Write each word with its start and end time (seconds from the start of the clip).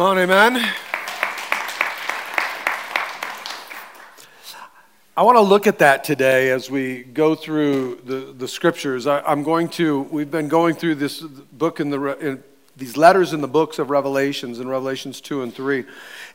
On, 0.00 0.16
amen. 0.16 0.64
I 5.16 5.22
want 5.22 5.36
to 5.36 5.40
look 5.40 5.66
at 5.66 5.80
that 5.80 6.04
today 6.04 6.50
as 6.50 6.70
we 6.70 7.02
go 7.02 7.34
through 7.34 8.02
the, 8.04 8.32
the 8.32 8.46
scriptures. 8.46 9.08
I, 9.08 9.28
am 9.28 9.42
going 9.42 9.68
to, 9.70 10.02
we've 10.02 10.30
been 10.30 10.46
going 10.46 10.76
through 10.76 10.94
this 10.96 11.20
book 11.20 11.80
in 11.80 11.90
the, 11.90 12.16
in, 12.18 12.44
these 12.78 12.96
letters 12.96 13.32
in 13.32 13.40
the 13.40 13.48
books 13.48 13.80
of 13.80 13.90
Revelations, 13.90 14.60
in 14.60 14.68
Revelations 14.68 15.20
2 15.20 15.42
and 15.42 15.52
3. 15.52 15.84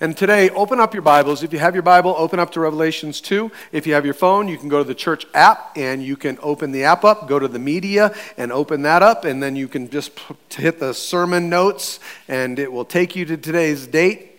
And 0.02 0.16
today, 0.16 0.50
open 0.50 0.80
up 0.82 0.94
your 0.94 1.02
Bibles. 1.02 1.42
If 1.42 1.54
you 1.54 1.60
have 1.60 1.74
your 1.74 1.84
Bible, 1.84 2.14
open 2.18 2.38
up 2.38 2.52
to 2.52 2.60
Revelations 2.60 3.22
2. 3.22 3.50
If 3.72 3.88
you 3.88 3.94
have 3.94 4.04
your 4.04 4.14
phone, 4.14 4.50
you 4.50 4.58
can 4.58 4.68
go 4.68 4.80
to 4.80 4.84
the 4.84 4.94
church 4.94 5.26
app 5.34 5.72
and 5.78 6.04
you 6.04 6.18
can 6.18 6.38
open 6.42 6.74
the 6.74 6.84
app 6.84 7.06
up, 7.06 7.30
go 7.30 7.40
to 7.40 7.48
the 7.48 7.60
media 7.60 8.14
and 8.38 8.52
open 8.52 8.82
that 8.82 9.02
up, 9.02 9.24
and 9.24 9.42
then 9.42 9.56
you 9.56 9.70
can 9.70 9.90
just 9.90 10.12
hit 10.50 10.80
the 10.80 10.94
sermon 10.94 11.50
notes 11.50 12.02
and 12.28 12.60
it 12.60 12.72
will 12.72 12.86
take 12.86 13.16
you 13.16 13.24
to 13.26 13.38
today's 13.38 13.88
date. 13.88 14.32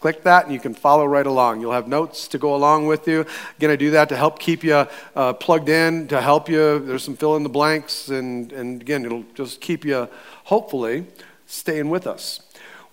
Click 0.00 0.24
that 0.24 0.46
and 0.46 0.52
you 0.52 0.58
can 0.58 0.74
follow 0.74 1.06
right 1.06 1.28
along. 1.28 1.60
You'll 1.60 1.70
have 1.70 1.86
notes 1.86 2.26
to 2.28 2.38
go 2.38 2.56
along 2.56 2.88
with 2.88 3.06
you. 3.06 3.24
Going 3.60 3.72
to 3.72 3.76
do 3.76 3.92
that 3.92 4.08
to 4.08 4.16
help 4.16 4.40
keep 4.40 4.64
you 4.64 4.88
uh, 5.14 5.32
plugged 5.34 5.68
in, 5.68 6.08
to 6.08 6.20
help 6.20 6.48
you. 6.48 6.80
There's 6.80 7.04
some 7.04 7.14
fill 7.14 7.36
in 7.36 7.44
the 7.44 7.48
blanks, 7.48 8.08
and, 8.08 8.50
and 8.50 8.82
again, 8.82 9.04
it'll 9.04 9.24
just 9.36 9.60
keep 9.60 9.84
you, 9.84 10.08
hopefully, 10.42 11.06
staying 11.46 11.90
with 11.90 12.06
us. 12.06 12.40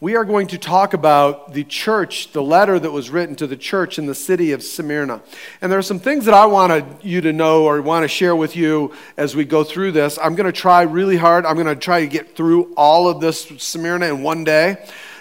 We 0.01 0.15
are 0.15 0.23
going 0.23 0.47
to 0.47 0.57
talk 0.57 0.93
about 0.93 1.51
the 1.51 1.65
church, 1.65 2.31
the 2.31 2.41
letter 2.41 2.79
that 2.79 2.91
was 2.91 3.09
written 3.09 3.35
to 3.35 3.47
the 3.47 3.57
church 3.57 3.99
in 3.99 4.05
the 4.05 4.15
city 4.15 4.53
of 4.53 4.63
Smyrna. 4.63 5.21
And 5.61 5.69
there 5.69 5.77
are 5.77 5.81
some 5.81 5.99
things 5.99 6.23
that 6.23 6.33
I 6.33 6.45
wanted 6.45 6.85
you 7.01 7.19
to 7.19 7.33
know 7.33 7.65
or 7.65 7.81
want 7.81 8.05
to 8.05 8.07
share 8.07 8.33
with 8.33 8.55
you 8.55 8.93
as 9.17 9.35
we 9.35 9.43
go 9.43 9.65
through 9.65 9.91
this. 9.91 10.17
I'm 10.17 10.35
going 10.35 10.45
to 10.45 10.57
try 10.57 10.83
really 10.83 11.17
hard. 11.17 11.45
I'm 11.45 11.55
going 11.55 11.67
to 11.67 11.75
try 11.75 11.99
to 11.99 12.07
get 12.07 12.33
through 12.33 12.73
all 12.77 13.09
of 13.09 13.19
this 13.19 13.43
Smyrna 13.57 14.05
in 14.05 14.23
one 14.23 14.45
day. 14.45 14.77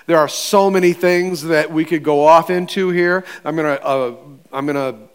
There 0.06 0.18
are 0.18 0.28
so 0.28 0.70
many 0.70 0.92
things 0.92 1.42
that 1.42 1.72
we 1.72 1.84
could 1.84 2.04
go 2.04 2.24
off 2.24 2.48
into 2.48 2.90
here. 2.90 3.24
I'm 3.44 3.56
going 3.56 3.76
to 3.76 3.84
uh, 3.84 4.16
I'm 4.52 4.64
going 4.64 4.76
to 4.76 5.07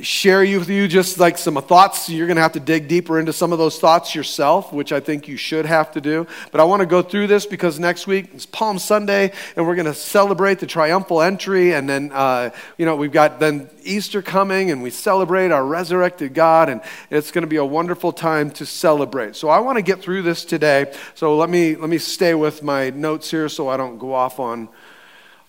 share 0.00 0.40
with 0.40 0.68
you 0.68 0.88
just 0.88 1.18
like 1.18 1.36
some 1.36 1.56
thoughts. 1.56 2.08
You're 2.08 2.26
going 2.26 2.36
to 2.36 2.42
have 2.42 2.52
to 2.52 2.60
dig 2.60 2.88
deeper 2.88 3.18
into 3.18 3.32
some 3.32 3.52
of 3.52 3.58
those 3.58 3.78
thoughts 3.78 4.14
yourself, 4.14 4.72
which 4.72 4.92
I 4.92 5.00
think 5.00 5.28
you 5.28 5.36
should 5.36 5.66
have 5.66 5.92
to 5.92 6.00
do. 6.00 6.26
But 6.52 6.60
I 6.60 6.64
want 6.64 6.80
to 6.80 6.86
go 6.86 7.02
through 7.02 7.26
this 7.26 7.46
because 7.46 7.78
next 7.78 8.06
week 8.06 8.34
is 8.34 8.46
Palm 8.46 8.78
Sunday, 8.78 9.32
and 9.56 9.66
we're 9.66 9.74
going 9.74 9.86
to 9.86 9.94
celebrate 9.94 10.58
the 10.58 10.66
triumphal 10.66 11.22
entry. 11.22 11.74
And 11.74 11.88
then, 11.88 12.10
uh, 12.12 12.50
you 12.78 12.86
know, 12.86 12.96
we've 12.96 13.12
got 13.12 13.40
then 13.40 13.68
Easter 13.82 14.22
coming, 14.22 14.70
and 14.70 14.82
we 14.82 14.90
celebrate 14.90 15.50
our 15.50 15.64
resurrected 15.64 16.34
God, 16.34 16.68
and 16.68 16.80
it's 17.10 17.30
going 17.30 17.42
to 17.42 17.48
be 17.48 17.56
a 17.56 17.64
wonderful 17.64 18.12
time 18.12 18.50
to 18.52 18.66
celebrate. 18.66 19.36
So 19.36 19.48
I 19.48 19.60
want 19.60 19.76
to 19.76 19.82
get 19.82 20.00
through 20.00 20.22
this 20.22 20.44
today. 20.44 20.92
So 21.14 21.36
let 21.36 21.50
me 21.50 21.76
let 21.76 21.90
me 21.90 21.98
stay 21.98 22.34
with 22.34 22.62
my 22.62 22.90
notes 22.90 23.30
here, 23.30 23.48
so 23.48 23.68
I 23.68 23.76
don't 23.76 23.98
go 23.98 24.14
off 24.14 24.40
on 24.40 24.68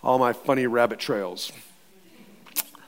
all 0.03 0.19
my 0.19 0.33
funny 0.33 0.67
rabbit 0.67 0.99
trails. 0.99 1.51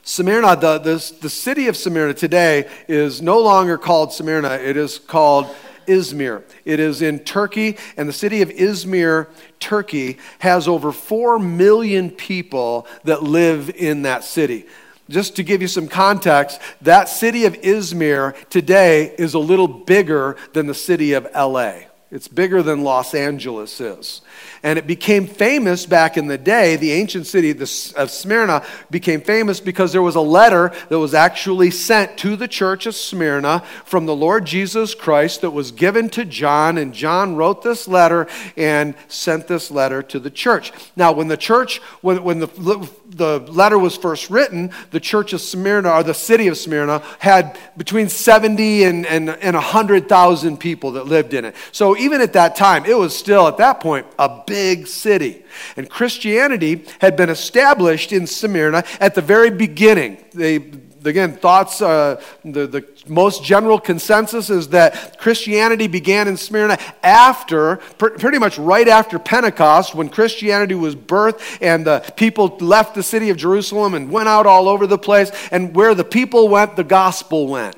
Smyrna, 0.03 0.57
the, 0.57 0.79
the, 0.79 1.13
the 1.21 1.29
city 1.29 1.67
of 1.67 1.77
Smyrna 1.77 2.13
today 2.13 2.69
is 2.89 3.21
no 3.21 3.39
longer 3.39 3.77
called 3.77 4.11
Smyrna, 4.11 4.51
it 4.55 4.75
is 4.75 4.99
called 4.99 5.47
Izmir. 5.87 6.43
It 6.65 6.81
is 6.81 7.01
in 7.01 7.19
Turkey, 7.19 7.77
and 7.95 8.07
the 8.07 8.13
city 8.13 8.41
of 8.41 8.49
Izmir, 8.49 9.29
Turkey, 9.59 10.17
has 10.39 10.67
over 10.67 10.91
4 10.91 11.39
million 11.39 12.11
people 12.11 12.85
that 13.05 13.23
live 13.23 13.69
in 13.69 14.01
that 14.01 14.25
city. 14.25 14.65
Just 15.09 15.37
to 15.37 15.43
give 15.43 15.61
you 15.61 15.67
some 15.69 15.87
context, 15.87 16.59
that 16.81 17.07
city 17.07 17.45
of 17.45 17.53
Izmir 17.61 18.49
today 18.49 19.15
is 19.17 19.33
a 19.33 19.39
little 19.39 19.67
bigger 19.67 20.35
than 20.51 20.67
the 20.67 20.73
city 20.73 21.13
of 21.13 21.27
LA. 21.33 21.83
It's 22.11 22.27
bigger 22.27 22.61
than 22.61 22.83
Los 22.83 23.13
Angeles 23.13 23.81
is. 23.81 24.21
And 24.65 24.79
it 24.79 24.87
became 24.87 25.27
famous 25.27 25.85
back 25.85 26.15
in 26.15 26.27
the 26.27 26.37
day. 26.37 26.77
The 26.77 26.93
ancient 26.93 27.27
city 27.27 27.51
of 27.51 28.09
Smyrna 28.09 28.65
became 28.89 29.19
famous 29.19 29.59
because 29.59 29.91
there 29.91 30.01
was 30.01 30.15
a 30.15 30.21
letter 30.21 30.71
that 30.87 30.99
was 30.99 31.13
actually 31.13 31.69
sent 31.69 32.17
to 32.19 32.37
the 32.37 32.47
church 32.47 32.85
of 32.85 32.95
Smyrna 32.95 33.59
from 33.83 34.05
the 34.05 34.15
Lord 34.15 34.45
Jesus 34.45 34.95
Christ 34.95 35.41
that 35.41 35.51
was 35.51 35.73
given 35.73 36.07
to 36.11 36.23
John. 36.23 36.77
And 36.77 36.93
John 36.93 37.35
wrote 37.35 37.61
this 37.61 37.89
letter 37.89 38.25
and 38.55 38.95
sent 39.09 39.49
this 39.49 39.69
letter 39.69 40.01
to 40.03 40.17
the 40.17 40.31
church. 40.31 40.71
Now, 40.95 41.11
when 41.11 41.27
the 41.27 41.35
church, 41.35 41.79
when, 41.99 42.23
when 42.23 42.39
the, 42.39 42.89
the 43.09 43.39
letter 43.39 43.77
was 43.77 43.97
first 43.97 44.29
written, 44.29 44.71
the 44.91 45.01
church 45.01 45.33
of 45.33 45.41
Smyrna, 45.41 45.91
or 45.91 46.03
the 46.03 46.13
city 46.13 46.47
of 46.47 46.57
Smyrna, 46.57 47.03
had 47.19 47.59
between 47.75 48.07
70 48.07 48.85
and, 48.85 49.05
and, 49.07 49.29
and 49.29 49.55
100,000 49.55 50.57
people 50.57 50.93
that 50.93 51.05
lived 51.05 51.33
in 51.33 51.43
it. 51.43 51.55
So 51.73 51.97
even 51.97 52.21
at 52.21 52.31
that 52.31 52.55
time, 52.55 52.85
it 52.85 52.97
was 52.97 53.13
still, 53.13 53.45
at 53.49 53.57
that 53.57 53.81
point, 53.81 54.07
a 54.17 54.29
big 54.29 54.52
city. 54.87 55.43
And 55.75 55.89
Christianity 55.89 56.85
had 56.99 57.15
been 57.15 57.29
established 57.29 58.11
in 58.11 58.27
Smyrna 58.27 58.83
at 58.99 59.15
the 59.15 59.21
very 59.21 59.49
beginning. 59.49 60.23
They, 60.33 60.55
again, 61.03 61.33
thoughts, 61.33 61.81
uh, 61.81 62.21
the, 62.43 62.67
the 62.67 62.85
most 63.07 63.43
general 63.43 63.79
consensus 63.79 64.49
is 64.49 64.69
that 64.69 65.17
Christianity 65.19 65.87
began 65.87 66.27
in 66.27 66.37
Smyrna 66.37 66.77
after, 67.01 67.77
pr- 67.97 68.09
pretty 68.09 68.39
much 68.39 68.57
right 68.57 68.87
after 68.87 69.19
Pentecost, 69.19 69.93
when 69.93 70.09
Christianity 70.09 70.75
was 70.75 70.95
birthed 70.95 71.41
and 71.61 71.85
the 71.85 71.99
people 72.15 72.57
left 72.59 72.95
the 72.95 73.03
city 73.03 73.29
of 73.29 73.37
Jerusalem 73.37 73.93
and 73.93 74.11
went 74.11 74.29
out 74.29 74.45
all 74.45 74.69
over 74.69 74.87
the 74.87 74.97
place. 74.97 75.31
And 75.51 75.75
where 75.75 75.93
the 75.93 76.05
people 76.05 76.47
went, 76.47 76.75
the 76.75 76.83
gospel 76.83 77.47
went. 77.47 77.75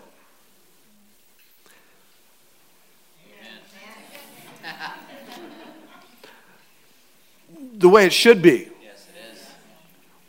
The 7.86 7.90
way 7.90 8.04
it 8.08 8.14
should 8.14 8.42
be. 8.42 8.68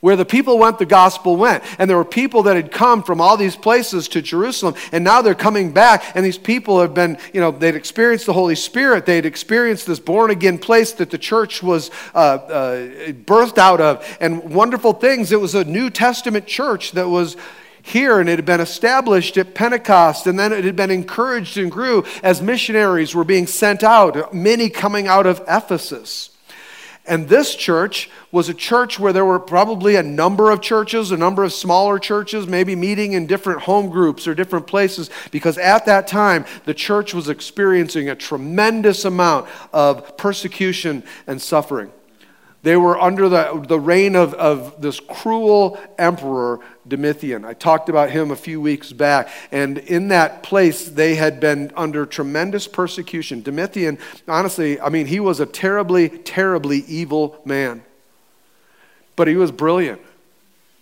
Where 0.00 0.14
the 0.14 0.26
people 0.26 0.58
went, 0.58 0.78
the 0.78 0.84
gospel 0.84 1.36
went. 1.36 1.64
And 1.78 1.88
there 1.88 1.96
were 1.96 2.04
people 2.04 2.42
that 2.42 2.54
had 2.54 2.70
come 2.70 3.02
from 3.02 3.18
all 3.18 3.38
these 3.38 3.56
places 3.56 4.08
to 4.08 4.20
Jerusalem, 4.20 4.74
and 4.92 5.02
now 5.02 5.22
they're 5.22 5.34
coming 5.34 5.72
back, 5.72 6.14
and 6.14 6.22
these 6.22 6.36
people 6.36 6.82
have 6.82 6.92
been, 6.92 7.16
you 7.32 7.40
know, 7.40 7.50
they'd 7.50 7.74
experienced 7.74 8.26
the 8.26 8.34
Holy 8.34 8.56
Spirit. 8.56 9.06
They'd 9.06 9.24
experienced 9.24 9.86
this 9.86 9.98
born 9.98 10.30
again 10.30 10.58
place 10.58 10.92
that 10.92 11.08
the 11.08 11.16
church 11.16 11.62
was 11.62 11.90
uh, 12.14 12.18
uh, 12.18 12.76
birthed 13.24 13.56
out 13.56 13.80
of, 13.80 14.18
and 14.20 14.52
wonderful 14.52 14.92
things. 14.92 15.32
It 15.32 15.40
was 15.40 15.54
a 15.54 15.64
New 15.64 15.88
Testament 15.88 16.46
church 16.46 16.92
that 16.92 17.08
was 17.08 17.38
here 17.82 18.20
and 18.20 18.28
it 18.28 18.36
had 18.36 18.44
been 18.44 18.60
established 18.60 19.38
at 19.38 19.54
Pentecost 19.54 20.26
and 20.26 20.36
then 20.36 20.52
it 20.52 20.64
had 20.64 20.74
been 20.74 20.90
encouraged 20.90 21.56
and 21.56 21.70
grew 21.70 22.04
as 22.20 22.42
missionaries 22.42 23.14
were 23.14 23.22
being 23.22 23.46
sent 23.46 23.84
out, 23.84 24.34
many 24.34 24.68
coming 24.68 25.06
out 25.06 25.24
of 25.24 25.40
Ephesus. 25.48 26.35
And 27.08 27.28
this 27.28 27.54
church 27.54 28.10
was 28.32 28.48
a 28.48 28.54
church 28.54 28.98
where 28.98 29.12
there 29.12 29.24
were 29.24 29.38
probably 29.38 29.94
a 29.94 30.02
number 30.02 30.50
of 30.50 30.60
churches, 30.60 31.12
a 31.12 31.16
number 31.16 31.44
of 31.44 31.52
smaller 31.52 31.98
churches, 31.98 32.48
maybe 32.48 32.74
meeting 32.74 33.12
in 33.12 33.26
different 33.26 33.60
home 33.62 33.90
groups 33.90 34.26
or 34.26 34.34
different 34.34 34.66
places, 34.66 35.08
because 35.30 35.56
at 35.56 35.86
that 35.86 36.08
time 36.08 36.44
the 36.64 36.74
church 36.74 37.14
was 37.14 37.28
experiencing 37.28 38.08
a 38.08 38.16
tremendous 38.16 39.04
amount 39.04 39.48
of 39.72 40.16
persecution 40.16 41.04
and 41.26 41.40
suffering. 41.40 41.92
They 42.62 42.76
were 42.76 43.00
under 43.00 43.28
the, 43.28 43.64
the 43.68 43.78
reign 43.78 44.16
of, 44.16 44.34
of 44.34 44.80
this 44.82 44.98
cruel 44.98 45.78
emperor, 45.98 46.58
Domitian. 46.88 47.44
I 47.44 47.54
talked 47.54 47.88
about 47.88 48.10
him 48.10 48.30
a 48.30 48.36
few 48.36 48.60
weeks 48.60 48.92
back. 48.92 49.28
And 49.50 49.78
in 49.78 50.08
that 50.08 50.42
place, 50.42 50.88
they 50.88 51.14
had 51.14 51.40
been 51.40 51.72
under 51.76 52.06
tremendous 52.06 52.68
persecution. 52.68 53.42
Domitian, 53.42 53.98
honestly, 54.28 54.80
I 54.80 54.88
mean, 54.88 55.06
he 55.06 55.20
was 55.20 55.40
a 55.40 55.46
terribly, 55.46 56.08
terribly 56.08 56.78
evil 56.86 57.40
man. 57.44 57.82
But 59.16 59.28
he 59.28 59.36
was 59.36 59.50
brilliant. 59.50 60.00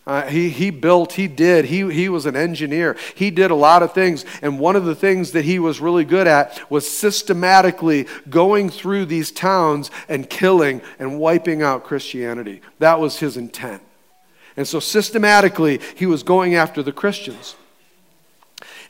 Uh, 0.06 0.26
he, 0.26 0.50
he 0.50 0.68
built, 0.68 1.14
he 1.14 1.26
did, 1.26 1.64
he, 1.64 1.90
he 1.90 2.10
was 2.10 2.26
an 2.26 2.36
engineer. 2.36 2.94
He 3.14 3.30
did 3.30 3.50
a 3.50 3.54
lot 3.54 3.82
of 3.82 3.94
things. 3.94 4.26
And 4.42 4.60
one 4.60 4.76
of 4.76 4.84
the 4.84 4.94
things 4.94 5.32
that 5.32 5.46
he 5.46 5.58
was 5.58 5.80
really 5.80 6.04
good 6.04 6.26
at 6.26 6.70
was 6.70 6.88
systematically 6.88 8.06
going 8.28 8.68
through 8.68 9.06
these 9.06 9.32
towns 9.32 9.90
and 10.06 10.28
killing 10.28 10.82
and 10.98 11.18
wiping 11.18 11.62
out 11.62 11.84
Christianity. 11.84 12.60
That 12.80 13.00
was 13.00 13.18
his 13.18 13.38
intent. 13.38 13.82
And 14.56 14.66
so 14.66 14.80
systematically, 14.80 15.80
he 15.96 16.06
was 16.06 16.22
going 16.22 16.54
after 16.54 16.82
the 16.82 16.92
Christians. 16.92 17.56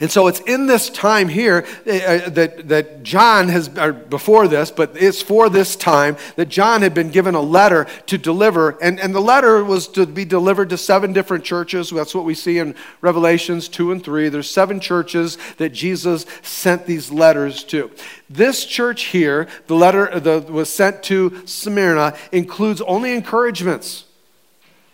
And 0.00 0.10
so 0.10 0.26
it's 0.26 0.40
in 0.40 0.66
this 0.66 0.90
time 0.90 1.28
here 1.28 1.64
uh, 1.86 1.90
uh, 1.90 2.28
that, 2.30 2.68
that 2.68 3.02
John 3.04 3.48
has, 3.48 3.68
before 3.68 4.48
this, 4.48 4.70
but 4.70 4.92
it's 4.96 5.22
for 5.22 5.48
this 5.48 5.76
time 5.76 6.16
that 6.34 6.48
John 6.48 6.82
had 6.82 6.94
been 6.94 7.10
given 7.10 7.34
a 7.34 7.40
letter 7.40 7.86
to 8.06 8.18
deliver. 8.18 8.70
And, 8.82 8.98
and 8.98 9.14
the 9.14 9.20
letter 9.20 9.62
was 9.62 9.86
to 9.88 10.04
be 10.06 10.24
delivered 10.24 10.70
to 10.70 10.78
seven 10.78 11.12
different 11.12 11.44
churches. 11.44 11.90
That's 11.90 12.14
what 12.14 12.24
we 12.24 12.34
see 12.34 12.58
in 12.58 12.74
Revelations 13.02 13.68
2 13.68 13.92
and 13.92 14.02
3. 14.02 14.28
There's 14.30 14.50
seven 14.50 14.80
churches 14.80 15.38
that 15.58 15.70
Jesus 15.70 16.26
sent 16.42 16.86
these 16.86 17.12
letters 17.12 17.62
to. 17.64 17.90
This 18.28 18.66
church 18.66 19.04
here, 19.04 19.46
the 19.68 19.76
letter 19.76 20.18
that 20.18 20.50
was 20.50 20.70
sent 20.70 21.04
to 21.04 21.46
Smyrna, 21.46 22.16
includes 22.32 22.80
only 22.80 23.14
encouragements. 23.14 24.06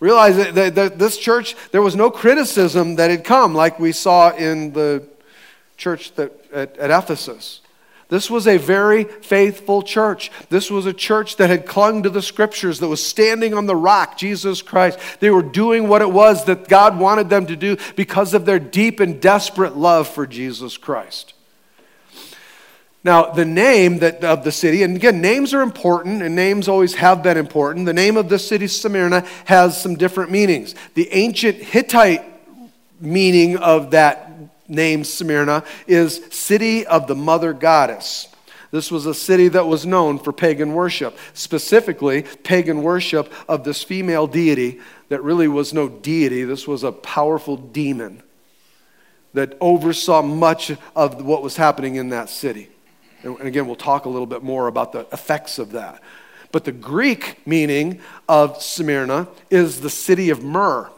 Realize 0.00 0.36
that, 0.36 0.74
that, 0.74 0.98
this 0.98 1.18
church, 1.18 1.54
there 1.72 1.82
was 1.82 1.94
no 1.94 2.10
criticism 2.10 2.96
that 2.96 3.10
had 3.10 3.22
come 3.22 3.54
like 3.54 3.78
we 3.78 3.92
saw 3.92 4.34
in 4.34 4.72
the 4.72 5.06
church 5.76 6.14
that, 6.14 6.32
at, 6.52 6.76
at 6.78 6.90
Ephesus. 6.90 7.60
This 8.08 8.28
was 8.28 8.48
a 8.48 8.56
very 8.56 9.04
faithful 9.04 9.82
church. 9.82 10.32
This 10.48 10.68
was 10.68 10.84
a 10.84 10.92
church 10.92 11.36
that 11.36 11.48
had 11.48 11.64
clung 11.64 12.02
to 12.02 12.10
the 12.10 12.22
scriptures, 12.22 12.80
that 12.80 12.88
was 12.88 13.06
standing 13.06 13.54
on 13.54 13.66
the 13.66 13.76
rock, 13.76 14.18
Jesus 14.18 14.62
Christ. 14.62 14.98
They 15.20 15.30
were 15.30 15.42
doing 15.42 15.86
what 15.86 16.02
it 16.02 16.10
was 16.10 16.44
that 16.46 16.66
God 16.66 16.98
wanted 16.98 17.30
them 17.30 17.46
to 17.46 17.54
do 17.54 17.76
because 17.94 18.34
of 18.34 18.46
their 18.46 18.58
deep 18.58 18.98
and 18.98 19.20
desperate 19.20 19.76
love 19.76 20.08
for 20.08 20.26
Jesus 20.26 20.76
Christ. 20.76 21.34
Now, 23.02 23.30
the 23.30 23.46
name 23.46 24.00
that, 24.00 24.22
of 24.22 24.44
the 24.44 24.52
city, 24.52 24.82
and 24.82 24.94
again, 24.94 25.22
names 25.22 25.54
are 25.54 25.62
important, 25.62 26.22
and 26.22 26.36
names 26.36 26.68
always 26.68 26.94
have 26.96 27.22
been 27.22 27.38
important. 27.38 27.86
The 27.86 27.94
name 27.94 28.18
of 28.18 28.28
the 28.28 28.38
city, 28.38 28.66
Smyrna, 28.66 29.24
has 29.46 29.80
some 29.80 29.96
different 29.96 30.30
meanings. 30.30 30.74
The 30.94 31.10
ancient 31.12 31.56
Hittite 31.56 32.24
meaning 33.00 33.56
of 33.56 33.92
that 33.92 34.30
name 34.68 35.04
Smyrna 35.04 35.64
is 35.86 36.22
city 36.30 36.86
of 36.86 37.06
the 37.06 37.14
mother 37.14 37.54
goddess. 37.54 38.28
This 38.70 38.90
was 38.90 39.06
a 39.06 39.14
city 39.14 39.48
that 39.48 39.66
was 39.66 39.84
known 39.84 40.18
for 40.18 40.32
pagan 40.32 40.74
worship, 40.74 41.18
specifically 41.34 42.22
pagan 42.22 42.82
worship 42.82 43.32
of 43.48 43.64
this 43.64 43.82
female 43.82 44.26
deity 44.26 44.80
that 45.08 45.24
really 45.24 45.48
was 45.48 45.74
no 45.74 45.88
deity. 45.88 46.44
This 46.44 46.68
was 46.68 46.84
a 46.84 46.92
powerful 46.92 47.56
demon 47.56 48.22
that 49.32 49.56
oversaw 49.60 50.22
much 50.22 50.72
of 50.94 51.24
what 51.24 51.42
was 51.42 51.56
happening 51.56 51.96
in 51.96 52.10
that 52.10 52.28
city. 52.28 52.69
And 53.22 53.40
again, 53.42 53.66
we'll 53.66 53.76
talk 53.76 54.04
a 54.04 54.08
little 54.08 54.26
bit 54.26 54.42
more 54.42 54.66
about 54.66 54.92
the 54.92 55.06
effects 55.12 55.58
of 55.58 55.72
that. 55.72 56.02
But 56.52 56.64
the 56.64 56.72
Greek 56.72 57.46
meaning 57.46 58.00
of 58.28 58.62
Smyrna 58.62 59.28
is 59.50 59.80
the 59.80 59.90
city 59.90 60.30
of 60.30 60.42
myrrh. 60.42 60.90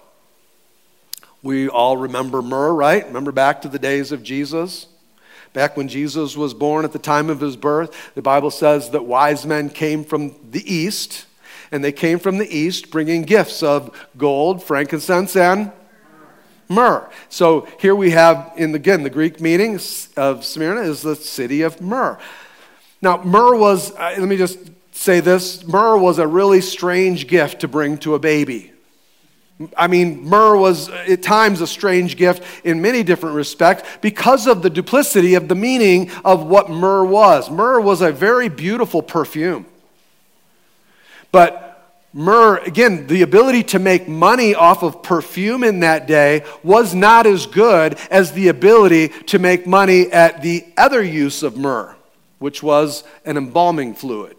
We 1.43 1.69
all 1.69 1.97
remember 1.97 2.41
myrrh, 2.41 2.73
right? 2.73 3.05
Remember 3.05 3.33
back 3.33 3.63
to 3.63 3.69
the 3.69 3.79
days 3.79 4.13
of 4.13 4.23
Jesus? 4.23 4.87
Back 5.53 5.77
when 5.77 5.89
Jesus 5.89 6.37
was 6.37 6.55
born 6.55 6.85
at 6.85 6.93
the 6.93 6.99
time 6.99 7.29
of 7.29 7.41
his 7.41 7.57
birth, 7.57 8.15
the 8.15 8.23
Bible 8.23 8.51
says 8.51 8.91
that 8.91 9.05
wise 9.05 9.45
men 9.45 9.69
came 9.69 10.05
from 10.05 10.35
the 10.51 10.73
east, 10.73 11.27
and 11.71 11.85
they 11.85 11.93
came 11.93 12.19
from 12.19 12.39
the 12.39 12.57
east 12.57 12.91
bringing 12.91 13.23
gifts 13.23 13.63
of 13.63 13.95
gold, 14.17 14.63
frankincense, 14.63 15.37
and 15.37 15.73
myrrh. 16.73 17.09
So 17.29 17.69
here 17.79 17.95
we 17.95 18.11
have, 18.11 18.53
in 18.57 18.75
again, 18.75 19.03
the 19.03 19.11
Greek 19.11 19.41
meaning 19.41 19.79
of 20.17 20.45
Smyrna 20.45 20.83
is 20.83 21.03
the 21.03 21.17
city 21.17 21.63
of 21.63 21.81
myrrh. 21.81 22.19
Now, 23.01 23.19
myrrh 23.19 23.57
was, 23.57 23.93
uh, 23.93 24.15
let 24.19 24.29
me 24.29 24.37
just 24.37 24.59
say 24.93 25.21
this 25.21 25.67
myrrh 25.67 25.99
was 25.99 26.19
a 26.19 26.27
really 26.27 26.61
strange 26.61 27.27
gift 27.27 27.61
to 27.61 27.69
bring 27.69 27.99
to 27.99 28.15
a 28.15 28.19
baby. 28.19 28.73
I 29.77 29.87
mean, 29.87 30.25
myrrh 30.25 30.57
was 30.57 30.89
at 30.89 31.23
times 31.23 31.61
a 31.61 31.67
strange 31.67 32.17
gift 32.17 32.43
in 32.65 32.83
many 32.83 33.03
different 33.03 33.37
respects 33.37 33.89
because 34.01 34.47
of 34.47 34.63
the 34.63 34.71
duplicity 34.71 35.35
of 35.35 35.49
the 35.49 35.55
meaning 35.55 36.11
of 36.25 36.45
what 36.45 36.71
myrrh 36.71 37.05
was. 37.05 37.51
Myrrh 37.51 37.81
was 37.81 38.01
a 38.01 38.13
very 38.13 38.49
beautiful 38.49 39.03
perfume. 39.03 39.67
But 41.31 41.72
myrrh, 42.13 42.59
again, 42.59 43.07
the 43.07 43.23
ability 43.23 43.63
to 43.65 43.79
make 43.79 44.09
money 44.09 44.55
off 44.55 44.83
of 44.83 45.03
perfume 45.03 45.65
in 45.65 45.81
that 45.81 46.07
day 46.07 46.45
was 46.63 46.95
not 46.95 47.27
as 47.27 47.47
good 47.47 47.99
as 48.11 48.33
the 48.33 48.49
ability 48.49 49.09
to 49.09 49.39
make 49.39 49.67
money 49.67 50.11
at 50.13 50.43
the 50.43 50.65
other 50.77 51.03
use 51.03 51.43
of 51.43 51.57
myrrh, 51.57 51.95
which 52.39 52.63
was 52.63 53.05
an 53.25 53.37
embalming 53.37 53.95
fluid. 53.95 54.37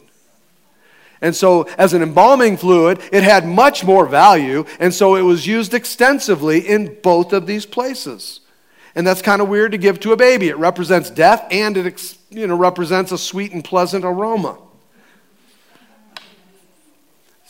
And 1.22 1.34
so, 1.34 1.64
as 1.78 1.94
an 1.94 2.02
embalming 2.02 2.58
fluid, 2.58 3.00
it 3.14 3.24
had 3.24 3.48
much 3.48 3.86
more 3.86 4.06
value, 4.06 4.66
and 4.78 4.94
so 4.94 5.16
it 5.16 5.22
was 5.22 5.48
used 5.48 5.74
extensively 5.74 6.60
in 6.60 6.98
both 7.02 7.32
of 7.32 7.48
these 7.48 7.66
places. 7.66 8.42
And 8.94 9.08
that's 9.08 9.22
kind 9.22 9.42
of 9.42 9.48
weird 9.48 9.72
to 9.72 9.78
give 9.78 10.00
to 10.02 10.12
a 10.12 10.18
baby. 10.18 10.50
It 10.50 10.58
represents 10.58 11.10
death 11.10 11.48
and 11.50 11.78
it 11.78 12.18
you 12.30 12.46
know, 12.46 12.56
represents 12.56 13.12
a 13.12 13.18
sweet 13.18 13.54
and 13.54 13.64
pleasant 13.64 14.06
aroma. 14.06 14.58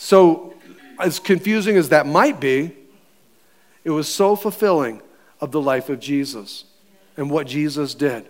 So, 0.04 0.54
as 1.00 1.18
confusing 1.18 1.78
as 1.78 1.88
that 1.88 2.06
might 2.06 2.42
be, 2.42 2.74
it 3.86 3.90
was 3.90 4.14
so 4.14 4.36
fulfilling 4.36 5.02
of 5.40 5.54
the 5.54 5.62
life 5.62 5.88
of 5.88 6.02
Jesus 6.02 6.66
and 7.16 7.32
what 7.32 7.48
Jesus 7.48 7.96
did. 7.96 8.28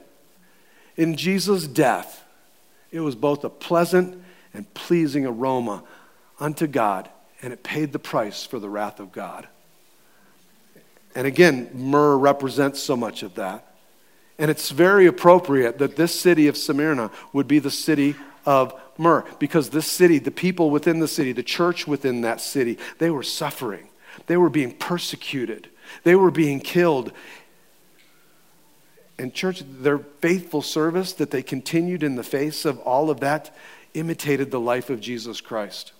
In 0.98 1.18
Jesus' 1.18 1.66
death, 1.66 2.26
it 2.92 3.00
was 3.00 3.16
both 3.16 3.44
a 3.44 3.50
pleasant 3.50 4.24
and 4.54 4.72
pleasing 4.76 5.26
aroma 5.26 5.84
unto 6.40 6.68
God, 6.68 7.10
and 7.42 7.52
it 7.52 7.64
paid 7.64 7.92
the 7.92 7.98
price 7.98 8.46
for 8.46 8.60
the 8.60 8.70
wrath 8.70 9.00
of 9.00 9.12
God. 9.12 9.48
And 11.16 11.26
again, 11.26 11.72
myrrh 11.74 12.20
represents 12.20 12.84
so 12.84 12.96
much 12.96 13.24
of 13.24 13.34
that. 13.34 13.74
And 14.38 14.52
it's 14.52 14.70
very 14.70 15.08
appropriate 15.08 15.80
that 15.80 15.96
this 15.96 16.14
city 16.14 16.48
of 16.48 16.56
Smyrna 16.56 17.10
would 17.34 17.48
be 17.48 17.58
the 17.58 17.72
city 17.72 18.14
of 18.46 18.80
myrrh 18.98 19.26
because 19.40 19.70
this 19.70 19.88
city, 19.88 20.20
the 20.20 20.32
people 20.32 20.70
within 20.70 21.00
the 21.00 21.08
city, 21.08 21.32
the 21.32 21.44
church 21.44 21.88
within 21.88 22.22
that 22.22 22.42
city, 22.42 22.78
they 23.00 23.10
were 23.10 23.24
suffering. 23.24 23.90
They 24.28 24.38
were 24.38 24.50
being 24.50 24.72
persecuted. 24.72 25.70
They 26.04 26.16
were 26.16 26.32
being 26.32 26.60
killed. 26.60 27.12
And, 29.18 29.34
church, 29.34 29.64
their 29.66 30.00
faithful 30.00 30.62
service 30.62 31.14
that 31.14 31.32
they 31.32 31.44
continued 31.44 32.04
in 32.04 32.16
the 32.16 32.24
face 32.24 32.66
of 32.66 32.80
all 32.80 33.10
of 33.10 33.20
that 33.20 33.56
imitated 33.94 34.52
the 34.52 34.60
life 34.60 34.90
of 34.90 35.00
Jesus 35.00 35.40
Christ. 35.40 35.94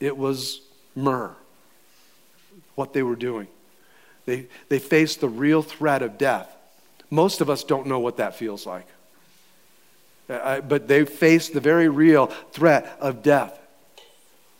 It 0.00 0.16
was 0.16 0.60
myrrh, 0.94 1.34
what 2.74 2.92
they 2.92 3.02
were 3.02 3.16
doing. 3.16 3.48
They, 4.24 4.46
they 4.68 4.78
faced 4.78 5.20
the 5.20 5.28
real 5.28 5.62
threat 5.62 6.02
of 6.02 6.18
death. 6.18 6.54
Most 7.10 7.40
of 7.40 7.48
us 7.48 7.64
don't 7.64 7.86
know 7.86 8.00
what 8.00 8.16
that 8.16 8.34
feels 8.34 8.66
like. 8.66 8.86
Uh, 10.28 10.60
but 10.60 10.88
they 10.88 11.04
faced 11.04 11.54
the 11.54 11.60
very 11.60 11.88
real 11.88 12.26
threat 12.52 12.96
of 13.00 13.22
death. 13.22 13.58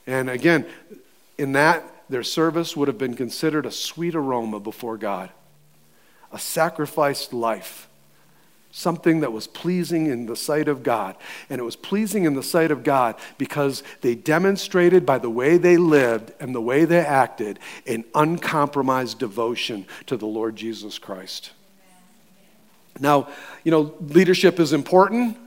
And 0.07 0.31
again, 0.31 0.67
in 1.39 1.53
that, 1.53 1.85
their 2.09 2.23
service 2.23 2.77
would 2.77 2.87
have 2.87 2.99
been 2.99 3.17
considered 3.17 3.67
a 3.67 3.73
sweet 3.73 4.15
aroma 4.15 4.61
before 4.61 4.97
God, 4.97 5.31
a 6.33 6.39
sacrificed 6.39 7.33
life 7.33 7.89
something 8.77 9.21
that 9.21 9.33
was 9.33 9.47
pleasing 9.47 10.07
in 10.07 10.27
the 10.27 10.37
sight 10.37 10.69
of 10.69 10.83
God. 10.83 11.17
And 11.49 11.59
it 11.59 11.65
was 11.65 11.77
pleasing 11.77 12.25
in 12.25 12.35
the 12.35 12.43
sight 12.43 12.71
of 12.71 12.85
God 12.85 13.15
because 13.39 13.83
they 14.03 14.15
demonstrated 14.15 15.07
by 15.07 15.17
the 15.17 15.31
way 15.31 15.57
they 15.57 15.79
lived 15.79 16.33
and 16.41 16.55
the 16.55 16.61
way 16.61 16.85
they 16.85 17.01
acted 17.01 17.59
an 17.87 18.05
uncompromised 18.15 19.19
devotion 19.19 19.87
to 20.05 20.19
the 20.19 20.27
Lord 20.27 20.57
Jesus 20.57 20.99
Christ. 20.99 21.53
Now, 23.01 23.29
you 23.65 23.71
know, 23.71 23.95
leadership 23.99 24.61
is 24.61 24.75
important. 24.75 25.39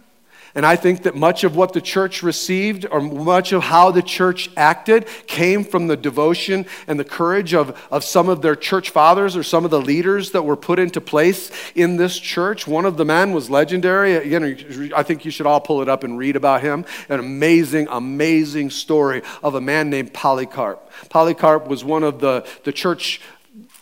And 0.55 0.65
I 0.65 0.75
think 0.75 1.03
that 1.03 1.15
much 1.15 1.43
of 1.43 1.55
what 1.55 1.73
the 1.73 1.81
church 1.81 2.23
received, 2.23 2.85
or 2.89 3.01
much 3.01 3.51
of 3.51 3.63
how 3.63 3.91
the 3.91 4.01
church 4.01 4.49
acted, 4.57 5.07
came 5.27 5.63
from 5.63 5.87
the 5.87 5.97
devotion 5.97 6.65
and 6.87 6.99
the 6.99 7.03
courage 7.03 7.53
of, 7.53 7.79
of 7.91 8.03
some 8.03 8.29
of 8.29 8.41
their 8.41 8.55
church 8.55 8.89
fathers 8.89 9.35
or 9.35 9.43
some 9.43 9.65
of 9.65 9.71
the 9.71 9.81
leaders 9.81 10.31
that 10.31 10.43
were 10.43 10.55
put 10.55 10.79
into 10.79 11.01
place 11.01 11.51
in 11.75 11.97
this 11.97 12.17
church. 12.17 12.67
One 12.67 12.85
of 12.85 12.97
the 12.97 13.05
men 13.05 13.31
was 13.31 13.49
legendary. 13.49 14.15
Again, 14.15 14.91
I 14.95 15.03
think 15.03 15.25
you 15.25 15.31
should 15.31 15.45
all 15.45 15.61
pull 15.61 15.81
it 15.81 15.89
up 15.89 16.03
and 16.03 16.17
read 16.17 16.35
about 16.35 16.61
him. 16.61 16.85
An 17.09 17.19
amazing, 17.19 17.87
amazing 17.89 18.69
story 18.69 19.21
of 19.43 19.55
a 19.55 19.61
man 19.61 19.89
named 19.89 20.13
Polycarp. 20.13 20.91
Polycarp 21.09 21.67
was 21.67 21.83
one 21.83 22.03
of 22.03 22.19
the, 22.19 22.47
the 22.63 22.73
church 22.73 23.21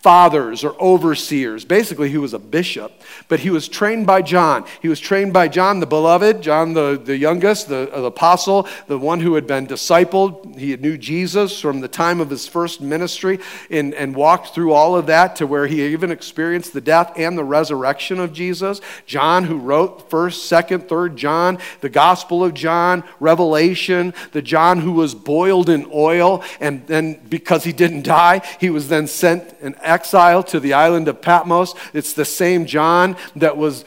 fathers 0.02 0.64
or 0.64 0.80
overseers. 0.80 1.66
Basically, 1.66 2.10
he 2.10 2.18
was 2.18 2.34
a 2.34 2.40
bishop, 2.40 2.92
but 3.28 3.40
he 3.40 3.50
was 3.50 3.68
trained 3.68 4.06
by 4.06 4.22
John. 4.22 4.66
He 4.82 4.88
was 4.88 5.00
trained 5.00 5.34
by 5.34 5.48
John 5.48 5.80
the 5.80 5.88
beloved, 5.88 6.42
John 6.42 6.74
the, 6.74 7.02
the 7.04 7.18
youngest, 7.18 7.68
the, 7.68 7.92
uh, 7.92 8.02
the 8.02 8.08
apostle, 8.08 8.68
the 8.88 9.00
one 9.00 9.20
who 9.20 9.34
had 9.36 9.48
been 9.48 9.66
discipled. 9.66 10.58
He 10.58 10.76
knew 10.78 10.98
Jesus 10.98 11.60
from 11.60 11.82
the 11.82 11.88
time 11.88 12.22
of 12.22 12.30
his 12.30 12.48
first 12.48 12.80
ministry 12.80 13.40
and, 13.72 13.94
and 13.96 14.16
walked 14.16 14.54
through 14.54 14.72
all 14.72 14.96
of 14.96 15.08
that 15.08 15.36
to 15.38 15.48
where 15.48 15.68
he 15.68 15.84
even 15.88 16.12
experienced 16.12 16.74
the 16.74 16.82
death 16.82 17.12
and 17.16 17.38
the 17.38 17.44
resurrection 17.44 18.20
of 18.20 18.34
Jesus. 18.34 18.82
John, 19.08 19.46
who 19.46 19.58
wrote 19.58 20.10
1st, 20.10 20.68
2nd, 20.68 20.88
3rd 20.88 21.16
John, 21.16 21.58
the 21.82 21.90
Gospel 21.90 22.44
of 22.44 22.54
John, 22.54 23.04
Revelation, 23.20 24.14
the 24.32 24.42
John 24.42 24.80
who 24.80 24.92
was 24.92 25.16
boiled 25.16 25.70
in 25.70 25.90
oil, 25.94 26.44
and 26.60 26.86
then 26.88 27.20
because 27.28 27.64
he 27.64 27.74
didn't 27.74 28.04
die, 28.04 28.42
he 28.60 28.70
was 28.70 28.90
then 28.90 29.08
sent 29.08 29.56
and 29.62 29.76
exile 29.88 30.44
to 30.44 30.60
the 30.60 30.74
island 30.74 31.08
of 31.08 31.22
Patmos. 31.22 31.74
It's 31.94 32.14
the 32.14 32.26
same 32.26 32.66
John 32.66 33.16
that 33.36 33.58
was 33.58 33.86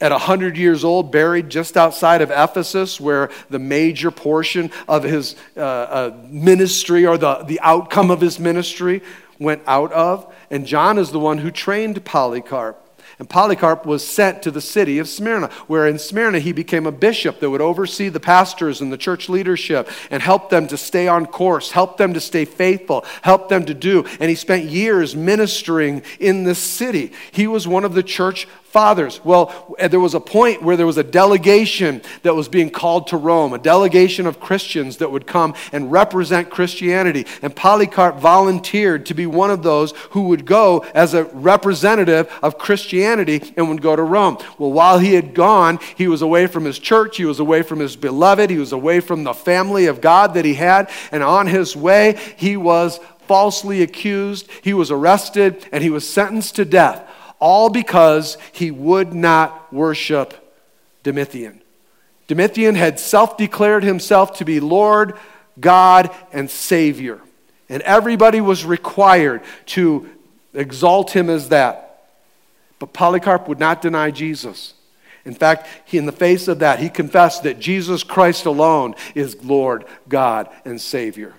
at 0.00 0.10
100 0.10 0.56
years 0.56 0.84
old, 0.84 1.10
buried 1.10 1.48
just 1.48 1.76
outside 1.76 2.20
of 2.20 2.30
Ephesus, 2.30 3.00
where 3.00 3.30
the 3.48 3.58
major 3.58 4.10
portion 4.10 4.70
of 4.88 5.02
his 5.02 5.36
uh, 5.56 5.60
uh, 5.60 6.16
ministry 6.24 7.06
or 7.06 7.16
the, 7.16 7.36
the 7.44 7.60
outcome 7.60 8.10
of 8.10 8.20
his 8.20 8.38
ministry 8.38 9.02
went 9.38 9.62
out 9.66 9.92
of. 9.92 10.32
And 10.50 10.66
John 10.66 10.98
is 10.98 11.10
the 11.10 11.20
one 11.20 11.38
who 11.38 11.50
trained 11.50 12.04
Polycarp. 12.04 12.83
And 13.18 13.28
Polycarp 13.28 13.86
was 13.86 14.06
sent 14.06 14.42
to 14.42 14.50
the 14.50 14.60
city 14.60 14.98
of 14.98 15.08
Smyrna, 15.08 15.48
where 15.66 15.86
in 15.86 15.98
Smyrna 15.98 16.40
he 16.40 16.52
became 16.52 16.86
a 16.86 16.92
bishop 16.92 17.40
that 17.40 17.50
would 17.50 17.60
oversee 17.60 18.08
the 18.08 18.20
pastors 18.20 18.80
and 18.80 18.92
the 18.92 18.98
church 18.98 19.28
leadership 19.28 19.88
and 20.10 20.22
help 20.22 20.50
them 20.50 20.66
to 20.68 20.76
stay 20.76 21.06
on 21.06 21.26
course, 21.26 21.70
help 21.70 21.96
them 21.96 22.14
to 22.14 22.20
stay 22.20 22.44
faithful, 22.44 23.04
help 23.22 23.48
them 23.48 23.64
to 23.66 23.74
do. 23.74 24.04
And 24.20 24.28
he 24.28 24.34
spent 24.34 24.64
years 24.64 25.14
ministering 25.14 26.02
in 26.18 26.44
this 26.44 26.58
city. 26.58 27.12
He 27.32 27.46
was 27.46 27.68
one 27.68 27.84
of 27.84 27.94
the 27.94 28.02
church 28.02 28.48
fathers. 28.74 29.24
Well, 29.24 29.54
eh, 29.78 29.86
there 29.86 30.00
was 30.00 30.14
a 30.14 30.20
point 30.20 30.60
where 30.60 30.76
there 30.76 30.84
was 30.84 30.98
a 30.98 31.04
delegation 31.04 32.02
that 32.24 32.34
was 32.34 32.48
being 32.48 32.70
called 32.70 33.06
to 33.06 33.16
Rome, 33.16 33.52
a 33.52 33.58
delegation 33.58 34.26
of 34.26 34.40
Christians 34.40 34.96
that 34.96 35.12
would 35.12 35.28
come 35.28 35.54
and 35.70 35.92
represent 35.92 36.50
Christianity. 36.50 37.24
And 37.40 37.54
Polycarp 37.54 38.16
volunteered 38.16 39.06
to 39.06 39.14
be 39.14 39.26
one 39.26 39.52
of 39.52 39.62
those 39.62 39.92
who 40.10 40.22
would 40.22 40.44
go 40.44 40.80
as 40.92 41.14
a 41.14 41.22
representative 41.22 42.28
of 42.42 42.58
Christianity 42.58 43.54
and 43.56 43.68
would 43.68 43.80
go 43.80 43.94
to 43.94 44.02
Rome. 44.02 44.38
Well, 44.58 44.72
while 44.72 44.98
he 44.98 45.14
had 45.14 45.34
gone, 45.34 45.78
he 45.96 46.08
was 46.08 46.20
away 46.20 46.48
from 46.48 46.64
his 46.64 46.80
church, 46.80 47.16
he 47.16 47.24
was 47.24 47.38
away 47.38 47.62
from 47.62 47.78
his 47.78 47.94
beloved, 47.94 48.50
he 48.50 48.58
was 48.58 48.72
away 48.72 48.98
from 48.98 49.22
the 49.22 49.34
family 49.34 49.86
of 49.86 50.00
God 50.00 50.34
that 50.34 50.44
he 50.44 50.54
had, 50.54 50.90
and 51.12 51.22
on 51.22 51.46
his 51.46 51.76
way, 51.76 52.18
he 52.36 52.56
was 52.56 52.98
falsely 53.28 53.82
accused, 53.82 54.48
he 54.62 54.74
was 54.74 54.90
arrested, 54.90 55.64
and 55.70 55.84
he 55.84 55.90
was 55.90 56.08
sentenced 56.08 56.56
to 56.56 56.64
death 56.64 57.08
all 57.38 57.70
because 57.70 58.38
he 58.52 58.70
would 58.70 59.12
not 59.12 59.72
worship 59.72 60.34
Domitian. 61.02 61.60
Domitian 62.26 62.74
had 62.74 62.98
self 62.98 63.36
declared 63.36 63.84
himself 63.84 64.38
to 64.38 64.44
be 64.44 64.60
Lord, 64.60 65.14
God, 65.60 66.10
and 66.32 66.50
Savior. 66.50 67.20
And 67.68 67.82
everybody 67.82 68.40
was 68.40 68.64
required 68.64 69.42
to 69.66 70.08
exalt 70.52 71.14
him 71.14 71.28
as 71.28 71.48
that. 71.50 72.08
But 72.78 72.92
Polycarp 72.92 73.48
would 73.48 73.60
not 73.60 73.82
deny 73.82 74.10
Jesus. 74.10 74.74
In 75.24 75.34
fact, 75.34 75.66
he, 75.86 75.96
in 75.96 76.06
the 76.06 76.12
face 76.12 76.48
of 76.48 76.58
that, 76.58 76.78
he 76.78 76.88
confessed 76.88 77.44
that 77.44 77.58
Jesus 77.58 78.02
Christ 78.02 78.44
alone 78.44 78.94
is 79.14 79.42
Lord, 79.42 79.84
God, 80.08 80.48
and 80.64 80.80
Savior. 80.80 81.34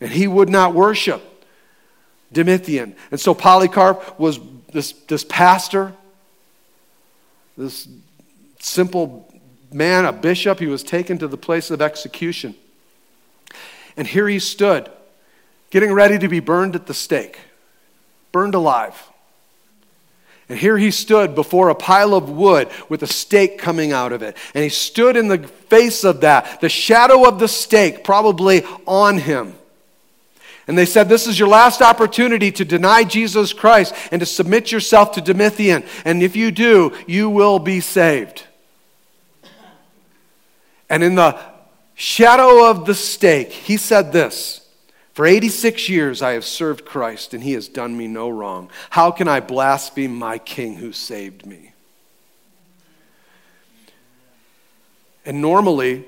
And 0.00 0.10
he 0.10 0.26
would 0.26 0.48
not 0.48 0.74
worship 0.74 1.22
Domitian. 2.32 2.96
And 3.10 3.20
so 3.20 3.32
Polycarp 3.34 4.18
was 4.18 4.38
this, 4.74 4.92
this 4.92 5.24
pastor, 5.24 5.94
this 7.56 7.88
simple 8.58 9.32
man, 9.72 10.04
a 10.04 10.12
bishop, 10.12 10.58
he 10.58 10.66
was 10.66 10.82
taken 10.82 11.16
to 11.18 11.28
the 11.28 11.36
place 11.36 11.70
of 11.70 11.80
execution. 11.80 12.54
And 13.96 14.06
here 14.06 14.28
he 14.28 14.40
stood, 14.40 14.90
getting 15.70 15.92
ready 15.92 16.18
to 16.18 16.28
be 16.28 16.40
burned 16.40 16.74
at 16.74 16.86
the 16.86 16.94
stake, 16.94 17.38
burned 18.32 18.54
alive. 18.54 19.00
And 20.48 20.58
here 20.58 20.76
he 20.76 20.90
stood 20.90 21.34
before 21.34 21.68
a 21.68 21.74
pile 21.74 22.12
of 22.12 22.28
wood 22.28 22.68
with 22.88 23.02
a 23.02 23.06
stake 23.06 23.58
coming 23.58 23.92
out 23.92 24.12
of 24.12 24.22
it. 24.22 24.36
And 24.54 24.64
he 24.64 24.70
stood 24.70 25.16
in 25.16 25.28
the 25.28 25.38
face 25.38 26.04
of 26.04 26.20
that, 26.22 26.60
the 26.60 26.68
shadow 26.68 27.26
of 27.26 27.38
the 27.38 27.48
stake 27.48 28.02
probably 28.02 28.64
on 28.86 29.18
him. 29.18 29.54
And 30.66 30.78
they 30.78 30.86
said, 30.86 31.08
This 31.08 31.26
is 31.26 31.38
your 31.38 31.48
last 31.48 31.82
opportunity 31.82 32.50
to 32.52 32.64
deny 32.64 33.04
Jesus 33.04 33.52
Christ 33.52 33.94
and 34.10 34.20
to 34.20 34.26
submit 34.26 34.72
yourself 34.72 35.12
to 35.12 35.20
Domitian. 35.20 35.84
And 36.04 36.22
if 36.22 36.36
you 36.36 36.50
do, 36.50 36.92
you 37.06 37.28
will 37.28 37.58
be 37.58 37.80
saved. 37.80 38.44
And 40.88 41.02
in 41.02 41.14
the 41.14 41.38
shadow 41.94 42.70
of 42.70 42.86
the 42.86 42.94
stake, 42.94 43.52
he 43.52 43.76
said 43.76 44.12
this 44.12 44.66
For 45.12 45.26
86 45.26 45.88
years 45.88 46.22
I 46.22 46.32
have 46.32 46.44
served 46.44 46.84
Christ, 46.84 47.34
and 47.34 47.42
he 47.42 47.52
has 47.52 47.68
done 47.68 47.96
me 47.96 48.06
no 48.06 48.30
wrong. 48.30 48.70
How 48.90 49.10
can 49.10 49.28
I 49.28 49.40
blaspheme 49.40 50.14
my 50.14 50.38
king 50.38 50.76
who 50.76 50.92
saved 50.92 51.44
me? 51.44 51.72
And 55.26 55.40
normally, 55.40 56.04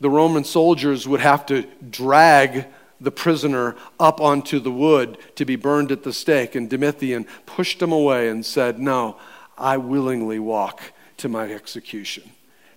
the 0.00 0.10
Roman 0.10 0.44
soldiers 0.44 1.06
would 1.06 1.20
have 1.20 1.44
to 1.46 1.62
drag 1.90 2.66
the 3.00 3.10
prisoner 3.10 3.76
up 3.98 4.20
onto 4.20 4.60
the 4.60 4.70
wood 4.70 5.18
to 5.36 5.44
be 5.44 5.56
burned 5.56 5.90
at 5.90 6.02
the 6.02 6.12
stake. 6.12 6.54
And 6.54 6.68
Domitian 6.68 7.26
pushed 7.46 7.80
him 7.80 7.92
away 7.92 8.28
and 8.28 8.44
said, 8.44 8.78
No, 8.78 9.16
I 9.56 9.78
willingly 9.78 10.38
walk 10.38 10.92
to 11.18 11.28
my 11.28 11.52
execution. 11.52 12.30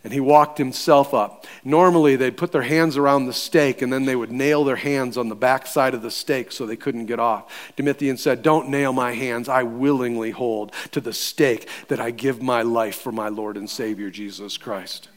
And 0.04 0.12
he 0.12 0.20
walked 0.20 0.58
himself 0.58 1.14
up. 1.14 1.46
Normally, 1.64 2.18
they'd 2.18 2.36
put 2.36 2.52
their 2.52 2.64
hands 2.64 2.98
around 2.98 3.26
the 3.26 3.34
stake 3.34 3.82
and 3.82 3.92
then 3.92 4.04
they 4.04 4.18
would 4.18 4.34
nail 4.34 4.66
their 4.66 4.76
hands 4.76 5.18
on 5.18 5.30
the 5.30 5.36
back 5.36 5.66
side 5.66 5.94
of 5.94 6.02
the 6.02 6.12
stake 6.12 6.52
so 6.52 6.66
they 6.66 6.76
couldn't 6.76 7.06
get 7.06 7.20
off. 7.20 7.74
Domitian 7.78 8.18
said, 8.18 8.44
Don't 8.44 8.68
nail 8.68 8.92
my 8.92 9.14
hands. 9.14 9.48
I 9.48 9.64
willingly 9.64 10.32
hold 10.32 10.74
to 10.92 11.00
the 11.00 11.14
stake 11.14 11.70
that 11.88 12.02
I 12.02 12.12
give 12.12 12.42
my 12.42 12.64
life 12.64 12.98
for 12.98 13.14
my 13.14 13.30
Lord 13.30 13.56
and 13.56 13.70
Savior, 13.70 14.10
Jesus 14.10 14.58
Christ. 14.58 15.08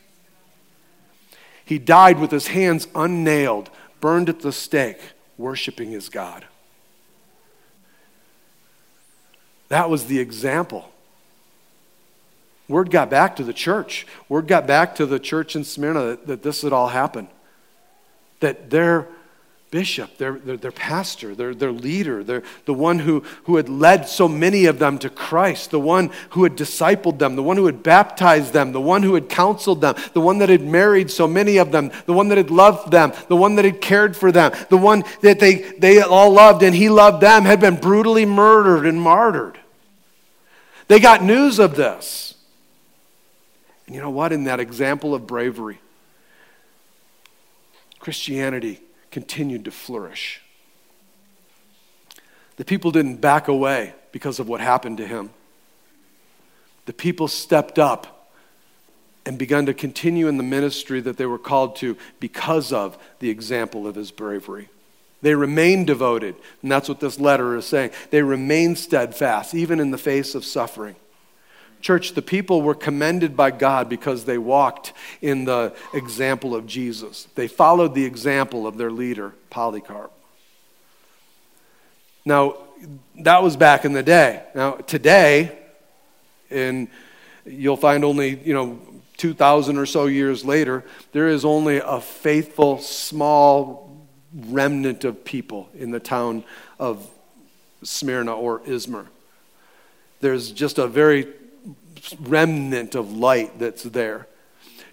He 1.65 1.81
died 1.81 2.21
with 2.21 2.31
his 2.31 2.47
hands 2.47 2.87
unnailed 2.95 3.71
burned 4.07 4.29
at 4.29 4.39
the 4.39 4.53
stake, 4.53 5.01
worshiping 5.37 5.91
his 5.91 6.09
God. 6.09 6.45
That 9.67 9.91
was 9.91 10.05
the 10.05 10.21
example. 10.21 10.93
Word 12.69 12.93
got 12.93 13.11
back 13.11 13.35
to 13.35 13.43
the 13.43 13.53
church. 13.53 14.07
Word 14.29 14.47
got 14.47 14.65
back 14.65 14.95
to 14.95 15.07
the 15.07 15.19
church 15.19 15.57
in 15.57 15.65
Smyrna 15.65 16.05
that, 16.05 16.27
that 16.29 16.43
this 16.45 16.63
had 16.63 16.73
all 16.73 16.87
happened. 16.87 17.27
That 18.39 18.71
their 18.71 19.09
bishop, 19.71 20.17
their, 20.19 20.35
their, 20.39 20.57
their, 20.57 20.73
pastor, 20.73 21.35
their, 21.35 21.55
their 21.55 21.73
leader, 21.73 22.23
their, 22.23 22.43
the 22.67 22.75
one 22.75 23.01
who, 23.01 23.21
who 23.45 23.57
had 23.57 23.69
led 23.69 24.09
so 24.09 24.29
many 24.29 24.67
of 24.67 24.79
them 24.79 24.99
to 24.99 25.11
Christ, 25.11 25.71
the 25.71 25.81
one 25.81 26.11
who 26.31 26.45
had 26.45 26.57
discipled 26.57 27.19
them, 27.19 27.35
the 27.35 27.43
one 27.43 27.57
who 27.57 27.67
had 27.67 27.83
baptized 27.83 28.53
them, 28.53 28.73
the 28.73 28.81
one 28.81 29.03
who 29.03 29.15
had 29.15 29.29
counseled 29.29 29.81
them, 29.81 29.97
the 30.13 30.21
one 30.21 30.39
that 30.39 30.49
had 30.49 30.63
married 30.63 31.11
so 31.11 31.27
many 31.27 31.57
of 31.57 31.73
them, 31.73 31.91
the 32.07 32.13
one 32.13 32.29
that 32.29 32.39
had 32.39 32.51
loved 32.51 32.93
them, 32.93 33.13
the 33.29 33.37
one 33.37 33.57
that 33.57 33.65
had 33.65 33.81
cared 33.81 34.17
for 34.17 34.31
them, 34.31 34.53
the 34.71 34.77
one 34.77 35.03
that 35.23 35.41
they, 35.41 35.57
they 35.79 36.01
all 36.01 36.31
loved 36.31 36.63
and 36.63 36.75
he 36.75 36.89
loved 36.89 37.21
them, 37.21 37.45
had 37.45 37.61
been 37.61 37.77
brutally 37.77 38.25
murdered 38.25 38.87
and 38.87 39.01
martyred. 39.01 39.59
They 40.89 41.01
got 41.01 41.25
news 41.25 41.59
of 41.59 41.75
this. 41.75 42.35
And 43.87 43.97
you 43.97 44.01
know 44.01 44.11
what? 44.11 44.33
In 44.33 44.45
that 44.45 44.61
example 44.61 45.15
of 45.15 45.27
bravery, 45.27 45.81
Christianity 47.99 48.81
continued 49.17 49.65
to 49.65 49.71
flourish. 49.71 50.43
The 52.57 52.67
people 52.67 52.91
didn't 52.91 53.23
back 53.23 53.49
away 53.49 53.95
because 54.13 54.39
of 54.39 54.47
what 54.47 54.61
happened 54.61 54.99
to 54.99 55.07
him. 55.07 55.31
The 56.85 56.93
people 56.93 57.27
stepped 57.27 57.79
up 57.79 58.31
and 59.25 59.39
began 59.39 59.65
to 59.65 59.73
continue 59.73 60.29
in 60.29 60.37
the 60.37 60.43
ministry 60.43 61.01
that 61.01 61.17
they 61.17 61.25
were 61.25 61.39
called 61.39 61.77
to 61.77 61.97
because 62.21 62.75
of 62.75 62.99
the 63.21 63.31
example 63.31 63.87
of 63.87 63.95
his 63.95 64.11
bravery. 64.11 64.69
They 65.23 65.35
remained 65.35 65.87
devoted, 65.87 66.35
and 66.61 66.71
that's 66.71 66.87
what 66.87 67.01
this 67.01 67.19
letter 67.19 67.57
is 67.57 67.65
saying. 67.65 67.93
They 68.11 68.21
remained 68.21 68.77
steadfast, 68.77 69.55
even 69.55 69.81
in 69.81 69.93
the 69.93 69.97
face 69.97 70.35
of 70.35 70.45
suffering. 70.45 70.97
Church, 71.87 72.15
the 72.15 72.21
people 72.23 72.63
were 72.63 72.75
commended 72.75 73.37
by 73.37 73.53
God 73.53 73.89
because 73.89 74.25
they 74.25 74.39
walked 74.39 74.93
in 75.23 75.45
the 75.45 75.73
example 75.95 76.53
of 76.53 76.67
Jesus. 76.67 77.29
They 77.37 77.47
followed 77.47 77.95
the 77.95 78.05
example 78.05 78.67
of 78.67 78.77
their 78.77 78.91
leader, 78.91 79.35
Polycarp. 79.51 80.11
Now, 82.25 82.57
that 83.21 83.41
was 83.41 83.57
back 83.57 83.85
in 83.85 83.93
the 83.93 84.03
day. 84.03 84.43
Now, 84.53 84.73
today, 84.73 85.57
and 86.51 86.89
you'll 87.45 87.77
find 87.77 88.05
only, 88.05 88.37
you 88.45 88.53
know, 88.53 88.81
2,000 89.19 89.79
or 89.79 89.87
so 89.87 90.07
years 90.07 90.45
later, 90.45 90.83
there 91.13 91.29
is 91.29 91.45
only 91.45 91.77
a 91.77 92.01
faithful, 92.01 92.81
small 92.81 94.09
remnant 94.35 95.05
of 95.05 95.25
people 95.25 95.69
in 95.73 95.93
the 95.93 96.01
town 96.01 96.43
of 96.81 97.09
Smyrna 97.85 98.35
or 98.35 98.59
Izmir. 98.63 99.07
There's 100.19 100.51
just 100.51 100.79
a 100.79 100.89
very 100.89 101.33
remnant 102.21 102.95
of 102.95 103.13
light 103.13 103.59
that's 103.59 103.83
there. 103.83 104.29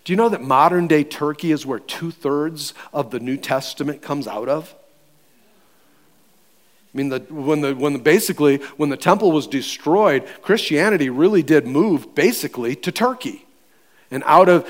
Do 0.04 0.12
you 0.12 0.18
know 0.18 0.30
that 0.30 0.42
modern 0.42 0.88
day 0.88 1.04
Turkey 1.04 1.52
is 1.52 1.66
where 1.66 1.80
two 1.80 2.12
thirds 2.12 2.74
of 2.92 3.12
the 3.12 3.20
New 3.20 3.38
Testament 3.38 4.02
comes 4.02 4.28
out 4.28 4.50
of? 4.50 4.76
I 6.94 6.98
mean, 6.98 7.10
the, 7.10 7.20
when, 7.30 7.62
the, 7.62 7.74
when 7.74 7.94
the, 7.94 8.00
basically, 8.00 8.58
when 8.78 8.90
the 8.90 8.98
temple 8.98 9.32
was 9.32 9.48
destroyed, 9.48 10.28
Christianity 10.42 11.10
really 11.10 11.42
did 11.42 11.66
move 11.66 12.14
basically 12.14 12.76
to 12.78 12.92
Turkey. 12.92 13.46
And 14.12 14.24
out 14.28 14.48
of 14.48 14.68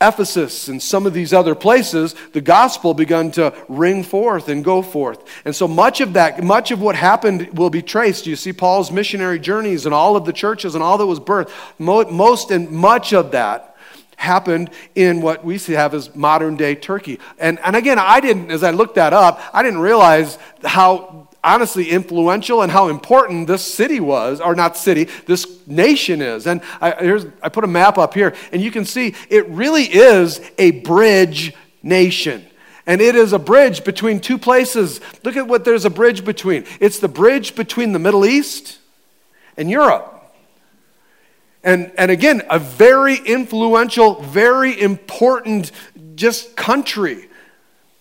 Ephesus 0.00 0.68
and 0.68 0.82
some 0.82 1.06
of 1.06 1.14
these 1.14 1.32
other 1.32 1.54
places, 1.54 2.14
the 2.32 2.40
gospel 2.40 2.94
begun 2.94 3.30
to 3.32 3.54
ring 3.68 4.02
forth 4.02 4.48
and 4.48 4.64
go 4.64 4.82
forth. 4.82 5.24
And 5.44 5.54
so 5.54 5.66
much 5.66 6.00
of 6.00 6.14
that, 6.14 6.42
much 6.42 6.70
of 6.70 6.80
what 6.80 6.96
happened 6.96 7.56
will 7.56 7.70
be 7.70 7.82
traced. 7.82 8.26
You 8.26 8.36
see 8.36 8.52
Paul's 8.52 8.90
missionary 8.90 9.38
journeys 9.38 9.86
and 9.86 9.94
all 9.94 10.16
of 10.16 10.24
the 10.24 10.32
churches 10.32 10.74
and 10.74 10.82
all 10.82 10.98
that 10.98 11.06
was 11.06 11.20
birthed. 11.20 11.50
Most 11.78 12.50
and 12.50 12.70
much 12.70 13.12
of 13.12 13.30
that 13.32 13.76
happened 14.16 14.70
in 14.94 15.20
what 15.20 15.44
we 15.44 15.58
have 15.58 15.94
as 15.94 16.14
modern 16.14 16.56
day 16.56 16.74
Turkey. 16.74 17.18
And, 17.38 17.58
and 17.60 17.76
again, 17.76 17.98
I 17.98 18.20
didn't, 18.20 18.50
as 18.50 18.62
I 18.62 18.70
looked 18.70 18.96
that 18.96 19.12
up, 19.12 19.40
I 19.52 19.62
didn't 19.62 19.80
realize 19.80 20.38
how 20.62 21.28
honestly 21.44 21.90
influential 21.90 22.62
and 22.62 22.72
how 22.72 22.88
important 22.88 23.46
this 23.46 23.62
city 23.62 24.00
was, 24.00 24.40
or 24.40 24.54
not 24.54 24.76
city, 24.76 25.08
this 25.26 25.46
nation 25.66 26.22
is. 26.22 26.46
And 26.46 26.62
I, 26.80 26.92
here's, 26.92 27.26
I 27.42 27.48
put 27.48 27.64
a 27.64 27.68
map 27.68 27.98
up 27.98 28.14
here, 28.14 28.34
and 28.52 28.62
you 28.62 28.70
can 28.70 28.84
see 28.84 29.14
it 29.28 29.48
really 29.48 29.84
is 29.84 30.40
a 30.58 30.72
bridge 30.72 31.54
nation. 31.82 32.44
And 32.86 33.00
it 33.00 33.14
is 33.14 33.32
a 33.32 33.38
bridge 33.38 33.84
between 33.84 34.20
two 34.20 34.38
places. 34.38 35.00
Look 35.22 35.36
at 35.36 35.46
what 35.46 35.64
there's 35.64 35.84
a 35.84 35.90
bridge 35.90 36.24
between. 36.24 36.64
It's 36.80 36.98
the 36.98 37.08
bridge 37.08 37.54
between 37.54 37.92
the 37.92 37.98
Middle 37.98 38.26
East 38.26 38.78
and 39.56 39.70
Europe. 39.70 40.10
And, 41.62 41.92
and 41.96 42.10
again, 42.10 42.42
a 42.50 42.58
very 42.58 43.16
influential, 43.16 44.20
very 44.20 44.78
important 44.78 45.72
just 46.14 46.56
country. 46.56 47.28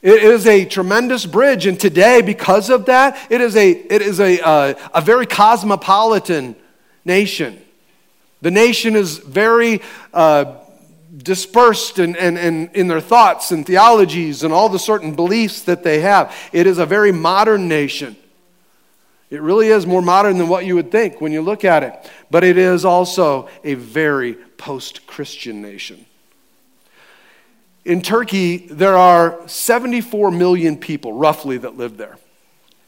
It 0.03 0.21
is 0.21 0.45
a 0.45 0.65
tremendous 0.65 1.25
bridge, 1.25 1.65
and 1.65 1.79
today, 1.79 2.21
because 2.21 2.69
of 2.69 2.87
that, 2.87 3.17
it 3.31 3.39
is 3.39 3.55
a, 3.55 3.71
it 3.71 4.01
is 4.01 4.19
a, 4.19 4.37
uh, 4.41 4.73
a 4.93 4.99
very 4.99 5.25
cosmopolitan 5.25 6.57
nation. 7.05 7.61
The 8.41 8.51
nation 8.51 8.97
is 8.97 9.19
very 9.19 9.81
uh, 10.13 10.57
dispersed 11.15 11.99
in, 11.99 12.15
in, 12.17 12.35
in, 12.35 12.69
in 12.73 12.87
their 12.89 12.99
thoughts 12.99 13.53
and 13.53 13.65
theologies 13.65 14.43
and 14.43 14.53
all 14.53 14.67
the 14.67 14.77
certain 14.77 15.15
beliefs 15.15 15.61
that 15.61 15.83
they 15.83 16.01
have. 16.01 16.35
It 16.51 16.67
is 16.67 16.79
a 16.79 16.85
very 16.85 17.13
modern 17.13 17.69
nation. 17.69 18.17
It 19.29 19.41
really 19.41 19.69
is 19.69 19.87
more 19.87 20.01
modern 20.01 20.37
than 20.37 20.49
what 20.49 20.65
you 20.65 20.75
would 20.75 20.91
think 20.91 21.21
when 21.21 21.31
you 21.31 21.41
look 21.41 21.63
at 21.63 21.81
it. 21.81 22.11
But 22.29 22.43
it 22.43 22.57
is 22.57 22.83
also 22.83 23.47
a 23.63 23.75
very 23.75 24.33
post 24.33 25.07
Christian 25.07 25.61
nation. 25.61 26.05
In 27.85 28.01
Turkey, 28.01 28.67
there 28.67 28.97
are 28.97 29.45
74 29.47 30.31
million 30.31 30.77
people, 30.77 31.13
roughly, 31.13 31.57
that 31.57 31.75
live 31.75 31.97
there. 31.97 32.17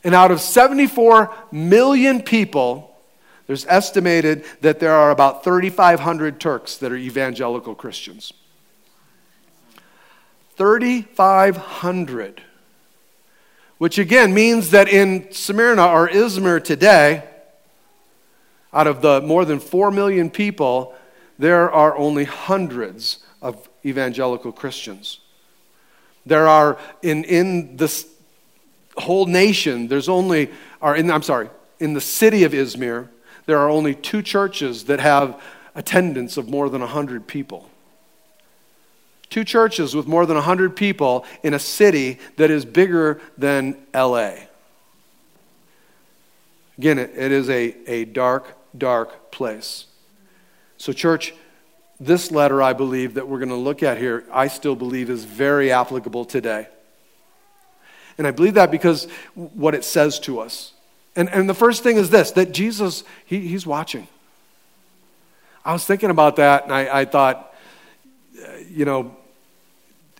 And 0.03 0.15
out 0.15 0.31
of 0.31 0.39
74 0.39 1.33
million 1.51 2.21
people, 2.21 2.95
there's 3.47 3.65
estimated 3.65 4.45
that 4.61 4.79
there 4.79 4.93
are 4.93 5.11
about 5.11 5.43
3,500 5.43 6.39
Turks 6.39 6.77
that 6.77 6.91
are 6.91 6.95
evangelical 6.95 7.75
Christians. 7.75 8.31
3,500. 10.55 12.41
Which 13.77 13.97
again 13.97 14.33
means 14.33 14.71
that 14.71 14.87
in 14.87 15.31
Smyrna 15.33 15.85
or 15.87 16.07
Izmir 16.07 16.63
today, 16.63 17.27
out 18.71 18.87
of 18.87 19.01
the 19.01 19.21
more 19.21 19.43
than 19.43 19.59
4 19.59 19.91
million 19.91 20.29
people, 20.29 20.95
there 21.37 21.69
are 21.69 21.97
only 21.97 22.23
hundreds 22.23 23.19
of 23.41 23.67
evangelical 23.85 24.51
Christians. 24.51 25.19
There 26.25 26.47
are, 26.47 26.77
in, 27.01 27.23
in 27.23 27.77
this 27.77 28.07
whole 28.97 29.25
nation, 29.25 29.87
there's 29.87 30.09
only, 30.09 30.49
or 30.81 30.95
in, 30.95 31.11
I'm 31.11 31.21
sorry, 31.21 31.49
in 31.79 31.93
the 31.93 32.01
city 32.01 32.43
of 32.43 32.53
Izmir, 32.53 33.09
there 33.45 33.59
are 33.59 33.69
only 33.69 33.93
two 33.93 34.21
churches 34.21 34.85
that 34.85 34.99
have 34.99 35.39
attendance 35.75 36.37
of 36.37 36.49
more 36.49 36.69
than 36.69 36.81
100 36.81 37.27
people. 37.27 37.69
Two 39.29 39.43
churches 39.43 39.95
with 39.95 40.07
more 40.07 40.25
than 40.25 40.35
100 40.35 40.75
people 40.75 41.25
in 41.43 41.53
a 41.53 41.59
city 41.59 42.19
that 42.37 42.49
is 42.49 42.63
bigger 42.65 43.19
than 43.37 43.75
LA. 43.93 44.33
Again, 46.77 46.99
it, 46.99 47.11
it 47.15 47.31
is 47.31 47.49
a, 47.49 47.75
a 47.89 48.05
dark, 48.05 48.55
dark 48.77 49.31
place. 49.31 49.85
So, 50.77 50.93
church, 50.93 51.33
this 51.99 52.31
letter, 52.31 52.61
I 52.61 52.73
believe, 52.73 53.13
that 53.13 53.27
we're 53.27 53.39
going 53.39 53.49
to 53.49 53.55
look 53.55 53.83
at 53.83 53.97
here, 53.97 54.25
I 54.31 54.47
still 54.47 54.75
believe 54.75 55.09
is 55.09 55.23
very 55.23 55.71
applicable 55.71 56.25
today. 56.25 56.67
And 58.17 58.25
I 58.25 58.31
believe 58.31 58.55
that 58.55 58.71
because 58.71 59.07
what 59.33 59.75
it 59.75 59.83
says 59.83 60.19
to 60.21 60.39
us. 60.39 60.73
And, 61.15 61.29
and 61.29 61.49
the 61.49 61.53
first 61.53 61.83
thing 61.83 61.97
is 61.97 62.09
this 62.09 62.31
that 62.31 62.51
Jesus, 62.51 63.03
he, 63.25 63.47
he's 63.47 63.65
watching. 63.65 64.07
I 65.63 65.73
was 65.73 65.85
thinking 65.85 66.09
about 66.09 66.35
that 66.35 66.63
and 66.65 66.73
I, 66.73 67.01
I 67.01 67.05
thought, 67.05 67.53
uh, 68.45 68.57
you 68.69 68.85
know, 68.85 69.15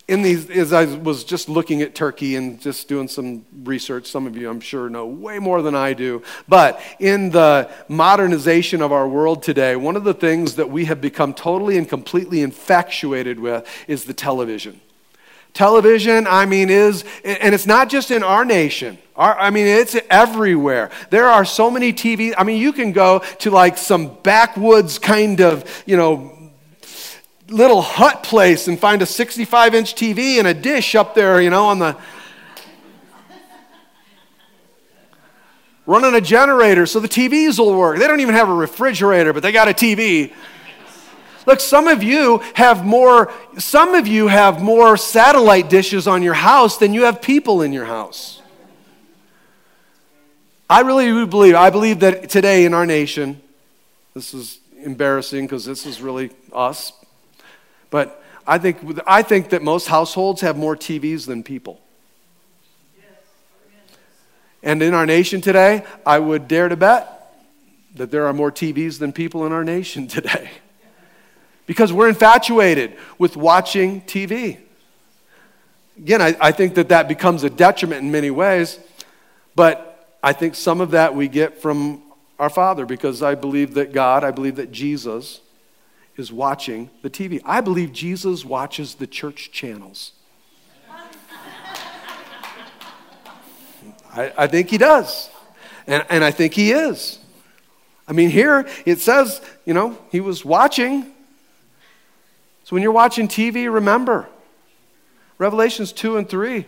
in 0.07 0.21
these, 0.21 0.50
as 0.51 0.71
I 0.71 0.85
was 0.85 1.24
just 1.24 1.50
looking 1.50 1.81
at 1.81 1.95
Turkey 1.95 2.35
and 2.35 2.62
just 2.62 2.88
doing 2.88 3.07
some 3.07 3.43
research, 3.63 4.05
some 4.05 4.27
of 4.27 4.38
you 4.38 4.50
I'm 4.50 4.59
sure 4.59 4.88
know 4.88 5.07
way 5.07 5.39
more 5.39 5.63
than 5.63 5.74
I 5.74 5.93
do. 5.93 6.21
But 6.47 6.79
in 7.00 7.31
the 7.31 7.69
modernization 7.88 8.81
of 8.81 8.91
our 8.91 9.07
world 9.07 9.41
today, 9.41 9.75
one 9.75 9.95
of 9.95 10.03
the 10.03 10.13
things 10.13 10.55
that 10.55 10.69
we 10.69 10.85
have 10.85 11.01
become 11.01 11.33
totally 11.33 11.77
and 11.77 11.89
completely 11.89 12.41
infatuated 12.41 13.39
with 13.39 13.67
is 13.88 14.05
the 14.05 14.13
television. 14.13 14.79
Television, 15.53 16.27
I 16.27 16.45
mean, 16.45 16.69
is, 16.69 17.03
and 17.24 17.55
it's 17.55 17.65
not 17.65 17.89
just 17.89 18.12
in 18.12 18.21
our 18.21 18.45
nation. 18.45 19.00
Our, 19.15 19.39
I 19.39 19.50
mean, 19.50 19.65
it's 19.65 19.95
everywhere. 20.10 20.91
There 21.10 21.30
are 21.30 21.45
so 21.45 21.71
many 21.71 21.93
TV. 21.93 22.34
I 22.38 22.43
mean, 22.43 22.62
you 22.62 22.73
can 22.73 22.91
go 22.91 23.19
to 23.39 23.49
like 23.49 23.77
some 23.77 24.15
backwoods 24.21 24.99
kind 24.99 25.39
of, 25.39 25.84
you 25.88 25.95
know, 25.95 26.44
little 27.47 27.81
hut 27.81 28.23
place 28.23 28.67
and 28.67 28.79
find 28.79 29.01
a 29.01 29.05
65 29.05 29.75
inch 29.75 29.95
TV 29.95 30.39
and 30.39 30.47
a 30.47 30.53
dish 30.53 30.95
up 30.95 31.15
there, 31.15 31.41
you 31.41 31.49
know, 31.49 31.65
on 31.67 31.79
the. 31.79 31.97
running 35.86 36.15
a 36.15 36.21
generator 36.21 36.86
so 36.86 36.99
the 36.99 37.08
TVs 37.08 37.60
will 37.60 37.77
work. 37.77 37.99
They 37.99 38.08
don't 38.08 38.19
even 38.19 38.36
have 38.36 38.49
a 38.49 38.53
refrigerator, 38.53 39.34
but 39.34 39.43
they 39.43 39.51
got 39.51 39.67
a 39.67 39.73
TV. 39.73 40.34
Look, 41.45 41.60
some 41.60 41.88
of 41.88 42.01
you 42.01 42.39
have 42.55 42.84
more 42.84 43.31
some 43.60 43.93
of 43.93 44.08
you 44.08 44.27
have 44.27 44.62
more 44.62 44.97
satellite 44.97 45.69
dishes 45.69 46.08
on 46.08 46.23
your 46.23 46.34
house 46.34 46.77
than 46.77 46.93
you 46.93 47.03
have 47.03 47.21
people 47.21 47.62
in 47.62 47.71
your 47.71 47.86
house. 47.86 48.41
I 50.67 50.81
really 50.81 51.05
do 51.05 51.27
believe 51.27 51.53
I 51.53 51.69
believe 51.69 51.99
that 51.99 52.29
today 52.29 52.65
in 52.65 52.73
our 52.73 52.88
nation 52.88 53.41
this 54.15 54.34
is 54.34 54.60
embarrassing 54.81 55.45
because 55.45 55.65
this 55.65 55.86
is 55.86 56.01
really 56.01 56.31
us, 56.51 56.93
but 57.89 58.21
I 58.48 58.58
think, 58.58 58.78
I 59.08 59.21
think 59.21 59.50
that 59.50 59.62
most 59.62 59.88
households 59.88 60.41
have 60.41 60.58
more 60.58 60.76
TVs 60.76 61.26
than 61.26 61.43
people. 61.43 61.82
And 64.62 64.82
in 64.82 64.93
our 64.93 65.06
nation 65.06 65.41
today, 65.41 65.86
I 66.06 66.19
would 66.19 66.48
dare 66.48 66.69
to 66.69 66.76
bet 66.76 67.12
that 67.95 68.12
there 68.12 68.26
are 68.28 68.34
more 68.34 68.52
TVs 68.52 69.00
than 69.00 69.13
people 69.13 69.45
in 69.45 69.52
our 69.52 69.63
nation 69.63 70.08
today. 70.08 70.50
Because 71.65 71.91
we're 71.91 72.10
infatuated 72.10 72.95
with 73.17 73.36
watching 73.36 74.02
TV. 74.02 74.60
Again, 75.98 76.21
I, 76.21 76.36
I 76.39 76.52
think 76.52 76.76
that 76.76 76.89
that 76.89 77.08
becomes 77.08 77.43
a 77.43 77.50
detriment 77.50 78.04
in 78.04 78.12
many 78.12 78.30
ways, 78.30 78.80
but 79.56 80.17
I 80.21 80.34
think 80.34 80.56
some 80.56 80.82
of 80.82 80.91
that 80.91 81.15
we 81.15 81.28
get 81.28 81.62
from 81.62 82.02
our 82.38 82.50
Father 82.50 82.86
because 82.86 83.24
I 83.24 83.36
believe 83.36 83.76
that 83.76 83.93
God, 83.93 84.24
I 84.24 84.32
believe 84.32 84.58
that 84.58 84.71
Jesus, 84.71 85.39
is 86.17 86.32
watching 86.32 86.89
the 87.01 87.10
TV. 87.10 87.41
I 87.43 87.62
believe 87.62 87.91
Jesus 87.91 88.45
watches 88.45 88.95
the 88.95 89.08
church 89.08 89.51
channels. 89.51 90.13
I, 94.13 94.32
I 94.38 94.47
think 94.47 94.69
he 94.69 94.78
does. 94.78 95.30
And, 95.88 96.06
and 96.10 96.23
I 96.23 96.32
think 96.32 96.54
he 96.54 96.71
is. 96.71 97.19
I 98.08 98.13
mean, 98.13 98.30
here 98.30 98.67
it 98.86 98.99
says, 98.99 99.41
you 99.65 99.73
know, 99.73 99.97
he 100.12 100.21
was 100.21 100.45
watching. 100.45 101.04
So 102.63 102.75
when 102.75 102.82
you're 102.82 102.91
watching 102.91 103.28
TV, 103.28 103.71
remember, 103.71 104.28
Revelations 105.38 105.91
2 105.91 106.17
and 106.17 106.30
3 106.30 106.65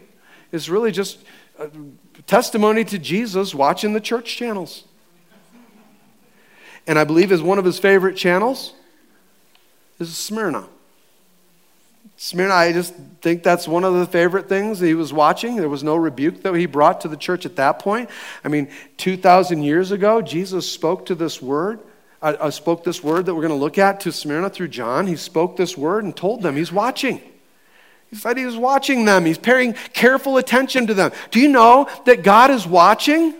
is 0.51 0.69
really 0.69 0.91
just 0.91 1.19
testimony 2.25 2.83
to 2.85 2.99
Jesus 2.99 3.55
watching 3.55 3.93
the 3.93 4.01
church 4.01 4.35
channels. 4.35 4.83
And 6.85 6.99
I 6.99 7.03
believe 7.03 7.31
is 7.31 7.41
one 7.41 7.59
of 7.59 7.65
his 7.65 7.79
favorite 7.79 8.15
channels 8.15 8.73
is 9.99 10.17
Smyrna. 10.17 10.67
Smyrna, 12.15 12.53
I 12.53 12.73
just 12.73 12.95
think 13.21 13.43
that's 13.43 13.67
one 13.67 13.83
of 13.83 13.93
the 13.93 14.05
favorite 14.05 14.49
things 14.49 14.79
he 14.79 14.95
was 14.95 15.13
watching. 15.13 15.55
There 15.55 15.69
was 15.69 15.83
no 15.83 15.95
rebuke 15.95 16.41
that 16.41 16.53
he 16.55 16.65
brought 16.65 17.01
to 17.01 17.07
the 17.07 17.17
church 17.17 17.45
at 17.45 17.55
that 17.57 17.79
point. 17.79 18.09
I 18.43 18.47
mean, 18.47 18.69
2,000 18.97 19.61
years 19.61 19.91
ago, 19.91 20.21
Jesus 20.21 20.69
spoke 20.71 21.05
to 21.07 21.15
this 21.15 21.41
word, 21.41 21.79
uh, 22.21 22.35
uh, 22.39 22.49
spoke 22.49 22.83
this 22.83 23.03
word 23.03 23.27
that 23.27 23.35
we're 23.35 23.41
going 23.41 23.53
to 23.53 23.63
look 23.63 23.77
at 23.77 23.99
to 24.01 24.11
Smyrna 24.11 24.49
through 24.49 24.69
John. 24.69 25.05
He 25.05 25.15
spoke 25.15 25.57
this 25.57 25.77
word 25.77 26.05
and 26.05 26.15
told 26.15 26.41
them 26.41 26.55
he's 26.55 26.71
watching. 26.71 27.21
He 28.09 28.15
said 28.15 28.37
he 28.37 28.45
was 28.45 28.57
watching 28.57 29.05
them, 29.05 29.25
he's 29.25 29.37
paying 29.37 29.73
careful 29.93 30.37
attention 30.37 30.87
to 30.87 30.93
them. 30.93 31.11
Do 31.29 31.39
you 31.39 31.49
know 31.49 31.89
that 32.05 32.23
God 32.23 32.49
is 32.49 32.65
watching? 32.65 33.35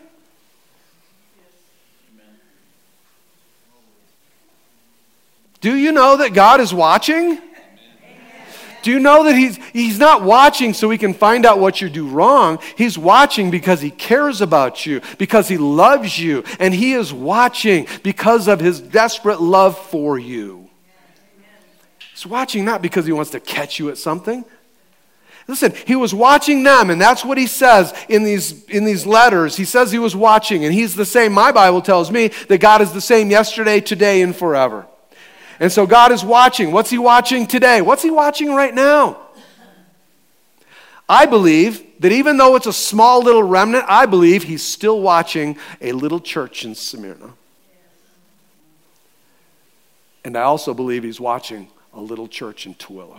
Do 5.62 5.76
you 5.76 5.92
know 5.92 6.18
that 6.18 6.34
God 6.34 6.60
is 6.60 6.74
watching? 6.74 7.42
Do 8.84 8.92
you 8.92 9.00
know 9.00 9.26
that 9.26 9.36
he's, 9.36 9.58
he's 9.74 10.00
not 10.00 10.24
watching 10.24 10.74
so 10.74 10.90
he 10.90 10.98
can 10.98 11.14
find 11.14 11.46
out 11.46 11.60
what 11.60 11.82
you 11.82 11.90
do 11.90 12.08
wrong? 12.08 12.60
He's 12.78 12.98
watching 12.98 13.52
because 13.52 13.82
he 13.82 13.92
cares 13.92 14.40
about 14.40 14.86
you, 14.86 15.02
because 15.18 15.48
he 15.48 15.58
loves 15.58 16.18
you, 16.18 16.44
and 16.60 16.74
he 16.74 16.94
is 16.94 17.12
watching 17.12 17.88
because 18.04 18.48
of 18.48 18.60
his 18.60 18.80
desperate 18.80 19.42
love 19.42 19.78
for 19.78 20.18
you. 20.18 20.70
He's 22.12 22.26
watching 22.26 22.64
not 22.64 22.82
because 22.82 23.06
he 23.06 23.12
wants 23.12 23.32
to 23.32 23.40
catch 23.40 23.78
you 23.78 23.90
at 23.90 23.98
something. 23.98 24.46
Listen, 25.48 25.74
he 25.86 25.96
was 25.96 26.14
watching 26.14 26.64
them, 26.64 26.90
and 26.90 27.02
that's 27.02 27.26
what 27.26 27.38
he 27.38 27.48
says 27.48 27.94
in 28.10 28.24
these, 28.24 28.64
in 28.66 28.86
these 28.86 29.06
letters. 29.06 29.56
He 29.56 29.66
says 29.66 29.92
he 29.92 30.00
was 30.00 30.16
watching, 30.16 30.66
and 30.66 30.74
he's 30.74 30.96
the 30.96 31.06
same. 31.06 31.34
My 31.34 31.52
Bible 31.52 31.82
tells 31.82 32.12
me 32.12 32.30
that 32.48 32.60
God 32.60 32.82
is 32.82 32.92
the 32.92 33.02
same 33.02 33.32
yesterday, 33.32 33.82
today, 33.82 34.22
and 34.22 34.36
forever. 34.36 34.88
And 35.60 35.72
so 35.72 35.88
God 35.88 36.12
is 36.12 36.24
watching. 36.24 36.72
What's 36.72 36.90
He 36.90 36.98
watching 36.98 37.48
today? 37.48 37.82
What's 37.82 38.04
He 38.04 38.12
watching 38.12 38.54
right 38.54 38.74
now? 38.74 39.18
I 41.10 41.26
believe 41.26 41.84
that 42.02 42.12
even 42.12 42.38
though 42.38 42.56
it's 42.56 42.68
a 42.68 42.74
small 42.74 43.24
little 43.24 43.44
remnant, 43.44 43.86
I 43.88 44.06
believe 44.06 44.44
He's 44.44 44.64
still 44.64 45.02
watching 45.02 45.58
a 45.82 45.94
little 45.94 46.20
church 46.20 46.66
in 46.66 46.76
Smyrna. 46.76 47.34
And 50.28 50.38
I 50.38 50.42
also 50.42 50.74
believe 50.74 51.04
he's 51.04 51.22
watching 51.22 51.70
a 51.94 52.02
little 52.02 52.28
church 52.28 52.66
in 52.66 52.76
Tooele. 52.76 53.18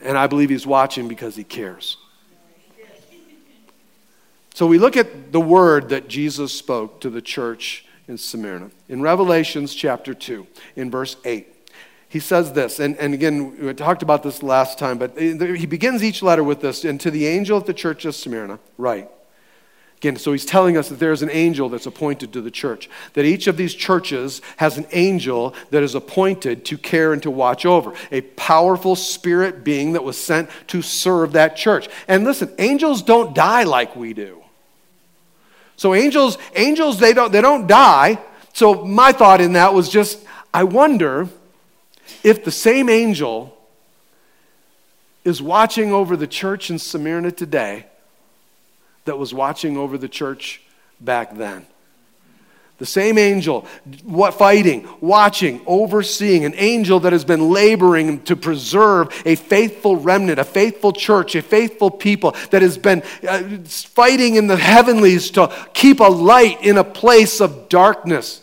And 0.00 0.16
I 0.16 0.28
believe 0.28 0.48
he's 0.48 0.66
watching 0.66 1.08
because 1.08 1.36
he 1.36 1.44
cares. 1.44 1.98
So 4.54 4.66
we 4.66 4.78
look 4.78 4.96
at 4.96 5.30
the 5.30 5.40
word 5.40 5.90
that 5.90 6.08
Jesus 6.08 6.54
spoke 6.54 7.02
to 7.02 7.10
the 7.10 7.20
church 7.20 7.84
in 8.08 8.18
Smyrna. 8.18 8.70
In 8.88 9.02
Revelations 9.02 9.74
chapter 9.74 10.14
2, 10.14 10.46
in 10.76 10.90
verse 10.90 11.16
8, 11.24 11.46
he 12.08 12.20
says 12.20 12.52
this, 12.52 12.78
and, 12.78 12.96
and 12.98 13.14
again, 13.14 13.58
we 13.60 13.74
talked 13.74 14.02
about 14.02 14.22
this 14.22 14.42
last 14.42 14.78
time, 14.78 14.96
but 14.96 15.18
he 15.18 15.66
begins 15.66 16.04
each 16.04 16.22
letter 16.22 16.44
with 16.44 16.60
this, 16.60 16.84
and 16.84 17.00
to 17.00 17.10
the 17.10 17.26
angel 17.26 17.58
at 17.58 17.66
the 17.66 17.74
church 17.74 18.04
of 18.04 18.14
Smyrna, 18.14 18.58
write. 18.78 19.10
Again, 19.98 20.16
so 20.16 20.32
he's 20.32 20.44
telling 20.44 20.76
us 20.76 20.90
that 20.90 20.98
there's 20.98 21.22
an 21.22 21.30
angel 21.30 21.70
that's 21.70 21.86
appointed 21.86 22.32
to 22.34 22.42
the 22.42 22.50
church. 22.50 22.90
That 23.14 23.24
each 23.24 23.46
of 23.46 23.56
these 23.56 23.74
churches 23.74 24.42
has 24.58 24.76
an 24.76 24.86
angel 24.92 25.54
that 25.70 25.82
is 25.82 25.94
appointed 25.94 26.66
to 26.66 26.76
care 26.76 27.14
and 27.14 27.22
to 27.22 27.30
watch 27.30 27.64
over. 27.64 27.94
A 28.12 28.20
powerful 28.20 28.94
spirit 28.94 29.64
being 29.64 29.94
that 29.94 30.04
was 30.04 30.18
sent 30.18 30.50
to 30.68 30.82
serve 30.82 31.32
that 31.32 31.56
church. 31.56 31.88
And 32.08 32.24
listen, 32.24 32.54
angels 32.58 33.00
don't 33.00 33.34
die 33.34 33.62
like 33.62 33.96
we 33.96 34.12
do. 34.12 34.42
So 35.76 35.94
angels, 35.94 36.38
angels, 36.54 36.98
they 36.98 37.12
don't, 37.12 37.32
they 37.32 37.40
don't 37.40 37.66
die. 37.66 38.18
So 38.52 38.84
my 38.84 39.12
thought 39.12 39.40
in 39.40 39.52
that 39.52 39.74
was 39.74 39.88
just, 39.88 40.24
I 40.52 40.64
wonder 40.64 41.28
if 42.22 42.44
the 42.44 42.50
same 42.50 42.88
angel 42.88 43.56
is 45.24 45.42
watching 45.42 45.92
over 45.92 46.16
the 46.16 46.26
church 46.26 46.70
in 46.70 46.78
Smyrna 46.78 47.32
today 47.32 47.86
that 49.04 49.18
was 49.18 49.34
watching 49.34 49.76
over 49.76 49.98
the 49.98 50.08
church 50.08 50.62
back 51.00 51.36
then. 51.36 51.66
The 52.78 52.86
same 52.86 53.16
angel, 53.16 53.66
what 54.04 54.34
fighting, 54.34 54.86
watching, 55.00 55.62
overseeing, 55.66 56.44
an 56.44 56.52
angel 56.56 57.00
that 57.00 57.12
has 57.14 57.24
been 57.24 57.48
laboring 57.48 58.22
to 58.24 58.36
preserve 58.36 59.22
a 59.24 59.34
faithful 59.34 59.96
remnant, 59.96 60.38
a 60.38 60.44
faithful 60.44 60.92
church, 60.92 61.34
a 61.36 61.42
faithful 61.42 61.90
people 61.90 62.36
that 62.50 62.60
has 62.60 62.76
been 62.76 63.02
uh, 63.26 63.42
fighting 63.64 64.34
in 64.34 64.46
the 64.46 64.58
heavenlies 64.58 65.30
to 65.30 65.50
keep 65.72 66.00
a 66.00 66.04
light 66.04 66.62
in 66.62 66.76
a 66.76 66.84
place 66.84 67.40
of 67.40 67.70
darkness. 67.70 68.42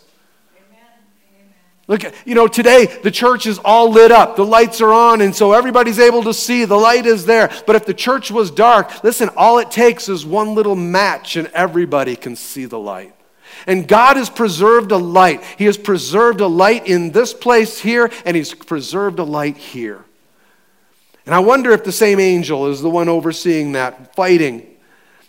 Look, 1.87 2.01
you 2.25 2.33
know, 2.33 2.47
today 2.47 2.85
the 2.85 3.11
church 3.11 3.45
is 3.45 3.59
all 3.59 3.91
lit 3.91 4.11
up. 4.11 4.35
The 4.35 4.45
lights 4.45 4.81
are 4.81 4.93
on, 4.93 5.21
and 5.21 5.35
so 5.35 5.51
everybody's 5.51 5.99
able 5.99 6.23
to 6.23 6.33
see. 6.33 6.65
The 6.65 6.75
light 6.75 7.05
is 7.05 7.27
there. 7.27 7.51
But 7.67 7.75
if 7.75 7.85
the 7.85 7.93
church 7.93 8.31
was 8.31 8.49
dark, 8.49 9.03
listen, 9.03 9.29
all 9.35 9.59
it 9.59 9.69
takes 9.69 10.09
is 10.09 10.25
one 10.25 10.55
little 10.55 10.75
match, 10.75 11.35
and 11.35 11.47
everybody 11.53 12.15
can 12.15 12.35
see 12.35 12.65
the 12.65 12.79
light. 12.79 13.13
And 13.65 13.87
God 13.87 14.17
has 14.17 14.29
preserved 14.29 14.91
a 14.91 14.97
light. 14.97 15.43
He 15.57 15.65
has 15.65 15.77
preserved 15.77 16.41
a 16.41 16.47
light 16.47 16.87
in 16.87 17.11
this 17.11 17.33
place 17.33 17.79
here, 17.79 18.11
and 18.25 18.35
He's 18.35 18.53
preserved 18.53 19.19
a 19.19 19.23
light 19.23 19.57
here. 19.57 20.03
And 21.25 21.33
I 21.33 21.39
wonder 21.39 21.71
if 21.71 21.83
the 21.83 21.91
same 21.91 22.19
angel 22.19 22.67
is 22.67 22.81
the 22.81 22.89
one 22.89 23.09
overseeing 23.09 23.73
that, 23.73 24.15
fighting 24.15 24.73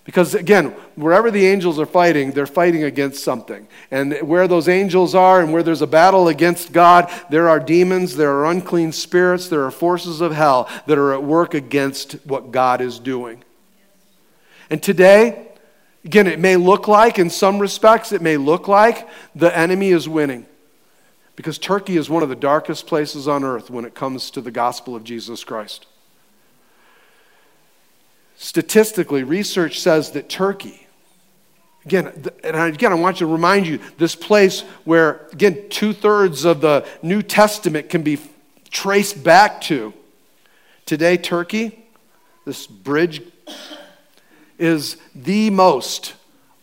because 0.05 0.35
again, 0.35 0.66
wherever 0.97 1.31
the 1.31 1.47
angels 1.47 1.81
are 1.81 1.87
fighting, 1.87 2.33
they're 2.33 2.47
fighting 2.47 2.85
against 2.85 3.25
something. 3.25 3.66
And 3.90 4.12
where 4.20 4.47
those 4.47 4.68
angels 4.68 5.14
are 5.14 5.40
and 5.40 5.53
where 5.53 5.62
there's 5.62 5.81
a 5.81 5.87
battle 5.87 6.29
against 6.29 6.73
God, 6.73 7.11
there 7.31 7.49
are 7.49 7.59
demons, 7.59 8.14
there 8.14 8.33
are 8.33 8.51
unclean 8.51 8.92
spirits, 8.92 9.49
there 9.49 9.64
are 9.64 9.70
forces 9.70 10.20
of 10.20 10.33
hell 10.33 10.68
that 10.87 10.99
are 10.99 11.14
at 11.14 11.23
work 11.23 11.55
against 11.55 12.12
what 12.27 12.53
God 12.53 12.83
is 12.83 12.99
doing. 12.99 13.42
And 14.68 14.83
today, 14.83 15.49
again, 16.05 16.27
it 16.27 16.38
may 16.38 16.57
look 16.57 16.88
like, 16.88 17.19
in 17.19 17.31
some 17.31 17.59
respects, 17.59 18.12
it 18.12 18.23
may 18.23 18.37
look 18.37 18.69
like 18.69 19.09
the 19.35 19.57
enemy 19.57 19.90
is 19.90 20.09
winning. 20.09 20.47
Because 21.37 21.59
Turkey 21.59 21.97
is 21.97 22.09
one 22.09 22.23
of 22.23 22.29
the 22.29 22.37
darkest 22.37 22.87
places 22.87 23.27
on 23.27 23.43
earth 23.43 23.71
when 23.71 23.85
it 23.85 23.95
comes 23.95 24.31
to 24.33 24.40
the 24.40 24.53
gospel 24.53 24.95
of 24.95 25.03
Jesus 25.03 25.43
Christ. 25.43 25.87
Statistically, 28.37 29.23
research 29.23 29.81
says 29.81 30.12
that 30.12 30.29
Turkey, 30.29 30.87
again, 31.85 32.07
and 32.45 32.75
again, 32.75 32.93
I 32.93 32.97
want 32.97 33.21
you 33.21 33.27
to 33.27 33.33
remind 33.33 33.67
you 33.67 33.81
this 33.99 34.14
place 34.14 34.61
where, 34.85 35.27
again, 35.33 35.69
two 35.71 35.93
thirds 35.93 36.45
of 36.45 36.61
the 36.61 36.87
New 37.03 37.23
Testament 37.23 37.88
can 37.88 38.03
be 38.03 38.19
traced 38.71 39.25
back 39.25 39.61
to. 39.62 39.93
Today, 40.87 41.17
Turkey, 41.17 41.85
this 42.45 42.67
bridge, 42.67 43.23
is 44.59 44.97
the 45.14 45.51
most 45.51 46.14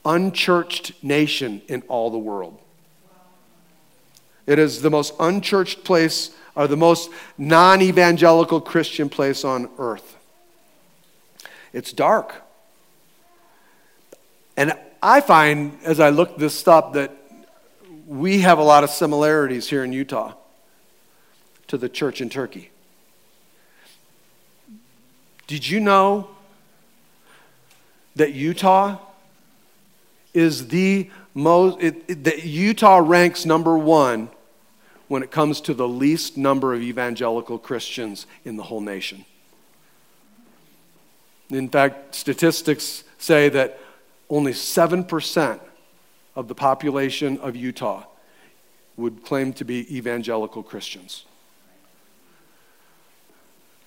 unchurched 0.05 0.93
nation 1.03 1.61
in 1.67 1.81
all 1.87 2.09
the 2.09 2.17
world. 2.17 2.59
It 4.47 4.59
is 4.59 4.81
the 4.81 4.89
most 4.89 5.13
unchurched 5.19 5.83
place, 5.83 6.31
or 6.55 6.67
the 6.67 6.77
most 6.77 7.09
non 7.37 7.81
evangelical 7.81 8.59
Christian 8.59 9.09
place 9.09 9.45
on 9.45 9.69
earth. 9.77 10.17
It's 11.73 11.93
dark. 11.93 12.41
And 14.57 14.73
I 15.01 15.21
find, 15.21 15.77
as 15.83 15.99
I 15.99 16.09
look 16.09 16.37
this 16.37 16.67
up, 16.67 16.93
that 16.93 17.11
we 18.05 18.41
have 18.41 18.57
a 18.57 18.63
lot 18.63 18.83
of 18.83 18.89
similarities 18.89 19.69
here 19.69 19.83
in 19.83 19.93
Utah 19.93 20.33
to 21.67 21.77
the 21.77 21.87
church 21.87 22.19
in 22.19 22.29
Turkey. 22.29 22.71
Did 25.47 25.67
you 25.67 25.79
know 25.79 26.29
that 28.15 28.33
Utah 28.33 28.97
is 30.33 30.67
the 30.67 31.09
most, 31.33 31.81
it, 31.81 32.03
it, 32.07 32.23
that 32.23 32.43
Utah 32.43 32.97
ranks 32.97 33.45
number 33.45 33.77
one 33.77 34.29
when 35.07 35.23
it 35.23 35.31
comes 35.31 35.61
to 35.61 35.73
the 35.73 35.87
least 35.87 36.37
number 36.37 36.73
of 36.73 36.81
evangelical 36.81 37.57
Christians 37.57 38.25
in 38.45 38.57
the 38.57 38.63
whole 38.63 38.81
nation? 38.81 39.25
In 41.49 41.67
fact, 41.67 42.15
statistics 42.15 43.03
say 43.17 43.49
that 43.49 43.79
only 44.29 44.53
7% 44.53 45.59
of 46.35 46.47
the 46.47 46.55
population 46.55 47.37
of 47.39 47.55
Utah 47.55 48.05
would 48.95 49.23
claim 49.25 49.51
to 49.53 49.65
be 49.65 49.95
evangelical 49.95 50.63
Christians. 50.63 51.25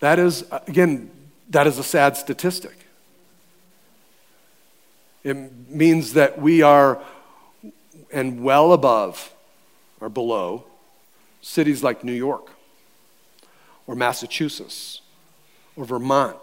That 0.00 0.18
is, 0.18 0.44
again, 0.66 1.10
that 1.48 1.66
is 1.66 1.78
a 1.78 1.82
sad 1.82 2.16
statistic. 2.16 2.83
It 5.24 5.70
means 5.70 6.12
that 6.12 6.40
we 6.40 6.62
are, 6.62 7.02
and 8.12 8.44
well 8.44 8.72
above 8.72 9.34
or 10.00 10.08
below, 10.08 10.64
cities 11.40 11.82
like 11.82 12.04
New 12.04 12.12
York 12.12 12.50
or 13.86 13.94
Massachusetts 13.96 15.00
or 15.76 15.84
Vermont 15.84 16.36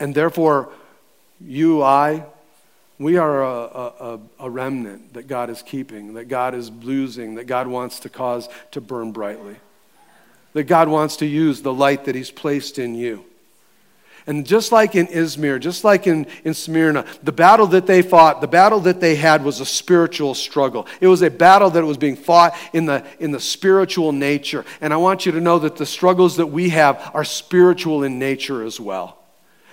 And 0.00 0.14
therefore, 0.14 0.70
you, 1.38 1.82
I, 1.82 2.24
we 2.98 3.18
are 3.18 3.44
a, 3.44 3.48
a, 3.48 4.20
a, 4.40 4.50
remnant 4.50 5.12
that 5.12 5.28
God 5.28 5.50
is 5.50 5.62
keeping, 5.62 6.14
that 6.14 6.24
God 6.24 6.54
is 6.54 6.70
losing, 6.70 7.34
that 7.34 7.44
God 7.44 7.66
wants 7.66 8.00
to 8.00 8.08
cause 8.08 8.48
to 8.70 8.80
burn 8.80 9.12
brightly, 9.12 9.56
that 10.54 10.64
God 10.64 10.88
wants 10.88 11.16
to 11.18 11.26
use 11.26 11.60
the 11.60 11.72
light 11.72 12.06
that 12.06 12.14
He's 12.14 12.30
placed 12.30 12.78
in 12.78 12.94
you. 12.94 13.24
And 14.26 14.46
just 14.46 14.72
like 14.72 14.94
in 14.94 15.06
Izmir, 15.06 15.58
just 15.60 15.82
like 15.82 16.06
in, 16.06 16.26
in 16.44 16.54
Smyrna, 16.54 17.04
the 17.22 17.32
battle 17.32 17.66
that 17.68 17.86
they 17.86 18.02
fought, 18.02 18.40
the 18.40 18.48
battle 18.48 18.80
that 18.80 19.00
they 19.00 19.16
had 19.16 19.42
was 19.42 19.60
a 19.60 19.66
spiritual 19.66 20.34
struggle. 20.34 20.86
It 21.00 21.08
was 21.08 21.22
a 21.22 21.30
battle 21.30 21.70
that 21.70 21.84
was 21.84 21.96
being 21.96 22.16
fought 22.16 22.54
in 22.72 22.86
the, 22.86 23.04
in 23.18 23.30
the 23.30 23.40
spiritual 23.40 24.12
nature. 24.12 24.64
And 24.80 24.92
I 24.92 24.98
want 24.98 25.26
you 25.26 25.32
to 25.32 25.40
know 25.40 25.58
that 25.60 25.76
the 25.76 25.86
struggles 25.86 26.36
that 26.36 26.46
we 26.46 26.68
have 26.70 27.10
are 27.14 27.24
spiritual 27.24 28.04
in 28.04 28.18
nature 28.18 28.62
as 28.62 28.78
well. 28.78 29.16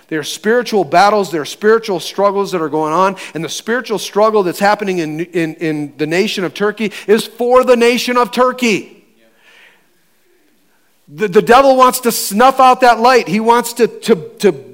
There 0.08 0.18
are 0.18 0.24
spiritual 0.24 0.84
battles, 0.84 1.30
there 1.30 1.42
are 1.42 1.46
spiritual 1.46 2.00
struggles 2.00 2.52
that 2.52 2.62
are 2.62 2.70
going 2.70 2.94
on, 2.94 3.16
and 3.34 3.44
the 3.44 3.48
spiritual 3.50 3.98
struggle 3.98 4.42
that's 4.42 4.58
happening 4.58 5.00
in, 5.00 5.20
in, 5.20 5.54
in 5.56 5.96
the 5.98 6.06
nation 6.06 6.44
of 6.44 6.54
Turkey 6.54 6.92
is 7.06 7.26
for 7.26 7.62
the 7.62 7.76
nation 7.76 8.16
of 8.16 8.32
Turkey. 8.32 8.97
The, 11.08 11.28
the 11.28 11.42
devil 11.42 11.76
wants 11.76 12.00
to 12.00 12.12
snuff 12.12 12.60
out 12.60 12.82
that 12.82 13.00
light. 13.00 13.28
He 13.28 13.40
wants 13.40 13.72
to, 13.74 13.88
to, 13.88 14.14
to 14.40 14.68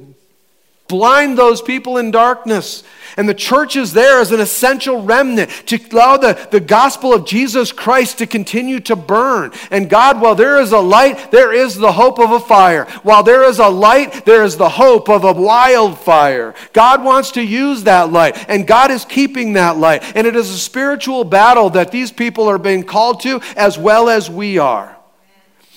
blind 0.89 1.39
those 1.39 1.63
people 1.63 1.97
in 1.97 2.11
darkness. 2.11 2.83
And 3.17 3.29
the 3.29 3.35
church 3.35 3.77
is 3.77 3.93
there 3.93 4.21
as 4.21 4.33
an 4.33 4.41
essential 4.41 5.03
remnant 5.03 5.51
to 5.67 5.79
allow 5.93 6.17
the, 6.17 6.49
the 6.51 6.61
gospel 6.61 7.15
of 7.15 7.25
Jesus 7.25 7.71
Christ 7.71 8.19
to 8.19 8.27
continue 8.27 8.81
to 8.81 8.97
burn. 8.97 9.53
And 9.71 9.89
God, 9.89 10.21
while 10.21 10.35
there 10.35 10.61
is 10.61 10.73
a 10.73 10.81
light, 10.81 11.31
there 11.31 11.53
is 11.53 11.77
the 11.77 11.93
hope 11.93 12.19
of 12.19 12.33
a 12.33 12.41
fire. 12.41 12.87
While 13.03 13.23
there 13.23 13.45
is 13.45 13.61
a 13.61 13.69
light, 13.69 14.25
there 14.25 14.43
is 14.43 14.57
the 14.57 14.69
hope 14.69 15.09
of 15.09 15.23
a 15.23 15.33
wildfire. 15.33 16.55
God 16.73 17.05
wants 17.05 17.33
to 17.33 17.43
use 17.43 17.85
that 17.85 18.11
light, 18.11 18.49
and 18.49 18.67
God 18.67 18.91
is 18.91 19.05
keeping 19.05 19.53
that 19.53 19.77
light. 19.77 20.03
And 20.17 20.27
it 20.27 20.35
is 20.35 20.51
a 20.51 20.59
spiritual 20.59 21.23
battle 21.23 21.71
that 21.71 21.93
these 21.93 22.11
people 22.11 22.49
are 22.49 22.59
being 22.59 22.83
called 22.83 23.21
to 23.21 23.41
as 23.57 23.79
well 23.79 24.09
as 24.09 24.29
we 24.29 24.59
are. 24.59 24.94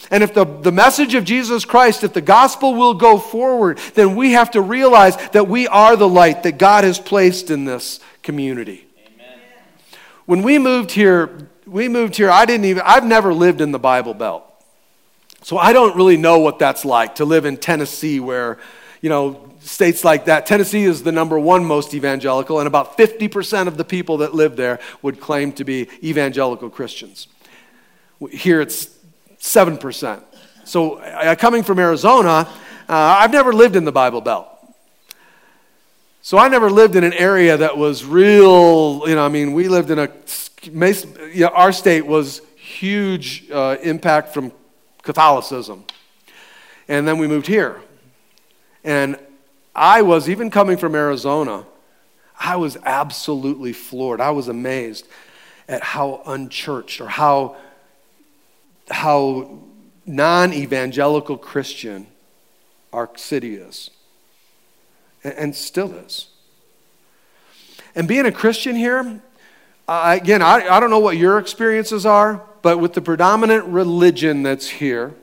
And 0.09 0.23
if 0.23 0.33
the, 0.33 0.45
the 0.45 0.71
message 0.71 1.15
of 1.15 1.23
Jesus 1.23 1.65
Christ, 1.65 2.03
if 2.03 2.13
the 2.13 2.21
gospel 2.21 2.75
will 2.75 2.93
go 2.93 3.17
forward, 3.17 3.77
then 3.93 4.15
we 4.15 4.33
have 4.33 4.51
to 4.51 4.61
realize 4.61 5.17
that 5.31 5.47
we 5.47 5.67
are 5.67 5.95
the 5.95 6.07
light 6.07 6.43
that 6.43 6.57
God 6.57 6.83
has 6.83 6.99
placed 6.99 7.49
in 7.49 7.65
this 7.65 7.99
community. 8.23 8.85
Amen. 9.05 9.39
When 10.25 10.43
we 10.43 10.59
moved 10.59 10.91
here, 10.91 11.49
we 11.65 11.89
moved 11.89 12.15
here, 12.15 12.29
I 12.29 12.45
didn't 12.45 12.65
even, 12.65 12.83
I've 12.85 13.05
never 13.05 13.33
lived 13.33 13.59
in 13.59 13.71
the 13.71 13.79
Bible 13.79 14.13
Belt. 14.13 14.43
So 15.43 15.57
I 15.57 15.73
don't 15.73 15.95
really 15.95 16.17
know 16.17 16.39
what 16.39 16.59
that's 16.59 16.85
like 16.85 17.15
to 17.15 17.25
live 17.25 17.45
in 17.45 17.57
Tennessee 17.57 18.19
where, 18.19 18.57
you 19.01 19.09
know, 19.09 19.47
states 19.59 20.03
like 20.03 20.25
that. 20.25 20.45
Tennessee 20.45 20.83
is 20.83 21.03
the 21.03 21.11
number 21.11 21.37
one 21.37 21.65
most 21.65 21.93
evangelical, 21.93 22.59
and 22.59 22.67
about 22.67 22.97
50% 22.97 23.67
of 23.67 23.77
the 23.77 23.83
people 23.83 24.17
that 24.17 24.33
live 24.33 24.55
there 24.55 24.79
would 25.01 25.19
claim 25.19 25.51
to 25.53 25.63
be 25.63 25.89
evangelical 26.03 26.69
Christians. 26.69 27.27
Here 28.31 28.61
it's 28.61 28.89
7%. 29.47 30.21
So, 30.63 30.95
uh, 30.95 31.35
coming 31.35 31.63
from 31.63 31.79
Arizona, 31.79 32.29
uh, 32.29 32.47
I've 32.87 33.31
never 33.31 33.53
lived 33.53 33.75
in 33.75 33.85
the 33.85 33.91
Bible 33.91 34.21
Belt. 34.21 34.47
So, 36.21 36.37
I 36.37 36.49
never 36.49 36.69
lived 36.69 36.95
in 36.95 37.03
an 37.03 37.13
area 37.13 37.55
that 37.57 37.77
was 37.77 38.03
real, 38.03 39.03
you 39.07 39.15
know, 39.15 39.25
I 39.25 39.29
mean, 39.29 39.53
we 39.53 39.69
lived 39.69 39.91
in 39.91 39.99
a, 39.99 40.09
you 40.63 41.41
know, 41.41 41.47
our 41.47 41.71
state 41.71 42.05
was 42.05 42.41
huge 42.55 43.49
uh, 43.49 43.77
impact 43.81 44.33
from 44.33 44.51
Catholicism. 45.03 45.85
And 46.87 47.07
then 47.07 47.17
we 47.17 47.27
moved 47.27 47.47
here. 47.47 47.81
And 48.83 49.17
I 49.73 50.01
was, 50.01 50.29
even 50.29 50.49
coming 50.49 50.77
from 50.77 50.95
Arizona, 50.95 51.65
I 52.39 52.55
was 52.57 52.77
absolutely 52.83 53.73
floored. 53.73 54.21
I 54.21 54.31
was 54.31 54.47
amazed 54.47 55.07
at 55.67 55.81
how 55.83 56.21
unchurched 56.25 57.01
or 57.01 57.07
how, 57.07 57.57
how 58.89 59.59
non 60.05 60.53
evangelical 60.53 61.37
Christian 61.37 62.07
our 62.93 63.09
city 63.17 63.55
is, 63.55 63.91
and, 65.23 65.55
still 65.55 65.93
is. 65.93 66.27
And 67.95 68.07
being 68.07 68.25
a 68.25 68.31
Christian 68.31 68.75
here, 68.75 69.21
uh, 69.87 70.17
again, 70.21 70.41
I, 70.41 70.67
I 70.67 70.79
don't 70.79 70.89
know 70.89 70.99
what 70.99 71.17
your 71.17 71.37
experiences 71.37 72.05
are, 72.05 72.41
but 72.61 72.79
with 72.79 72.93
the 72.93 73.01
predominant 73.01 73.65
religion 73.65 74.43
that's 74.43 74.67
here, 74.67 75.13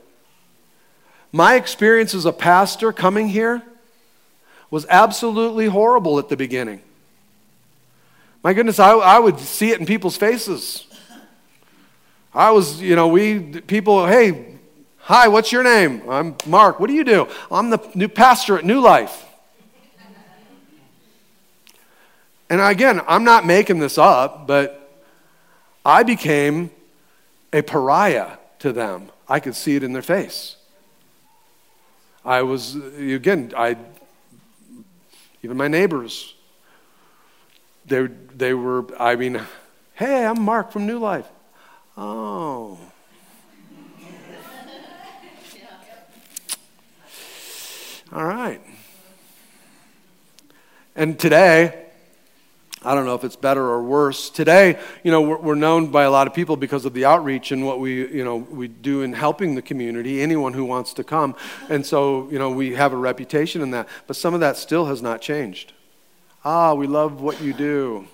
my 1.31 1.55
experience 1.55 2.13
as 2.13 2.25
a 2.25 2.31
pastor 2.31 2.93
coming 2.93 3.27
here 3.29 3.61
was 4.71 4.85
absolutely 4.89 5.67
horrible 5.67 6.17
at 6.19 6.29
the 6.29 6.37
beginning. 6.37 6.81
My 8.43 8.53
goodness, 8.53 8.79
I, 8.79 8.91
I 8.91 9.19
would 9.19 9.39
see 9.39 9.71
it 9.71 9.79
in 9.79 9.85
people's 9.85 10.17
faces. 10.17 10.85
I 12.35 12.51
was, 12.51 12.81
you 12.81 12.97
know, 12.97 13.07
we, 13.07 13.39
people, 13.61 14.05
hey, 14.05 14.57
hi, 14.97 15.29
what's 15.29 15.53
your 15.53 15.63
name? 15.63 16.01
I'm 16.09 16.35
Mark. 16.45 16.81
What 16.81 16.87
do 16.87 16.93
you 16.93 17.05
do? 17.05 17.29
I'm 17.49 17.69
the 17.69 17.79
new 17.95 18.09
pastor 18.09 18.57
at 18.57 18.65
New 18.65 18.81
Life. 18.81 19.23
And 22.49 22.59
again, 22.59 23.01
I'm 23.07 23.23
not 23.23 23.45
making 23.45 23.79
this 23.79 23.97
up, 23.97 24.47
but 24.47 25.01
I 25.85 26.03
became 26.03 26.71
a 27.53 27.61
pariah 27.61 28.31
to 28.59 28.73
them. 28.73 29.11
I 29.29 29.39
could 29.39 29.55
see 29.55 29.77
it 29.77 29.83
in 29.83 29.93
their 29.93 30.01
face. 30.01 30.57
I 32.25 32.41
was, 32.41 32.75
again, 32.75 33.53
I 33.55 33.77
even 35.41 35.55
my 35.55 35.69
neighbors. 35.69 36.33
They, 37.85 38.07
they 38.35 38.53
were, 38.53 38.85
I 38.99 39.15
mean, 39.15 39.39
hey, 39.93 40.25
I'm 40.25 40.41
Mark 40.41 40.73
from 40.73 40.85
New 40.85 40.99
Life. 40.99 41.27
Oh. 41.97 42.77
All 48.11 48.25
right. 48.25 48.61
And 50.95 51.19
today, 51.19 51.85
I 52.83 52.93
don't 52.93 53.05
know 53.05 53.15
if 53.15 53.23
it's 53.23 53.35
better 53.35 53.63
or 53.63 53.81
worse. 53.81 54.29
Today, 54.29 54.79
you 55.03 55.11
know, 55.11 55.21
we're, 55.21 55.37
we're, 55.37 55.55
known 55.55 55.87
by 55.87 56.03
a 56.03 56.11
lot 56.11 56.27
of 56.27 56.33
people 56.33 56.55
because 56.55 56.85
of 56.85 56.93
the 56.93 57.05
outreach 57.05 57.51
and 57.51 57.65
what 57.65 57.79
we, 57.79 58.07
you 58.13 58.23
know, 58.23 58.37
we 58.37 58.67
do 58.67 59.01
in 59.01 59.11
helping 59.11 59.55
the 59.55 59.61
community, 59.61 60.21
anyone 60.21 60.53
who 60.53 60.63
wants 60.65 60.93
to 60.93 61.03
come. 61.03 61.35
And 61.69 61.85
so, 61.85 62.29
you 62.29 62.39
know, 62.39 62.51
we 62.51 62.75
have 62.75 62.93
a 62.93 62.97
reputation 62.97 63.61
in 63.61 63.71
that. 63.71 63.89
But 64.05 64.15
some 64.15 64.33
of 64.33 64.39
that 64.41 64.55
still 64.55 64.85
has 64.85 65.01
not 65.01 65.19
changed. 65.19 65.73
Ah, 66.43 66.73
we 66.73 66.87
love 66.87 67.21
what 67.21 67.41
you 67.41 67.53
do. 67.53 68.07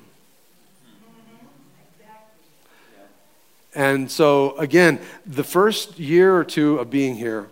And 3.74 4.12
so, 4.12 4.58
again, 4.58 5.00
the 5.26 5.44
first 5.44 5.98
year 5.98 6.36
or 6.36 6.44
two 6.44 6.78
of 6.78 6.90
being 6.90 7.16
here, 7.16 7.48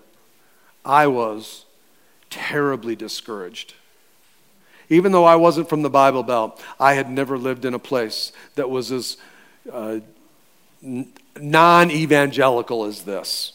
I 0.83 1.07
was 1.07 1.65
terribly 2.29 2.95
discouraged. 2.95 3.73
Even 4.89 5.11
though 5.11 5.23
I 5.23 5.35
wasn't 5.35 5.69
from 5.69 5.81
the 5.81 5.89
Bible 5.89 6.23
Belt, 6.23 6.61
I 6.79 6.93
had 6.93 7.09
never 7.09 7.37
lived 7.37 7.63
in 7.63 7.73
a 7.73 7.79
place 7.79 8.33
that 8.55 8.69
was 8.69 8.91
as 8.91 9.17
uh, 9.71 9.99
non 11.39 11.91
evangelical 11.91 12.85
as 12.85 13.03
this. 13.03 13.53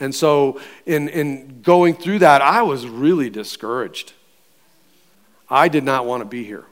And 0.00 0.14
so, 0.14 0.60
in, 0.86 1.08
in 1.08 1.60
going 1.62 1.94
through 1.94 2.20
that, 2.20 2.40
I 2.40 2.62
was 2.62 2.86
really 2.86 3.30
discouraged. 3.30 4.12
I 5.50 5.68
did 5.68 5.84
not 5.84 6.06
want 6.06 6.22
to 6.22 6.24
be 6.24 6.44
here. 6.44 6.64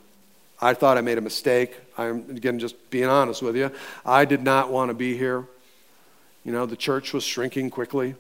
I 0.61 0.75
thought 0.75 0.97
I 0.97 1.01
made 1.03 1.19
a 1.19 1.23
mistake. 1.23 1.77
I'm, 1.99 2.31
again, 2.31 2.59
just 2.59 2.91
being 2.91 3.07
honest 3.07 3.43
with 3.43 3.57
you. 3.57 3.71
I 4.05 4.25
did 4.25 4.43
not 4.43 4.71
want 4.71 4.91
to 4.91 4.95
be 4.95 5.17
here. 5.17 5.45
You 6.45 6.53
know, 6.53 6.67
the 6.67 6.77
church 6.77 7.13
was 7.13 7.25
shrinking 7.25 7.71
quickly. 7.71 8.15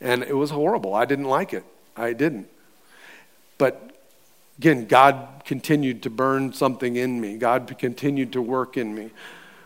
And 0.00 0.22
it 0.22 0.36
was 0.36 0.50
horrible. 0.50 0.94
I 0.94 1.04
didn't 1.04 1.26
like 1.26 1.52
it. 1.52 1.64
I 1.96 2.12
didn't. 2.12 2.48
But 3.58 3.94
again, 4.58 4.86
God 4.86 5.42
continued 5.44 6.02
to 6.02 6.10
burn 6.10 6.52
something 6.52 6.96
in 6.96 7.20
me. 7.20 7.36
God 7.36 7.72
continued 7.78 8.32
to 8.32 8.42
work 8.42 8.76
in 8.76 8.94
me. 8.94 9.10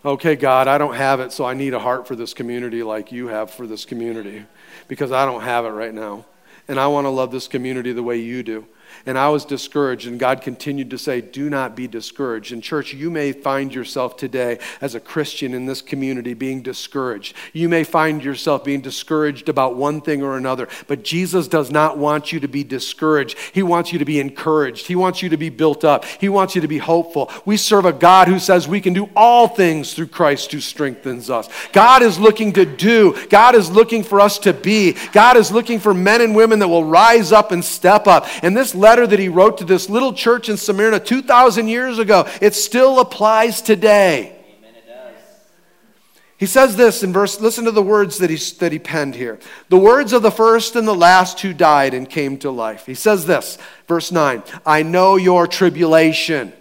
Okay, 0.05 0.37
God, 0.37 0.69
I 0.69 0.79
don't 0.79 0.95
have 0.95 1.21
it, 1.21 1.33
so 1.33 1.45
I 1.45 1.55
need 1.55 1.75
a 1.75 1.79
heart 1.79 2.07
for 2.07 2.15
this 2.15 2.33
community 2.33 2.83
like 2.83 3.11
you 3.11 3.29
have 3.29 3.51
for 3.51 3.67
this 3.67 3.85
community 3.85 4.45
because 4.87 5.11
I 5.11 5.25
don't 5.25 5.43
have 5.43 5.65
it 5.65 5.71
right 5.71 5.93
now. 5.93 6.25
And 6.69 6.79
I 6.79 6.87
want 6.87 7.07
to 7.07 7.11
love 7.11 7.31
this 7.33 7.49
community 7.49 7.93
the 7.93 8.03
way 8.03 8.19
you 8.19 8.43
do 8.43 8.67
and 9.07 9.19
I 9.19 9.29
was 9.29 9.45
discouraged. 9.45 10.07
And 10.07 10.19
God 10.19 10.43
continued 10.43 10.91
to 10.91 10.99
say, 10.99 11.21
Do 11.21 11.49
not 11.51 11.77
be 11.77 11.89
discouraged. 11.89 12.53
In 12.53 12.61
church, 12.61 12.93
you 12.95 13.11
may 13.11 13.33
find 13.33 13.75
yourself 13.75 14.17
today 14.17 14.59
as 14.81 14.95
a 14.95 15.01
Christian 15.01 15.55
in 15.55 15.67
this 15.67 15.83
community 15.83 16.35
being 16.35 16.63
discouraged. 16.63 17.35
You 17.53 17.69
may 17.69 17.85
find 17.85 18.23
yourself 18.23 18.65
being 18.65 18.81
discouraged 18.81 19.49
about 19.49 19.77
one 19.77 20.01
thing 20.01 20.23
or 20.23 20.37
another, 20.37 20.69
but 20.87 21.05
Jesus 21.05 21.49
does 21.49 21.71
not 21.71 21.99
want 21.99 22.33
you 22.33 22.41
to 22.41 22.49
be 22.49 22.65
discouraged. 22.65 23.39
He 23.53 23.63
wants 23.63 23.93
you 23.93 23.99
to 23.99 24.05
be 24.05 24.21
encouraged. 24.21 24.87
He 24.87 24.97
wants 24.97 25.23
you 25.23 25.29
to 25.31 25.37
be 25.37 25.51
built 25.51 25.85
up. 25.85 26.05
He 26.05 26.29
wants 26.29 26.55
you 26.55 26.61
to 26.61 26.69
be 26.69 26.79
hopeful. 26.79 27.31
We 27.45 27.57
serve 27.57 27.85
a 27.85 27.93
God 27.93 28.29
who 28.29 28.39
says 28.39 28.69
we 28.69 28.81
can 28.81 28.93
do 28.93 29.09
all 29.15 29.49
things 29.49 29.95
through 29.95 30.09
Christ 30.09 30.53
who 30.53 30.61
strengthens 30.61 31.31
us. 31.31 31.49
God 31.73 32.03
is 32.03 32.19
looking 32.19 32.53
to 32.55 32.65
do, 32.65 33.17
God 33.29 33.55
is 33.55 33.71
looking 33.71 34.05
for 34.05 34.21
us 34.21 34.39
to 34.41 34.53
be. 34.53 34.97
God 35.13 35.37
is 35.37 35.51
looking 35.51 35.79
for 35.79 35.95
men 35.95 36.21
and 36.21 36.35
women 36.35 36.59
that 36.59 36.69
will 36.69 36.85
rise 36.85 37.33
up 37.33 37.53
and 37.53 37.65
step 37.65 38.07
up. 38.07 38.27
And 38.43 38.57
this 38.57 38.75
letter 38.89 39.07
that 39.07 39.19
he 39.19 39.29
wrote 39.29 39.59
to 39.59 39.65
this 39.65 39.91
little 39.91 40.15
church 40.15 40.49
in 40.49 40.57
Smyrna 40.57 40.99
2,000 40.99 41.69
years 41.69 41.99
ago, 41.99 42.27
it 42.41 42.55
still 42.55 43.01
applies 43.01 43.61
today. 43.61 44.35
He 46.39 46.47
says 46.47 46.75
this 46.77 47.03
in 47.03 47.13
verse, 47.13 47.39
listen 47.39 47.67
to 47.67 47.71
the 47.71 47.83
words 47.83 48.19
that 48.19 48.31
he, 48.31 48.37
that 48.61 48.73
he 48.73 48.79
penned 48.79 49.15
here. 49.15 49.41
The 49.69 49.77
words 49.77 50.15
of 50.15 50.23
the 50.23 50.31
first 50.31 50.75
and 50.75 50.89
the 50.89 50.95
last 50.95 51.41
who 51.41 51.53
died 51.53 51.93
and 51.93 52.09
came 52.09 52.39
to 52.39 52.51
life. 52.51 52.87
He 52.87 52.95
says 52.95 53.27
this, 53.27 53.59
verse 53.87 54.11
9 54.11 54.43
I 54.65 54.83
know 54.85 55.17
your 55.17 55.47
tribulation 55.47 56.55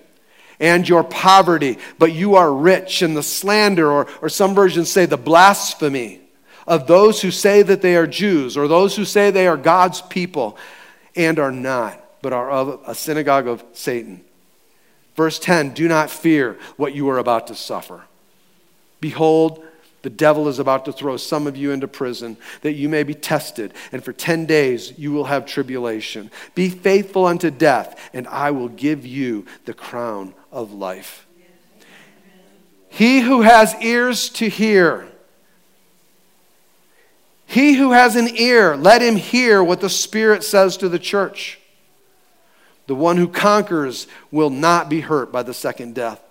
and 0.60 0.90
your 0.90 1.06
poverty, 1.06 1.78
but 1.98 2.12
you 2.12 2.36
are 2.36 2.52
rich, 2.52 3.02
and 3.04 3.16
the 3.16 3.24
slander, 3.24 3.90
or, 3.90 4.08
or 4.22 4.28
some 4.28 4.54
versions 4.54 4.92
say 4.92 5.06
the 5.06 5.16
blasphemy 5.16 6.20
of 6.66 6.88
those 6.88 7.22
who 7.22 7.32
say 7.32 7.62
that 7.62 7.82
they 7.82 7.96
are 7.96 8.08
Jews, 8.08 8.58
or 8.58 8.68
those 8.68 8.98
who 8.98 9.06
say 9.06 9.32
they 9.32 9.48
are 9.48 9.56
God's 9.56 10.02
people 10.02 10.58
and 11.16 11.40
are 11.40 11.54
not 11.54 12.04
but 12.28 12.34
are 12.34 12.52
of 12.52 12.82
a 12.86 12.94
synagogue 12.94 13.48
of 13.48 13.64
Satan. 13.72 14.20
Verse 15.16 15.40
10 15.40 15.70
Do 15.70 15.88
not 15.88 16.10
fear 16.10 16.58
what 16.76 16.94
you 16.94 17.08
are 17.08 17.20
about 17.20 17.48
to 17.48 17.56
suffer. 17.56 18.04
Behold, 19.00 19.64
the 20.02 20.10
devil 20.10 20.50
is 20.50 20.60
about 20.60 20.84
to 20.84 20.92
throw 20.92 21.16
some 21.16 21.48
of 21.48 21.56
you 21.56 21.72
into 21.72 21.88
prison 21.88 22.36
that 22.64 22.74
you 22.74 22.90
may 22.90 23.04
be 23.04 23.14
tested, 23.14 23.74
and 23.94 24.04
for 24.04 24.12
10 24.12 24.46
days 24.46 25.00
you 25.00 25.14
will 25.14 25.24
have 25.24 25.46
tribulation. 25.46 26.30
Be 26.54 26.68
faithful 26.68 27.26
unto 27.26 27.50
death, 27.50 28.10
and 28.12 28.28
I 28.28 28.52
will 28.52 28.68
give 28.68 29.06
you 29.06 29.46
the 29.64 29.74
crown 29.74 30.34
of 30.52 30.74
life. 30.74 31.26
He 32.90 33.22
who 33.22 33.40
has 33.40 33.74
ears 33.82 34.28
to 34.32 34.50
hear, 34.50 35.08
he 37.46 37.76
who 37.76 37.94
has 37.94 38.18
an 38.18 38.36
ear, 38.36 38.76
let 38.76 39.02
him 39.02 39.16
hear 39.16 39.64
what 39.64 39.80
the 39.80 39.90
Spirit 39.90 40.44
says 40.44 40.76
to 40.76 40.90
the 40.90 41.00
church. 41.00 41.62
The 42.88 42.96
one 42.96 43.18
who 43.18 43.28
conquers 43.28 44.08
will 44.32 44.50
not 44.50 44.90
be 44.90 45.02
hurt 45.02 45.32
by 45.32 45.44
the 45.44 45.54
second 45.54 45.96
death. 45.96 46.22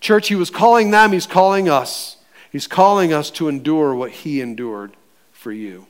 Church, 0.00 0.28
he 0.28 0.34
was 0.34 0.50
calling 0.50 0.90
them, 0.90 1.12
he's 1.12 1.26
calling 1.26 1.68
us. 1.68 2.16
He's 2.50 2.66
calling 2.66 3.12
us 3.12 3.30
to 3.32 3.48
endure 3.48 3.94
what 3.94 4.10
he 4.10 4.40
endured 4.40 4.92
for 5.32 5.52
you. 5.52 5.86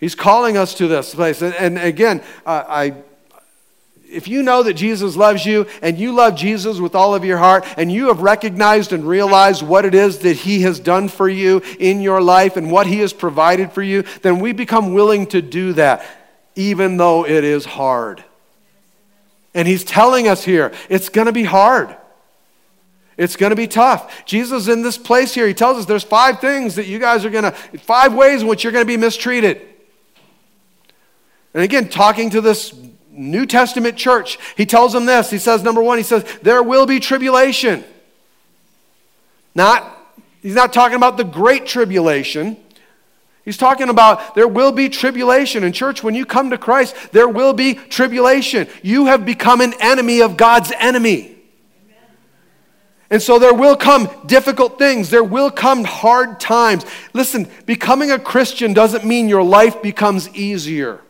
He's 0.00 0.14
calling 0.14 0.56
us 0.56 0.74
to 0.74 0.86
this 0.86 1.14
place. 1.14 1.42
And, 1.42 1.54
and 1.56 1.78
again, 1.78 2.22
I, 2.46 2.94
if 4.08 4.26
you 4.26 4.42
know 4.42 4.62
that 4.62 4.74
Jesus 4.74 5.16
loves 5.16 5.44
you 5.44 5.66
and 5.82 5.98
you 5.98 6.12
love 6.12 6.34
Jesus 6.34 6.78
with 6.78 6.94
all 6.94 7.14
of 7.14 7.24
your 7.24 7.38
heart 7.38 7.66
and 7.76 7.92
you 7.92 8.08
have 8.08 8.22
recognized 8.22 8.92
and 8.92 9.06
realized 9.06 9.62
what 9.62 9.84
it 9.84 9.94
is 9.94 10.20
that 10.20 10.36
he 10.36 10.62
has 10.62 10.80
done 10.80 11.08
for 11.08 11.28
you 11.28 11.62
in 11.78 12.00
your 12.00 12.22
life 12.22 12.56
and 12.56 12.70
what 12.70 12.86
he 12.86 13.00
has 13.00 13.12
provided 13.12 13.72
for 13.72 13.82
you, 13.82 14.02
then 14.22 14.38
we 14.40 14.52
become 14.52 14.94
willing 14.94 15.26
to 15.26 15.42
do 15.42 15.74
that, 15.74 16.04
even 16.54 16.96
though 16.96 17.26
it 17.26 17.44
is 17.44 17.64
hard. 17.64 18.24
And 19.54 19.66
he's 19.66 19.84
telling 19.84 20.28
us 20.28 20.44
here, 20.44 20.72
it's 20.88 21.08
going 21.08 21.26
to 21.26 21.32
be 21.32 21.44
hard. 21.44 21.96
It's 23.16 23.34
going 23.34 23.50
to 23.50 23.56
be 23.56 23.66
tough. 23.66 24.24
Jesus 24.24 24.68
in 24.68 24.82
this 24.82 24.96
place 24.96 25.34
here, 25.34 25.48
he 25.48 25.54
tells 25.54 25.78
us 25.78 25.86
there's 25.86 26.04
five 26.04 26.40
things 26.40 26.76
that 26.76 26.86
you 26.86 26.98
guys 27.00 27.24
are 27.24 27.30
going 27.30 27.44
to, 27.44 27.50
five 27.78 28.14
ways 28.14 28.42
in 28.42 28.48
which 28.48 28.62
you're 28.62 28.72
going 28.72 28.84
to 28.84 28.86
be 28.86 28.96
mistreated. 28.96 29.60
And 31.52 31.62
again, 31.62 31.88
talking 31.88 32.30
to 32.30 32.40
this 32.40 32.72
New 33.10 33.46
Testament 33.46 33.96
church, 33.96 34.38
he 34.56 34.64
tells 34.64 34.92
them 34.92 35.06
this. 35.06 35.30
He 35.30 35.38
says, 35.38 35.64
number 35.64 35.82
one, 35.82 35.98
he 35.98 36.04
says, 36.04 36.24
there 36.42 36.62
will 36.62 36.86
be 36.86 37.00
tribulation. 37.00 37.82
Not, 39.56 39.84
he's 40.40 40.54
not 40.54 40.72
talking 40.72 40.96
about 40.96 41.16
the 41.16 41.24
great 41.24 41.66
tribulation. 41.66 42.56
He's 43.48 43.56
talking 43.56 43.88
about 43.88 44.34
there 44.34 44.46
will 44.46 44.72
be 44.72 44.90
tribulation. 44.90 45.64
In 45.64 45.72
church, 45.72 46.02
when 46.02 46.14
you 46.14 46.26
come 46.26 46.50
to 46.50 46.58
Christ, 46.58 46.94
there 47.12 47.26
will 47.26 47.54
be 47.54 47.72
tribulation. 47.72 48.68
You 48.82 49.06
have 49.06 49.24
become 49.24 49.62
an 49.62 49.72
enemy 49.80 50.20
of 50.20 50.36
God's 50.36 50.70
enemy. 50.78 51.34
And 53.08 53.22
so 53.22 53.38
there 53.38 53.54
will 53.54 53.74
come 53.74 54.10
difficult 54.26 54.78
things. 54.78 55.08
There 55.08 55.24
will 55.24 55.50
come 55.50 55.84
hard 55.84 56.40
times. 56.40 56.84
Listen, 57.14 57.48
becoming 57.64 58.10
a 58.10 58.18
Christian 58.18 58.74
doesn't 58.74 59.06
mean 59.06 59.30
your 59.30 59.42
life 59.42 59.80
becomes 59.80 60.28
easier. 60.36 61.00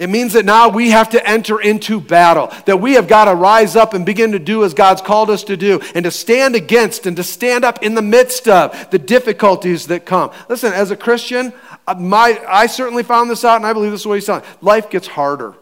It 0.00 0.08
means 0.08 0.32
that 0.32 0.46
now 0.46 0.70
we 0.70 0.92
have 0.92 1.10
to 1.10 1.28
enter 1.28 1.60
into 1.60 2.00
battle, 2.00 2.50
that 2.64 2.80
we 2.80 2.94
have 2.94 3.06
got 3.06 3.26
to 3.26 3.34
rise 3.34 3.76
up 3.76 3.92
and 3.92 4.06
begin 4.06 4.32
to 4.32 4.38
do 4.38 4.64
as 4.64 4.72
God's 4.72 5.02
called 5.02 5.28
us 5.28 5.44
to 5.44 5.58
do, 5.58 5.78
and 5.94 6.04
to 6.04 6.10
stand 6.10 6.56
against 6.56 7.04
and 7.04 7.14
to 7.18 7.22
stand 7.22 7.66
up 7.66 7.82
in 7.82 7.94
the 7.94 8.00
midst 8.00 8.48
of 8.48 8.88
the 8.90 8.98
difficulties 8.98 9.88
that 9.88 10.06
come. 10.06 10.30
Listen, 10.48 10.72
as 10.72 10.90
a 10.90 10.96
Christian, 10.96 11.52
uh, 11.86 11.96
my, 11.96 12.42
I 12.48 12.64
certainly 12.64 13.02
found 13.02 13.28
this 13.28 13.44
out, 13.44 13.56
and 13.56 13.66
I 13.66 13.74
believe 13.74 13.92
this 13.92 14.00
is 14.00 14.06
what 14.06 14.14
he's 14.14 14.24
telling. 14.24 14.42
Life 14.62 14.88
gets 14.88 15.06
harder. 15.06 15.54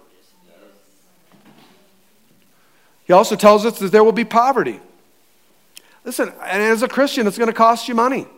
He 3.07 3.13
also 3.13 3.35
tells 3.35 3.67
us 3.67 3.81
that 3.81 3.91
there 3.91 4.05
will 4.05 4.13
be 4.13 4.25
poverty. 4.25 4.79
Listen, 6.05 6.33
and 6.45 6.63
as 6.63 6.85
a 6.85 6.89
Christian, 6.89 7.27
it's 7.27 7.39
going 7.39 7.49
to 7.49 7.53
cost 7.53 7.89
you 7.89 7.97
money. 7.97 8.29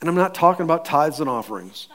And 0.00 0.08
I'm 0.08 0.14
not 0.14 0.32
talking 0.32 0.62
about 0.62 0.84
tithes 0.84 1.18
and 1.18 1.28
offerings. 1.28 1.88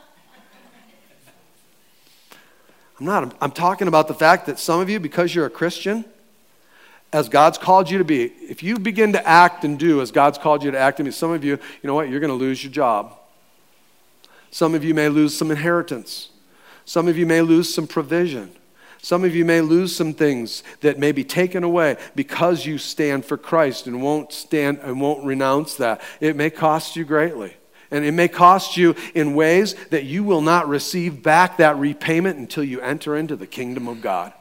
I'm 3.01 3.07
not. 3.07 3.35
I'm, 3.41 3.49
talking 3.49 3.87
about 3.87 4.07
the 4.07 4.13
fact 4.13 4.45
that 4.45 4.59
some 4.59 4.79
of 4.79 4.87
you, 4.87 4.99
because 4.99 5.33
you're 5.33 5.47
a 5.47 5.49
Christian, 5.49 6.05
as 7.11 7.29
God's 7.29 7.57
called 7.57 7.89
you 7.89 7.97
to 7.97 8.03
be, 8.03 8.25
if 8.25 8.61
you 8.61 8.77
begin 8.77 9.13
to 9.13 9.27
act 9.27 9.63
and 9.63 9.79
do 9.79 10.01
as 10.01 10.11
God's 10.11 10.37
called 10.37 10.63
you 10.63 10.69
to 10.69 10.77
act, 10.77 10.99
and 10.99 11.07
be, 11.07 11.11
some 11.11 11.31
of 11.31 11.43
you, 11.43 11.57
you 11.81 11.87
know 11.87 11.95
what, 11.95 12.09
you're 12.09 12.19
going 12.19 12.29
to 12.29 12.35
lose 12.35 12.63
your 12.63 12.71
job. 12.71 13.17
Some 14.51 14.75
of 14.75 14.83
you 14.83 14.93
may 14.93 15.09
lose 15.09 15.35
some 15.35 15.49
inheritance. 15.49 16.29
Some 16.85 17.07
of 17.07 17.17
you 17.17 17.25
may 17.25 17.41
lose 17.41 17.73
some 17.73 17.87
provision. 17.87 18.51
Some 19.01 19.23
of 19.23 19.35
you 19.35 19.45
may 19.45 19.61
lose 19.61 19.95
some 19.95 20.13
things 20.13 20.61
that 20.81 20.99
may 20.99 21.11
be 21.11 21.23
taken 21.23 21.63
away 21.63 21.97
because 22.15 22.67
you 22.67 22.77
stand 22.77 23.25
for 23.25 23.35
Christ 23.35 23.87
and 23.87 24.03
won't 24.03 24.31
stand 24.31 24.77
and 24.83 25.01
won't 25.01 25.25
renounce 25.25 25.73
that. 25.77 26.01
It 26.19 26.35
may 26.35 26.51
cost 26.51 26.95
you 26.95 27.03
greatly. 27.03 27.55
And 27.91 28.05
it 28.05 28.13
may 28.13 28.29
cost 28.29 28.77
you 28.77 28.95
in 29.13 29.35
ways 29.35 29.75
that 29.89 30.05
you 30.05 30.23
will 30.23 30.41
not 30.41 30.69
receive 30.69 31.21
back 31.21 31.57
that 31.57 31.77
repayment 31.77 32.39
until 32.39 32.63
you 32.63 32.79
enter 32.79 33.17
into 33.17 33.35
the 33.35 33.45
kingdom 33.45 33.89
of 33.89 34.01
God. 34.01 34.31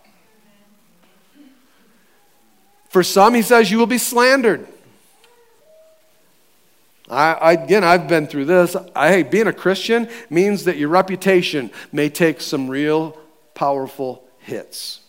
For 2.89 3.03
some, 3.03 3.35
he 3.35 3.43
says, 3.43 3.71
you 3.71 3.79
will 3.79 3.87
be 3.87 3.99
slandered. 3.99 4.67
I, 7.09 7.33
I, 7.33 7.53
again, 7.53 7.83
I've 7.83 8.07
been 8.07 8.29
through 8.29 8.45
this. 8.45 8.77
I, 8.95 9.09
hey, 9.09 9.23
being 9.25 9.49
a 9.49 9.53
Christian 9.53 10.09
means 10.29 10.65
that 10.65 10.77
your 10.77 10.89
reputation 10.89 11.73
may 11.91 12.09
take 12.09 12.41
some 12.41 12.69
real 12.69 13.19
powerful 13.55 14.25
hits. 14.39 15.01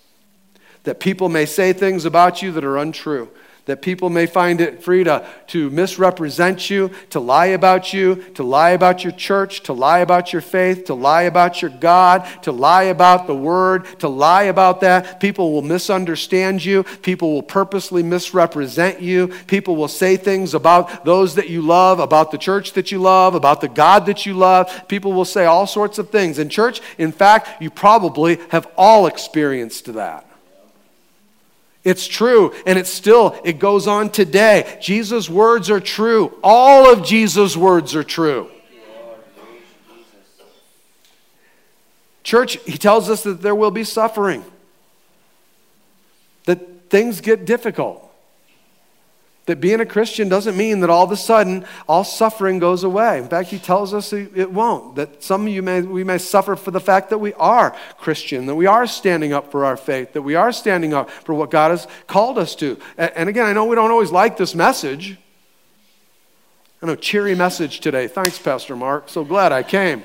That 0.83 0.99
people 0.99 1.29
may 1.29 1.45
say 1.45 1.73
things 1.73 2.05
about 2.05 2.41
you 2.41 2.51
that 2.53 2.65
are 2.65 2.77
untrue 2.77 3.29
that 3.65 3.81
people 3.81 4.09
may 4.09 4.25
find 4.25 4.59
it 4.59 4.83
free 4.83 5.03
to, 5.03 5.25
to 5.47 5.69
misrepresent 5.69 6.69
you, 6.69 6.89
to 7.11 7.19
lie 7.19 7.47
about 7.47 7.93
you, 7.93 8.15
to 8.33 8.43
lie 8.43 8.71
about 8.71 9.03
your 9.03 9.13
church, 9.13 9.61
to 9.63 9.73
lie 9.73 9.99
about 9.99 10.33
your 10.33 10.41
faith, 10.41 10.85
to 10.85 10.93
lie 10.93 11.23
about 11.23 11.61
your 11.61 11.69
God, 11.69 12.27
to 12.41 12.51
lie 12.51 12.83
about 12.83 13.27
the 13.27 13.35
word, 13.35 13.85
to 13.99 14.07
lie 14.07 14.43
about 14.43 14.81
that. 14.81 15.19
People 15.19 15.51
will 15.51 15.61
misunderstand 15.61 16.65
you. 16.65 16.83
People 17.03 17.33
will 17.33 17.43
purposely 17.43 18.01
misrepresent 18.01 19.01
you. 19.01 19.27
People 19.45 19.75
will 19.75 19.87
say 19.87 20.17
things 20.17 20.53
about 20.53 21.05
those 21.05 21.35
that 21.35 21.49
you 21.49 21.61
love, 21.61 21.99
about 21.99 22.31
the 22.31 22.37
church 22.37 22.73
that 22.73 22.91
you 22.91 22.99
love, 22.99 23.35
about 23.35 23.61
the 23.61 23.69
God 23.69 24.07
that 24.07 24.25
you 24.25 24.33
love. 24.33 24.87
People 24.87 25.13
will 25.13 25.25
say 25.25 25.45
all 25.45 25.67
sorts 25.67 25.99
of 25.99 26.09
things. 26.09 26.39
In 26.39 26.49
church, 26.49 26.81
in 26.97 27.11
fact, 27.11 27.61
you 27.61 27.69
probably 27.69 28.39
have 28.49 28.67
all 28.75 29.05
experienced 29.05 29.93
that. 29.93 30.30
It's 31.83 32.07
true, 32.07 32.53
and 32.65 32.77
it's 32.77 32.91
still, 32.91 33.39
it 33.43 33.57
goes 33.57 33.87
on 33.87 34.11
today. 34.11 34.77
Jesus' 34.81 35.29
words 35.29 35.69
are 35.69 35.79
true. 35.79 36.37
All 36.43 36.91
of 36.91 37.03
Jesus' 37.03 37.57
words 37.57 37.95
are 37.95 38.03
true. 38.03 38.51
Church, 42.23 42.59
he 42.65 42.77
tells 42.77 43.09
us 43.09 43.23
that 43.23 43.41
there 43.41 43.55
will 43.55 43.71
be 43.71 43.83
suffering, 43.83 44.45
that 46.45 46.89
things 46.91 47.19
get 47.19 47.45
difficult. 47.45 48.10
That 49.51 49.59
being 49.59 49.81
a 49.81 49.85
Christian 49.85 50.29
doesn't 50.29 50.55
mean 50.55 50.79
that 50.79 50.89
all 50.89 51.03
of 51.03 51.11
a 51.11 51.17
sudden 51.17 51.65
all 51.85 52.05
suffering 52.05 52.57
goes 52.57 52.85
away. 52.85 53.17
In 53.17 53.27
fact, 53.27 53.49
he 53.49 53.59
tells 53.59 53.93
us 53.93 54.13
it 54.13 54.49
won't. 54.49 54.95
That 54.95 55.21
some 55.21 55.45
of 55.45 55.51
you 55.51 55.61
may, 55.61 55.81
we 55.81 56.05
may 56.05 56.19
suffer 56.19 56.55
for 56.55 56.71
the 56.71 56.79
fact 56.79 57.09
that 57.09 57.17
we 57.17 57.33
are 57.33 57.75
Christian, 57.97 58.45
that 58.45 58.55
we 58.55 58.65
are 58.65 58.87
standing 58.87 59.33
up 59.33 59.51
for 59.51 59.65
our 59.65 59.75
faith, 59.75 60.13
that 60.13 60.21
we 60.21 60.35
are 60.35 60.53
standing 60.53 60.93
up 60.93 61.09
for 61.09 61.35
what 61.35 61.51
God 61.51 61.71
has 61.71 61.85
called 62.07 62.37
us 62.37 62.55
to. 62.55 62.79
And 62.97 63.27
again, 63.27 63.45
I 63.45 63.51
know 63.51 63.65
we 63.65 63.75
don't 63.75 63.91
always 63.91 64.09
like 64.09 64.37
this 64.37 64.55
message. 64.55 65.17
I 66.81 66.85
know, 66.85 66.95
cheery 66.95 67.35
message 67.35 67.81
today. 67.81 68.07
Thanks, 68.07 68.39
Pastor 68.39 68.77
Mark. 68.77 69.09
So 69.09 69.25
glad 69.25 69.51
I 69.51 69.63
came. 69.63 70.01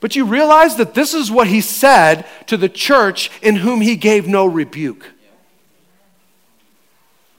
But 0.00 0.16
you 0.16 0.24
realize 0.24 0.76
that 0.76 0.94
this 0.94 1.12
is 1.12 1.30
what 1.30 1.48
he 1.48 1.60
said 1.60 2.24
to 2.46 2.56
the 2.56 2.70
church 2.70 3.30
in 3.42 3.56
whom 3.56 3.82
he 3.82 3.96
gave 3.96 4.26
no 4.26 4.46
rebuke. 4.46 5.10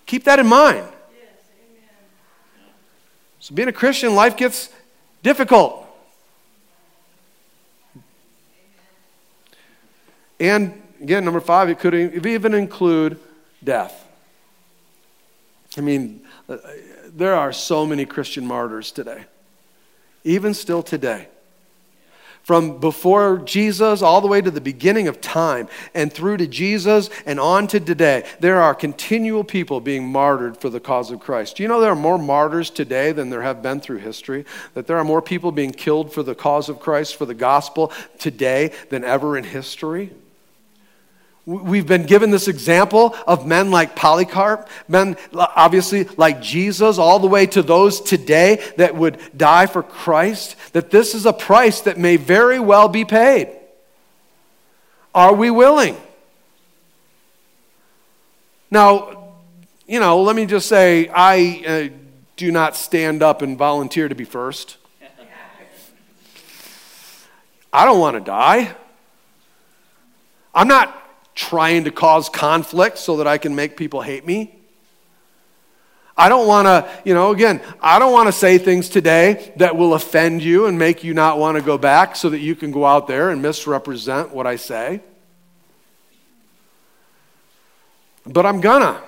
Keep 0.08 0.24
that 0.24 0.40
in 0.40 0.48
mind. 0.48 0.88
So, 3.40 3.54
being 3.54 3.68
a 3.68 3.74
Christian, 3.74 4.16
life 4.16 4.36
gets 4.36 4.70
difficult. 5.22 5.86
And 10.40 10.82
again, 11.02 11.24
number 11.24 11.40
five, 11.40 11.70
it 11.70 11.80
could 11.80 11.94
even 12.26 12.54
include 12.54 13.20
death. 13.64 14.06
I 15.78 15.82
mean, 15.82 16.22
uh, 16.50 16.58
there 17.06 17.36
are 17.36 17.54
so 17.54 17.86
many 17.86 18.06
Christian 18.06 18.46
martyrs 18.46 18.92
today, 18.92 19.26
even 20.24 20.54
still 20.54 20.82
today 20.82 21.28
from 22.48 22.80
before 22.80 23.40
Jesus 23.40 24.02
all 24.02 24.22
the 24.22 24.28
way 24.28 24.40
to 24.40 24.50
the 24.50 24.62
beginning 24.62 25.10
of 25.10 25.20
time 25.20 25.68
and 25.94 26.14
through 26.14 26.38
to 26.38 26.48
Jesus 26.48 27.10
and 27.26 27.42
on 27.42 27.68
to 27.68 27.78
today, 27.78 28.26
there 28.40 28.62
are 28.62 28.74
continual 28.74 29.44
people 29.44 29.82
being 29.82 30.08
martyred 30.08 30.56
for 30.56 30.70
the 30.70 30.80
cause 30.80 31.12
of 31.12 31.20
Christ. 31.20 31.58
Do 31.58 31.64
you 31.64 31.68
know 31.68 31.82
there 31.82 31.92
are 31.92 31.96
more 31.96 32.18
martyrs 32.18 32.70
today 32.70 33.12
than 33.12 33.30
there 33.30 33.42
have 33.42 33.62
been 33.62 33.82
through 33.82 33.98
history? 33.98 34.46
That 34.76 34.88
there 34.88 34.98
are 34.98 35.04
more 35.04 35.22
people 35.22 35.52
being 35.52 35.74
killed 35.74 36.14
for 36.14 36.24
the 36.24 36.36
cause 36.36 36.70
of 36.70 36.80
Christ, 36.80 37.18
for 37.18 37.26
the 37.26 37.34
gospel 37.34 37.92
today 38.18 38.72
than 38.88 39.04
ever 39.04 39.38
in 39.38 39.44
history? 39.44 40.14
We've 41.48 41.88
been 41.88 42.06
given 42.06 42.30
this 42.30 42.50
example 42.50 43.16
of 43.26 43.48
men 43.48 43.72
like 43.72 43.96
Polycarp, 43.96 44.68
men 44.90 45.16
obviously 45.34 46.04
like 46.18 46.42
Jesus, 46.42 46.98
all 46.98 47.20
the 47.20 47.28
way 47.28 47.46
to 47.48 47.64
those 47.64 48.02
today 48.02 48.62
that 48.76 48.98
would 48.98 49.18
die 49.36 49.66
for 49.66 49.82
Christ, 49.82 50.58
that 50.74 50.92
this 50.92 51.16
is 51.16 51.26
a 51.26 51.32
price 51.32 51.80
that 51.82 51.98
may 51.98 52.18
very 52.18 52.60
well 52.60 52.90
be 52.90 53.06
paid. 53.06 53.50
Are 55.16 55.34
we 55.34 55.50
willing? 55.50 55.96
Now, 58.70 59.30
you 59.88 60.02
know, 60.02 60.22
let 60.24 60.36
me 60.36 60.48
just 60.48 60.68
say, 60.68 61.08
I 61.08 61.64
uh, 61.66 61.98
do 62.36 62.52
not 62.52 62.76
stand 62.76 63.24
up 63.24 63.42
and 63.42 63.58
volunteer 63.58 64.10
to 64.10 64.16
be 64.16 64.26
first. 64.26 64.76
I 67.72 67.86
don't 67.86 68.02
want 68.02 68.16
to 68.18 68.22
die. 68.22 68.76
I'm 70.54 70.68
not 70.68 71.06
trying 71.38 71.84
to 71.84 71.92
cause 71.92 72.30
conflict 72.30 72.98
so 72.98 73.18
that 73.18 73.28
I 73.28 73.38
can 73.38 73.56
make 73.56 73.78
people 73.78 74.02
hate 74.02 74.26
me. 74.26 74.54
I 76.18 76.30
don't 76.30 76.48
want 76.48 76.66
to, 76.66 76.90
you 77.06 77.14
know, 77.14 77.30
again, 77.30 77.62
I 77.80 78.00
don't 78.00 78.12
want 78.12 78.28
to 78.28 78.32
say 78.32 78.58
things 78.58 78.90
today 78.90 79.54
that 79.58 79.78
will 79.78 79.94
offend 79.94 80.42
you 80.42 80.66
and 80.66 80.80
make 80.80 81.04
you 81.04 81.14
not 81.14 81.38
want 81.38 81.56
to 81.56 81.64
go 81.64 81.78
back 81.78 82.16
so 82.16 82.32
that 82.32 82.40
you 82.40 82.56
can 82.56 82.72
go 82.72 82.86
out 82.86 83.08
there 83.08 83.30
and 83.30 83.40
misrepresent 83.40 84.34
what 84.34 84.48
I 84.48 84.56
say. 84.56 85.02
But 88.26 88.48
I'm 88.48 88.60
gonna. 88.60 89.00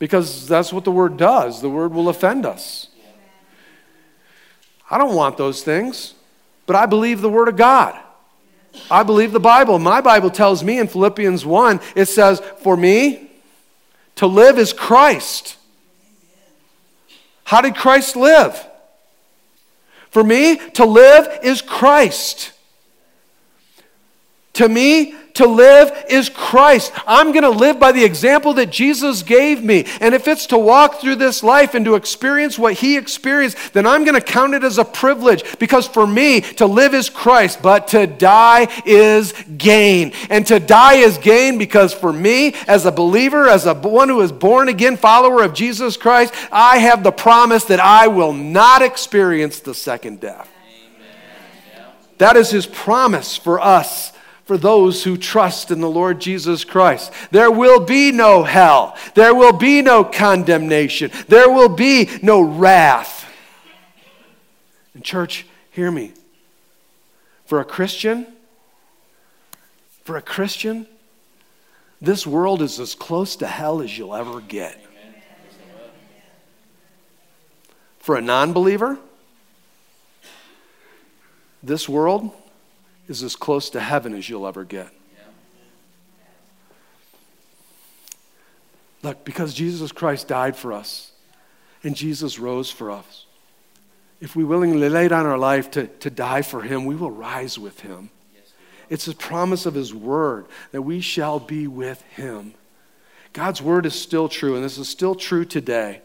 Because 0.00 0.48
that's 0.48 0.72
what 0.72 0.84
the 0.84 0.92
word 0.92 1.16
does. 1.16 1.62
The 1.62 1.70
word 1.70 1.92
will 1.92 2.08
offend 2.08 2.44
us. 2.44 2.88
I 4.90 4.98
don't 4.98 5.14
want 5.14 5.36
those 5.36 5.62
things, 5.62 6.14
but 6.66 6.74
I 6.74 6.86
believe 6.86 7.20
the 7.20 7.30
word 7.30 7.46
of 7.46 7.56
God. 7.56 7.98
I 8.90 9.02
believe 9.02 9.32
the 9.32 9.40
Bible. 9.40 9.78
My 9.78 10.00
Bible 10.00 10.30
tells 10.30 10.64
me 10.64 10.78
in 10.78 10.88
Philippians 10.88 11.44
1, 11.44 11.80
it 11.94 12.06
says, 12.06 12.40
For 12.62 12.76
me, 12.76 13.30
to 14.16 14.26
live 14.26 14.58
is 14.58 14.72
Christ. 14.72 15.56
How 17.44 17.60
did 17.60 17.76
Christ 17.76 18.16
live? 18.16 18.66
For 20.10 20.24
me, 20.24 20.56
to 20.70 20.84
live 20.84 21.40
is 21.42 21.62
Christ. 21.62 22.52
To 24.54 24.68
me, 24.68 25.14
to 25.38 25.46
live 25.46 26.06
is 26.08 26.28
Christ. 26.28 26.92
I'm 27.06 27.30
going 27.30 27.44
to 27.44 27.50
live 27.50 27.78
by 27.78 27.92
the 27.92 28.04
example 28.04 28.54
that 28.54 28.70
Jesus 28.70 29.22
gave 29.22 29.62
me. 29.62 29.86
And 30.00 30.12
if 30.12 30.26
it's 30.26 30.46
to 30.46 30.58
walk 30.58 31.00
through 31.00 31.14
this 31.14 31.44
life 31.44 31.74
and 31.74 31.84
to 31.84 31.94
experience 31.94 32.58
what 32.58 32.74
he 32.74 32.96
experienced, 32.96 33.72
then 33.72 33.86
I'm 33.86 34.02
going 34.02 34.16
to 34.16 34.20
count 34.20 34.54
it 34.54 34.64
as 34.64 34.78
a 34.78 34.84
privilege 34.84 35.58
because 35.60 35.86
for 35.86 36.08
me, 36.08 36.40
to 36.40 36.66
live 36.66 36.92
is 36.92 37.08
Christ, 37.08 37.62
but 37.62 37.86
to 37.88 38.08
die 38.08 38.66
is 38.84 39.32
gain. 39.56 40.12
And 40.28 40.44
to 40.48 40.58
die 40.58 40.94
is 40.94 41.18
gain 41.18 41.56
because 41.56 41.94
for 41.94 42.12
me, 42.12 42.54
as 42.66 42.84
a 42.84 42.92
believer, 42.92 43.48
as 43.48 43.64
a 43.64 43.74
one 43.74 44.08
who 44.08 44.20
is 44.22 44.32
born 44.32 44.68
again 44.68 44.96
follower 44.96 45.44
of 45.44 45.54
Jesus 45.54 45.96
Christ, 45.96 46.34
I 46.50 46.78
have 46.78 47.04
the 47.04 47.12
promise 47.12 47.64
that 47.66 47.80
I 47.80 48.08
will 48.08 48.32
not 48.32 48.82
experience 48.82 49.60
the 49.60 49.74
second 49.74 50.18
death. 50.18 50.50
That 52.18 52.36
is 52.36 52.50
his 52.50 52.66
promise 52.66 53.36
for 53.36 53.60
us 53.60 54.12
for 54.48 54.56
those 54.56 55.04
who 55.04 55.18
trust 55.18 55.70
in 55.70 55.82
the 55.82 55.90
Lord 55.90 56.22
Jesus 56.22 56.64
Christ. 56.64 57.12
There 57.30 57.50
will 57.50 57.80
be 57.80 58.12
no 58.12 58.44
hell. 58.44 58.96
There 59.14 59.34
will 59.34 59.52
be 59.52 59.82
no 59.82 60.04
condemnation. 60.04 61.10
There 61.28 61.50
will 61.50 61.68
be 61.68 62.08
no 62.22 62.40
wrath. 62.40 63.30
And, 64.94 65.04
church, 65.04 65.44
hear 65.70 65.90
me. 65.90 66.14
For 67.44 67.60
a 67.60 67.64
Christian, 67.66 68.26
for 70.04 70.16
a 70.16 70.22
Christian, 70.22 70.86
this 72.00 72.26
world 72.26 72.62
is 72.62 72.80
as 72.80 72.94
close 72.94 73.36
to 73.36 73.46
hell 73.46 73.82
as 73.82 73.98
you'll 73.98 74.16
ever 74.16 74.40
get. 74.40 74.82
For 77.98 78.16
a 78.16 78.22
non 78.22 78.54
believer, 78.54 78.98
this 81.62 81.86
world 81.86 82.32
is 83.08 83.22
as 83.22 83.34
close 83.34 83.70
to 83.70 83.80
heaven 83.80 84.14
as 84.14 84.28
you'll 84.28 84.46
ever 84.46 84.64
get. 84.64 84.90
Look, 89.02 89.24
because 89.24 89.54
Jesus 89.54 89.92
Christ 89.92 90.28
died 90.28 90.56
for 90.56 90.72
us 90.72 91.12
and 91.82 91.94
Jesus 91.96 92.38
rose 92.38 92.70
for 92.70 92.90
us, 92.90 93.26
if 94.20 94.34
we 94.34 94.44
willingly 94.44 94.88
lay 94.88 95.08
down 95.08 95.26
our 95.26 95.38
life 95.38 95.70
to, 95.72 95.86
to 95.86 96.10
die 96.10 96.42
for 96.42 96.62
him, 96.62 96.84
we 96.84 96.96
will 96.96 97.10
rise 97.10 97.58
with 97.58 97.80
him. 97.80 98.10
It's 98.90 99.06
a 99.06 99.14
promise 99.14 99.66
of 99.66 99.74
his 99.74 99.94
word 99.94 100.46
that 100.72 100.82
we 100.82 101.00
shall 101.00 101.38
be 101.38 101.66
with 101.66 102.02
him. 102.02 102.54
God's 103.32 103.62
word 103.62 103.86
is 103.86 103.94
still 103.94 104.28
true, 104.28 104.56
and 104.56 104.64
this 104.64 104.78
is 104.78 104.88
still 104.88 105.14
true 105.14 105.44
today. 105.44 106.00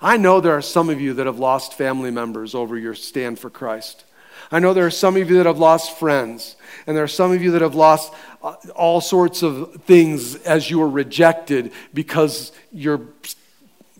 I 0.00 0.16
know 0.16 0.40
there 0.40 0.56
are 0.56 0.62
some 0.62 0.88
of 0.88 1.00
you 1.00 1.14
that 1.14 1.26
have 1.26 1.38
lost 1.38 1.74
family 1.74 2.10
members 2.10 2.54
over 2.54 2.78
your 2.78 2.94
stand 2.94 3.38
for 3.38 3.50
Christ. 3.50 4.04
I 4.52 4.58
know 4.58 4.74
there 4.74 4.84
are 4.84 4.90
some 4.90 5.16
of 5.16 5.30
you 5.30 5.38
that 5.38 5.46
have 5.46 5.58
lost 5.58 5.98
friends, 5.98 6.56
and 6.86 6.94
there 6.94 7.02
are 7.02 7.08
some 7.08 7.32
of 7.32 7.42
you 7.42 7.52
that 7.52 7.62
have 7.62 7.74
lost 7.74 8.12
uh, 8.42 8.54
all 8.76 9.00
sorts 9.00 9.42
of 9.42 9.82
things 9.86 10.36
as 10.36 10.70
you 10.70 10.78
were 10.78 10.88
rejected 10.88 11.72
because 11.94 12.52
you 12.70 13.14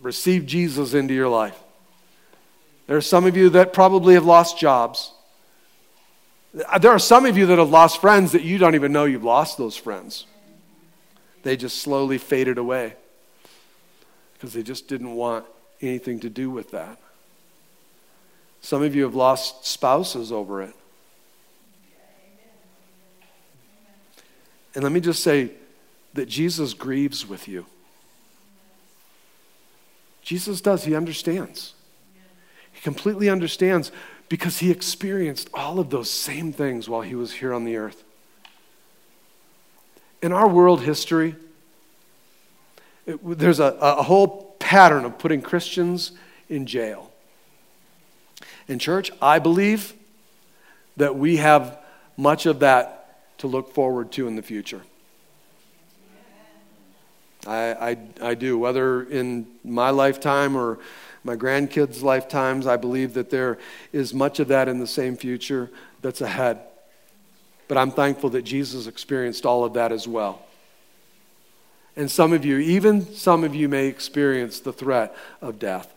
received 0.02 0.46
Jesus 0.46 0.92
into 0.92 1.14
your 1.14 1.28
life. 1.28 1.58
There 2.86 2.98
are 2.98 3.00
some 3.00 3.24
of 3.24 3.34
you 3.34 3.48
that 3.50 3.72
probably 3.72 4.12
have 4.12 4.26
lost 4.26 4.58
jobs. 4.58 5.12
There 6.52 6.90
are 6.90 6.98
some 6.98 7.24
of 7.24 7.38
you 7.38 7.46
that 7.46 7.58
have 7.58 7.70
lost 7.70 8.02
friends 8.02 8.32
that 8.32 8.42
you 8.42 8.58
don't 8.58 8.74
even 8.74 8.92
know 8.92 9.06
you've 9.06 9.24
lost 9.24 9.56
those 9.56 9.76
friends. 9.76 10.26
They 11.44 11.56
just 11.56 11.78
slowly 11.78 12.18
faded 12.18 12.58
away 12.58 12.94
because 14.34 14.52
they 14.52 14.62
just 14.62 14.86
didn't 14.86 15.14
want 15.14 15.46
anything 15.80 16.20
to 16.20 16.28
do 16.28 16.50
with 16.50 16.72
that. 16.72 16.98
Some 18.62 18.82
of 18.82 18.94
you 18.94 19.02
have 19.02 19.14
lost 19.14 19.66
spouses 19.66 20.32
over 20.32 20.62
it. 20.62 20.74
And 24.74 24.82
let 24.82 24.92
me 24.92 25.00
just 25.00 25.22
say 25.22 25.50
that 26.14 26.26
Jesus 26.26 26.72
grieves 26.72 27.28
with 27.28 27.48
you. 27.48 27.66
Jesus 30.22 30.60
does, 30.60 30.84
he 30.84 30.94
understands. 30.94 31.74
He 32.72 32.80
completely 32.80 33.28
understands 33.28 33.90
because 34.28 34.60
he 34.60 34.70
experienced 34.70 35.50
all 35.52 35.78
of 35.78 35.90
those 35.90 36.10
same 36.10 36.52
things 36.52 36.88
while 36.88 37.02
he 37.02 37.14
was 37.14 37.32
here 37.32 37.52
on 37.52 37.64
the 37.64 37.76
earth. 37.76 38.04
In 40.22 40.32
our 40.32 40.48
world 40.48 40.82
history, 40.82 41.34
it, 43.04 43.18
there's 43.38 43.58
a, 43.60 43.76
a 43.80 44.04
whole 44.04 44.54
pattern 44.60 45.04
of 45.04 45.18
putting 45.18 45.42
Christians 45.42 46.12
in 46.48 46.64
jail. 46.64 47.11
In 48.68 48.78
church, 48.78 49.10
I 49.20 49.38
believe 49.38 49.94
that 50.96 51.16
we 51.16 51.36
have 51.38 51.78
much 52.16 52.46
of 52.46 52.60
that 52.60 53.38
to 53.38 53.46
look 53.46 53.74
forward 53.74 54.12
to 54.12 54.28
in 54.28 54.36
the 54.36 54.42
future. 54.42 54.82
I, 57.46 57.90
I, 57.90 57.96
I 58.30 58.34
do. 58.34 58.56
Whether 58.58 59.02
in 59.02 59.46
my 59.64 59.90
lifetime 59.90 60.56
or 60.56 60.78
my 61.24 61.34
grandkids' 61.36 62.02
lifetimes, 62.02 62.66
I 62.66 62.76
believe 62.76 63.14
that 63.14 63.30
there 63.30 63.58
is 63.92 64.14
much 64.14 64.38
of 64.38 64.48
that 64.48 64.68
in 64.68 64.78
the 64.78 64.86
same 64.86 65.16
future 65.16 65.70
that's 66.02 66.20
ahead. 66.20 66.60
But 67.68 67.78
I'm 67.78 67.90
thankful 67.90 68.30
that 68.30 68.42
Jesus 68.42 68.86
experienced 68.86 69.44
all 69.46 69.64
of 69.64 69.74
that 69.74 69.92
as 69.92 70.06
well. 70.06 70.42
And 71.96 72.10
some 72.10 72.32
of 72.32 72.44
you, 72.44 72.58
even 72.58 73.14
some 73.14 73.44
of 73.44 73.54
you, 73.54 73.68
may 73.68 73.86
experience 73.86 74.60
the 74.60 74.72
threat 74.72 75.14
of 75.40 75.58
death 75.58 75.92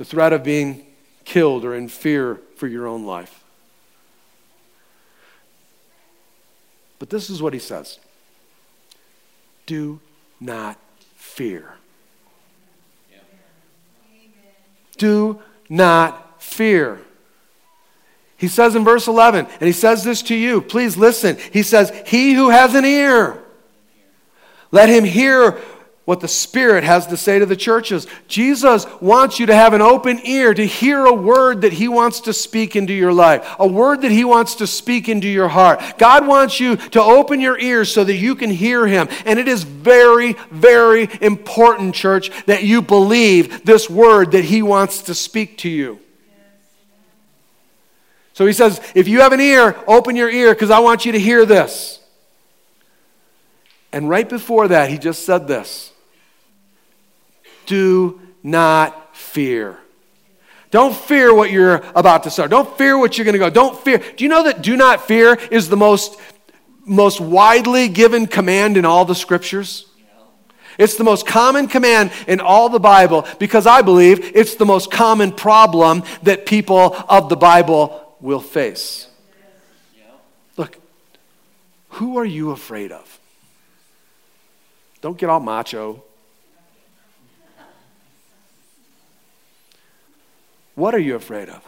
the 0.00 0.06
threat 0.06 0.32
of 0.32 0.42
being 0.42 0.86
killed 1.26 1.62
or 1.62 1.74
in 1.74 1.86
fear 1.86 2.40
for 2.56 2.66
your 2.66 2.86
own 2.86 3.04
life. 3.04 3.44
But 6.98 7.10
this 7.10 7.28
is 7.28 7.42
what 7.42 7.52
he 7.52 7.58
says 7.58 7.98
Do 9.66 10.00
not 10.40 10.78
fear. 11.16 11.74
Do 14.96 15.42
not 15.68 16.42
fear. 16.42 17.02
He 18.38 18.48
says 18.48 18.74
in 18.74 18.84
verse 18.84 19.06
11, 19.06 19.48
and 19.60 19.66
he 19.66 19.72
says 19.72 20.02
this 20.02 20.22
to 20.22 20.34
you. 20.34 20.62
Please 20.62 20.96
listen. 20.96 21.36
He 21.52 21.62
says, 21.62 21.92
He 22.06 22.32
who 22.32 22.48
has 22.48 22.74
an 22.74 22.86
ear, 22.86 23.38
let 24.72 24.88
him 24.88 25.04
hear 25.04 25.60
what 26.06 26.20
the 26.20 26.28
Spirit 26.28 26.82
has 26.82 27.06
to 27.06 27.16
say 27.16 27.38
to 27.38 27.46
the 27.46 27.54
churches. 27.54 28.06
Jesus 28.26 28.86
wants 29.00 29.38
you 29.38 29.46
to 29.46 29.54
have 29.54 29.74
an 29.74 29.82
open 29.82 30.20
ear 30.24 30.52
to 30.52 30.66
hear 30.66 31.04
a 31.04 31.12
word 31.12 31.60
that 31.60 31.72
He 31.72 31.88
wants 31.88 32.20
to 32.22 32.32
speak 32.32 32.74
into 32.74 32.92
your 32.92 33.12
life, 33.12 33.46
a 33.58 33.66
word 33.66 34.00
that 34.02 34.10
He 34.10 34.24
wants 34.24 34.56
to 34.56 34.66
speak 34.66 35.08
into 35.08 35.28
your 35.28 35.48
heart. 35.48 35.80
God 35.98 36.26
wants 36.26 36.58
you 36.58 36.76
to 36.76 37.02
open 37.02 37.40
your 37.40 37.58
ears 37.58 37.92
so 37.92 38.02
that 38.02 38.16
you 38.16 38.34
can 38.34 38.50
hear 38.50 38.86
Him. 38.86 39.08
And 39.24 39.38
it 39.38 39.46
is 39.46 39.62
very, 39.62 40.32
very 40.50 41.08
important, 41.20 41.94
church, 41.94 42.30
that 42.46 42.64
you 42.64 42.82
believe 42.82 43.64
this 43.64 43.88
word 43.88 44.32
that 44.32 44.44
He 44.44 44.62
wants 44.62 45.02
to 45.02 45.14
speak 45.14 45.58
to 45.58 45.68
you. 45.68 46.00
So 48.32 48.46
He 48.46 48.52
says, 48.52 48.80
if 48.94 49.06
you 49.06 49.20
have 49.20 49.32
an 49.32 49.40
ear, 49.40 49.76
open 49.86 50.16
your 50.16 50.30
ear 50.30 50.54
because 50.54 50.70
I 50.70 50.80
want 50.80 51.04
you 51.04 51.12
to 51.12 51.20
hear 51.20 51.44
this. 51.44 52.00
And 53.92 54.08
right 54.08 54.28
before 54.28 54.68
that, 54.68 54.90
He 54.90 54.98
just 54.98 55.24
said 55.24 55.46
this 55.46 55.89
do 57.70 58.20
not 58.42 59.16
fear. 59.16 59.78
Don't 60.72 60.94
fear 60.94 61.32
what 61.32 61.52
you're 61.52 61.76
about 61.94 62.24
to 62.24 62.30
start. 62.30 62.50
Don't 62.50 62.76
fear 62.76 62.98
what 62.98 63.16
you're 63.16 63.24
going 63.24 63.34
to 63.34 63.38
go. 63.38 63.48
Don't 63.48 63.78
fear. 63.78 63.98
Do 63.98 64.24
you 64.24 64.28
know 64.28 64.42
that 64.42 64.60
do 64.60 64.76
not 64.76 65.06
fear 65.06 65.34
is 65.52 65.68
the 65.68 65.76
most, 65.76 66.18
most 66.84 67.20
widely 67.20 67.88
given 67.88 68.26
command 68.26 68.76
in 68.76 68.84
all 68.84 69.04
the 69.04 69.14
scriptures? 69.14 69.86
It's 70.78 70.96
the 70.96 71.04
most 71.04 71.26
common 71.28 71.68
command 71.68 72.10
in 72.26 72.40
all 72.40 72.70
the 72.70 72.80
Bible 72.80 73.24
because 73.38 73.68
I 73.68 73.82
believe 73.82 74.36
it's 74.36 74.56
the 74.56 74.66
most 74.66 74.90
common 74.90 75.30
problem 75.30 76.02
that 76.24 76.46
people 76.46 76.96
of 77.08 77.28
the 77.28 77.36
Bible 77.36 78.16
will 78.20 78.40
face. 78.40 79.06
Look, 80.56 80.76
who 81.90 82.18
are 82.18 82.24
you 82.24 82.50
afraid 82.50 82.90
of? 82.90 83.20
Don't 85.02 85.16
get 85.16 85.30
all 85.30 85.40
macho. 85.40 86.02
What 90.80 90.94
are 90.94 90.98
you 90.98 91.14
afraid 91.14 91.50
of? 91.50 91.62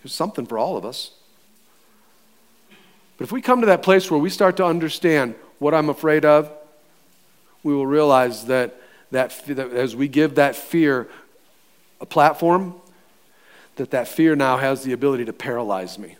There's 0.00 0.14
something 0.14 0.46
for 0.46 0.56
all 0.56 0.76
of 0.76 0.84
us. 0.84 1.10
But 3.16 3.24
if 3.24 3.32
we 3.32 3.42
come 3.42 3.62
to 3.62 3.66
that 3.66 3.82
place 3.82 4.08
where 4.08 4.20
we 4.20 4.30
start 4.30 4.56
to 4.58 4.64
understand 4.64 5.34
what 5.58 5.74
I'm 5.74 5.88
afraid 5.88 6.24
of, 6.24 6.52
we 7.64 7.74
will 7.74 7.84
realize 7.84 8.46
that, 8.46 8.80
that, 9.10 9.44
that 9.48 9.72
as 9.72 9.96
we 9.96 10.06
give 10.06 10.36
that 10.36 10.54
fear 10.54 11.08
a 12.00 12.06
platform, 12.06 12.76
that 13.74 13.90
that 13.90 14.06
fear 14.06 14.36
now 14.36 14.56
has 14.56 14.84
the 14.84 14.92
ability 14.92 15.24
to 15.24 15.32
paralyze 15.32 15.98
me. 15.98 16.16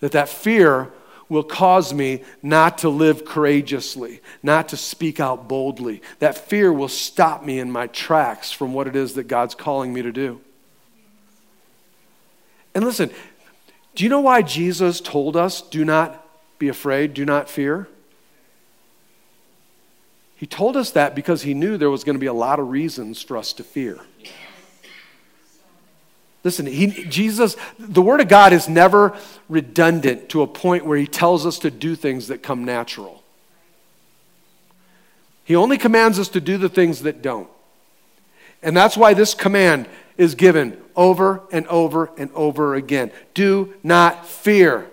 That 0.00 0.12
that 0.12 0.28
fear 0.28 0.90
will 1.28 1.42
cause 1.42 1.92
me 1.92 2.22
not 2.42 2.78
to 2.78 2.88
live 2.88 3.24
courageously, 3.24 4.20
not 4.42 4.68
to 4.68 4.76
speak 4.76 5.18
out 5.18 5.48
boldly. 5.48 6.02
That 6.18 6.38
fear 6.38 6.72
will 6.72 6.88
stop 6.88 7.44
me 7.44 7.58
in 7.58 7.70
my 7.70 7.88
tracks 7.88 8.52
from 8.52 8.72
what 8.72 8.86
it 8.86 8.94
is 8.94 9.14
that 9.14 9.24
God's 9.24 9.54
calling 9.54 9.92
me 9.92 10.02
to 10.02 10.12
do. 10.12 10.40
And 12.74 12.84
listen, 12.84 13.10
do 13.94 14.04
you 14.04 14.10
know 14.10 14.20
why 14.20 14.42
Jesus 14.42 15.00
told 15.00 15.36
us, 15.36 15.62
do 15.62 15.84
not 15.84 16.22
be 16.58 16.68
afraid, 16.68 17.14
do 17.14 17.24
not 17.24 17.48
fear? 17.48 17.88
He 20.36 20.46
told 20.46 20.76
us 20.76 20.90
that 20.90 21.14
because 21.14 21.42
he 21.42 21.54
knew 21.54 21.78
there 21.78 21.90
was 21.90 22.04
going 22.04 22.14
to 22.14 22.20
be 22.20 22.26
a 22.26 22.34
lot 22.34 22.60
of 22.60 22.68
reasons 22.68 23.22
for 23.22 23.38
us 23.38 23.54
to 23.54 23.64
fear. 23.64 24.00
Listen, 26.46 26.64
he, 26.64 26.86
Jesus, 27.08 27.56
the 27.76 28.00
Word 28.00 28.20
of 28.20 28.28
God 28.28 28.52
is 28.52 28.68
never 28.68 29.18
redundant 29.48 30.28
to 30.28 30.42
a 30.42 30.46
point 30.46 30.86
where 30.86 30.96
He 30.96 31.08
tells 31.08 31.44
us 31.44 31.58
to 31.58 31.72
do 31.72 31.96
things 31.96 32.28
that 32.28 32.40
come 32.40 32.64
natural. 32.64 33.24
He 35.42 35.56
only 35.56 35.76
commands 35.76 36.20
us 36.20 36.28
to 36.28 36.40
do 36.40 36.56
the 36.56 36.68
things 36.68 37.02
that 37.02 37.20
don't. 37.20 37.48
And 38.62 38.76
that's 38.76 38.96
why 38.96 39.12
this 39.12 39.34
command 39.34 39.88
is 40.16 40.36
given 40.36 40.80
over 40.94 41.40
and 41.50 41.66
over 41.66 42.12
and 42.16 42.30
over 42.32 42.76
again. 42.76 43.10
Do 43.34 43.74
not 43.82 44.24
fear. 44.24 44.86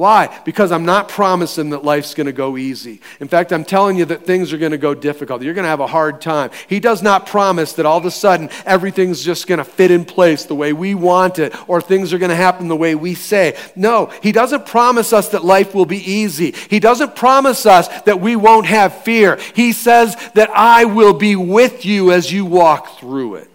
Why? 0.00 0.34
Because 0.46 0.72
I'm 0.72 0.86
not 0.86 1.10
promising 1.10 1.68
that 1.70 1.84
life's 1.84 2.14
going 2.14 2.26
to 2.26 2.32
go 2.32 2.56
easy. 2.56 3.02
In 3.20 3.28
fact, 3.28 3.52
I'm 3.52 3.66
telling 3.66 3.98
you 3.98 4.06
that 4.06 4.24
things 4.24 4.50
are 4.50 4.56
going 4.56 4.72
to 4.72 4.78
go 4.78 4.94
difficult. 4.94 5.42
You're 5.42 5.52
going 5.52 5.64
to 5.66 5.68
have 5.68 5.80
a 5.80 5.86
hard 5.86 6.22
time. 6.22 6.52
He 6.70 6.80
does 6.80 7.02
not 7.02 7.26
promise 7.26 7.74
that 7.74 7.84
all 7.84 7.98
of 7.98 8.06
a 8.06 8.10
sudden 8.10 8.48
everything's 8.64 9.22
just 9.22 9.46
going 9.46 9.58
to 9.58 9.64
fit 9.64 9.90
in 9.90 10.06
place 10.06 10.46
the 10.46 10.54
way 10.54 10.72
we 10.72 10.94
want 10.94 11.38
it 11.38 11.54
or 11.68 11.82
things 11.82 12.14
are 12.14 12.18
going 12.18 12.30
to 12.30 12.34
happen 12.34 12.68
the 12.68 12.76
way 12.76 12.94
we 12.94 13.12
say. 13.12 13.58
No, 13.76 14.06
He 14.22 14.32
doesn't 14.32 14.64
promise 14.64 15.12
us 15.12 15.28
that 15.28 15.44
life 15.44 15.74
will 15.74 15.84
be 15.84 15.98
easy. 15.98 16.52
He 16.52 16.80
doesn't 16.80 17.14
promise 17.14 17.66
us 17.66 17.88
that 18.04 18.22
we 18.22 18.36
won't 18.36 18.64
have 18.64 19.02
fear. 19.02 19.38
He 19.54 19.74
says 19.74 20.16
that 20.32 20.48
I 20.48 20.86
will 20.86 21.12
be 21.12 21.36
with 21.36 21.84
you 21.84 22.10
as 22.10 22.32
you 22.32 22.46
walk 22.46 22.98
through 22.98 23.34
it. 23.34 23.50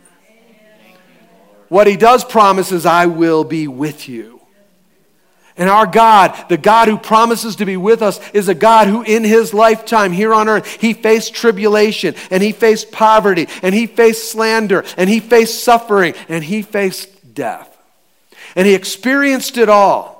What 1.70 1.88
He 1.88 1.98
does 1.98 2.24
promise 2.24 2.72
is, 2.72 2.86
I 2.86 3.08
will 3.08 3.44
be 3.44 3.68
with 3.68 4.08
you. 4.08 4.35
And 5.58 5.70
our 5.70 5.86
God, 5.86 6.50
the 6.50 6.58
God 6.58 6.90
who 6.90 6.98
promises 6.98 7.58
to 7.58 7.66
be 7.66 7.78
with 7.78 8.02
us, 8.02 8.20
is 8.32 8.50
a 8.50 8.56
God 8.56 8.88
who, 8.88 9.04
in 9.04 9.24
his 9.24 9.54
lifetime 9.54 10.12
here 10.12 10.34
on 10.34 10.50
earth, 10.50 10.82
he 10.82 10.94
faced 10.94 11.34
tribulation, 11.34 12.16
and 12.30 12.44
he 12.44 12.52
faced 12.52 12.92
poverty, 12.92 13.48
and 13.62 13.74
he 13.74 13.88
faced 13.88 14.32
slander, 14.32 14.84
and 14.98 15.10
he 15.10 15.22
faced 15.22 15.64
suffering, 15.64 16.14
and 16.28 16.44
he 16.44 16.62
faced 16.62 17.34
death. 17.34 17.72
And 18.56 18.68
he 18.68 18.74
experienced 18.74 19.58
it 19.58 19.70
all. 19.70 20.15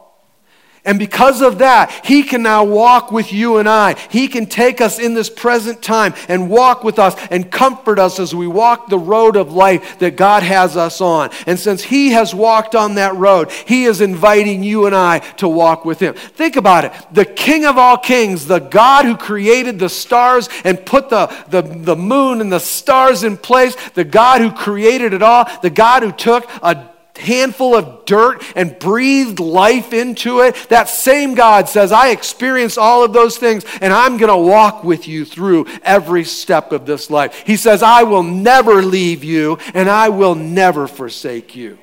And 0.86 1.00
because 1.00 1.42
of 1.42 1.58
that, 1.58 1.92
He 2.06 2.22
can 2.22 2.44
now 2.44 2.64
walk 2.64 3.12
with 3.12 3.34
you 3.34 3.58
and 3.58 3.68
I. 3.68 3.96
He 4.10 4.28
can 4.28 4.46
take 4.46 4.82
us 4.82 5.00
in 5.00 5.16
this 5.16 5.30
present 5.30 5.82
time 5.82 6.14
and 6.30 6.50
walk 6.50 6.84
with 6.84 7.00
us 7.00 7.16
and 7.32 7.52
comfort 7.52 7.98
us 7.98 8.20
as 8.20 8.36
we 8.36 8.48
walk 8.48 8.88
the 8.88 9.00
road 9.00 9.36
of 9.36 9.52
life 9.52 9.98
that 10.00 10.16
God 10.16 10.44
has 10.44 10.78
us 10.78 11.02
on. 11.02 11.32
And 11.48 11.60
since 11.60 11.84
He 11.84 12.12
has 12.12 12.36
walked 12.36 12.76
on 12.76 12.96
that 12.96 13.16
road, 13.16 13.52
He 13.52 13.86
is 13.86 14.00
inviting 14.00 14.64
you 14.64 14.86
and 14.86 14.96
I 14.96 15.20
to 15.38 15.48
walk 15.48 15.86
with 15.86 16.00
Him. 16.00 16.14
Think 16.14 16.56
about 16.56 16.86
it. 16.86 16.94
The 17.12 17.26
King 17.26 17.66
of 17.66 17.78
all 17.78 17.98
kings, 17.98 18.46
the 18.46 18.60
God 18.60 19.06
who 19.06 19.18
created 19.18 19.80
the 19.80 19.90
stars 19.90 20.50
and 20.64 20.86
put 20.86 21.10
the, 21.10 21.26
the, 21.50 21.64
the 21.64 21.96
moon 21.96 22.42
and 22.42 22.52
the 22.52 22.60
stars 22.60 23.24
in 23.24 23.38
place, 23.38 23.76
the 23.92 24.04
God 24.04 24.42
who 24.42 24.52
created 24.52 25.14
it 25.14 25.24
all, 25.24 25.50
the 25.62 25.70
God 25.72 26.04
who 26.04 26.12
took 26.12 26.48
a 26.62 26.95
handful 27.18 27.76
of 27.76 28.06
dirt 28.06 28.44
and 28.56 28.78
breathed 28.80 29.40
life 29.40 29.94
into 29.94 30.42
it, 30.42 30.56
that 30.70 30.90
same 30.90 31.36
God 31.36 31.70
says, 31.70 31.92
I 31.92 32.10
experienced 32.10 32.78
all 32.78 33.04
of 33.04 33.14
those 33.14 33.38
things 33.38 33.66
and 33.82 33.94
I'm 33.94 34.18
going 34.18 34.32
to 34.32 34.38
walk 34.38 34.84
with 34.84 35.08
you 35.08 35.26
through 35.26 35.68
every 35.84 36.24
step 36.24 36.72
of 36.72 36.86
this 36.86 37.10
life. 37.10 37.44
He 37.46 37.58
says, 37.58 37.84
I 37.84 38.04
will 38.04 38.24
never 38.24 38.82
leave 38.82 39.24
you 39.24 39.58
and 39.74 39.90
I 39.90 40.10
will 40.10 40.36
never 40.36 40.88
forsake 40.88 41.56
you. 41.56 41.78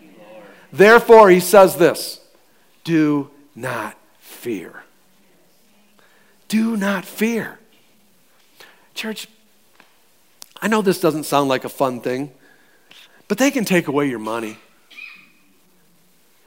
you 0.00 0.16
Therefore, 0.72 1.30
he 1.30 1.40
says 1.40 1.76
this 1.76 2.20
do 2.84 3.30
not 3.54 3.96
fear. 4.20 4.82
Do 6.48 6.76
not 6.76 7.04
fear. 7.04 7.58
Church, 8.94 9.26
I 10.60 10.68
know 10.68 10.82
this 10.82 11.00
doesn't 11.00 11.24
sound 11.24 11.48
like 11.48 11.64
a 11.64 11.68
fun 11.68 12.00
thing, 12.00 12.30
but 13.26 13.38
they 13.38 13.50
can 13.50 13.64
take 13.64 13.88
away 13.88 14.08
your 14.08 14.18
money. 14.18 14.58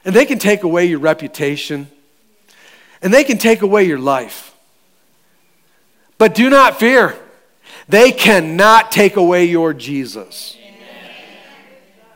And 0.08 0.16
they 0.16 0.26
can 0.26 0.40
take 0.40 0.64
away 0.64 0.86
your 0.86 1.00
reputation. 1.00 1.90
And 3.02 3.14
they 3.14 3.26
can 3.26 3.38
take 3.38 3.62
away 3.62 3.84
your 3.84 4.00
life. 4.00 4.56
But 6.18 6.34
do 6.34 6.50
not 6.50 6.80
fear. 6.80 7.14
They 7.90 8.14
cannot 8.14 8.90
take 8.90 9.18
away 9.18 9.46
your 9.46 9.74
Jesus. 9.74 10.56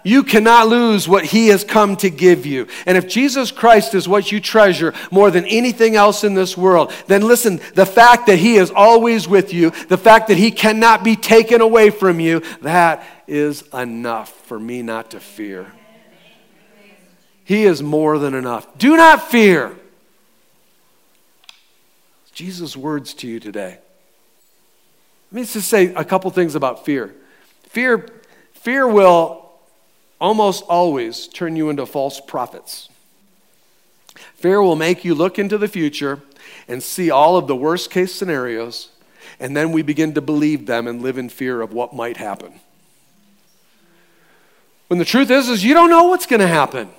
You 0.04 0.24
cannot 0.24 0.70
lose 0.70 1.06
what 1.08 1.26
He 1.26 1.50
has 1.50 1.66
come 1.66 1.98
to 1.98 2.10
give 2.10 2.46
you. 2.46 2.68
And 2.86 2.98
if 2.98 3.10
Jesus 3.10 3.52
Christ 3.52 3.94
is 3.94 4.08
what 4.08 4.32
you 4.32 4.40
treasure 4.40 4.94
more 5.12 5.30
than 5.30 5.44
anything 5.46 5.98
else 5.98 6.24
in 6.24 6.34
this 6.34 6.56
world, 6.56 6.94
then 7.08 7.22
listen, 7.22 7.60
the 7.76 7.86
fact 7.86 8.28
that 8.28 8.40
He 8.40 8.56
is 8.56 8.72
always 8.72 9.28
with 9.28 9.54
you, 9.54 9.72
the 9.90 9.98
fact 9.98 10.30
that 10.30 10.38
He 10.38 10.50
cannot 10.50 11.04
be 11.04 11.18
taken 11.18 11.60
away 11.60 11.90
from 11.90 12.22
you, 12.22 12.42
that 12.62 13.06
is 13.28 13.64
enough 13.74 14.32
for 14.46 14.58
me 14.58 14.82
not 14.82 15.12
to 15.12 15.20
fear. 15.20 15.74
He 17.52 17.66
is 17.66 17.84
more 17.84 18.18
than 18.18 18.34
enough. 18.34 18.66
Do 18.78 18.96
not 18.96 19.30
fear. 19.30 19.76
Jesus' 22.32 22.78
words 22.78 23.14
to 23.16 23.28
you 23.28 23.42
today. 23.42 23.78
Let 25.30 25.36
me 25.38 25.42
just 25.42 25.68
say 25.68 25.94
a 25.94 26.06
couple 26.06 26.32
things 26.32 26.56
about 26.56 26.86
fear. 26.86 27.14
Fear, 27.64 28.08
fear 28.54 28.88
will 28.88 29.52
almost 30.22 30.64
always 30.70 31.28
turn 31.28 31.58
you 31.58 31.70
into 31.70 31.86
false 31.86 32.22
prophets. 32.22 32.88
Fear 34.36 34.62
will 34.62 34.78
make 34.78 35.04
you 35.04 35.14
look 35.14 35.38
into 35.38 35.58
the 35.58 35.68
future 35.68 36.22
and 36.70 36.82
see 36.82 37.12
all 37.12 37.36
of 37.36 37.48
the 37.48 37.56
worst 37.58 37.92
case 37.92 38.16
scenarios, 38.16 38.92
and 39.42 39.58
then 39.58 39.74
we 39.74 39.82
begin 39.82 40.14
to 40.14 40.22
believe 40.22 40.68
them 40.68 40.88
and 40.88 41.02
live 41.02 41.18
in 41.18 41.28
fear 41.28 41.60
of 41.60 41.74
what 41.74 41.94
might 41.94 42.16
happen. 42.16 42.62
When 44.88 45.00
the 45.00 45.06
truth 45.06 45.30
is, 45.30 45.50
is 45.50 45.66
you 45.66 45.74
don't 45.74 45.90
know 45.90 46.06
what's 46.06 46.26
going 46.26 46.40
to 46.40 46.48
happen. 46.48 46.92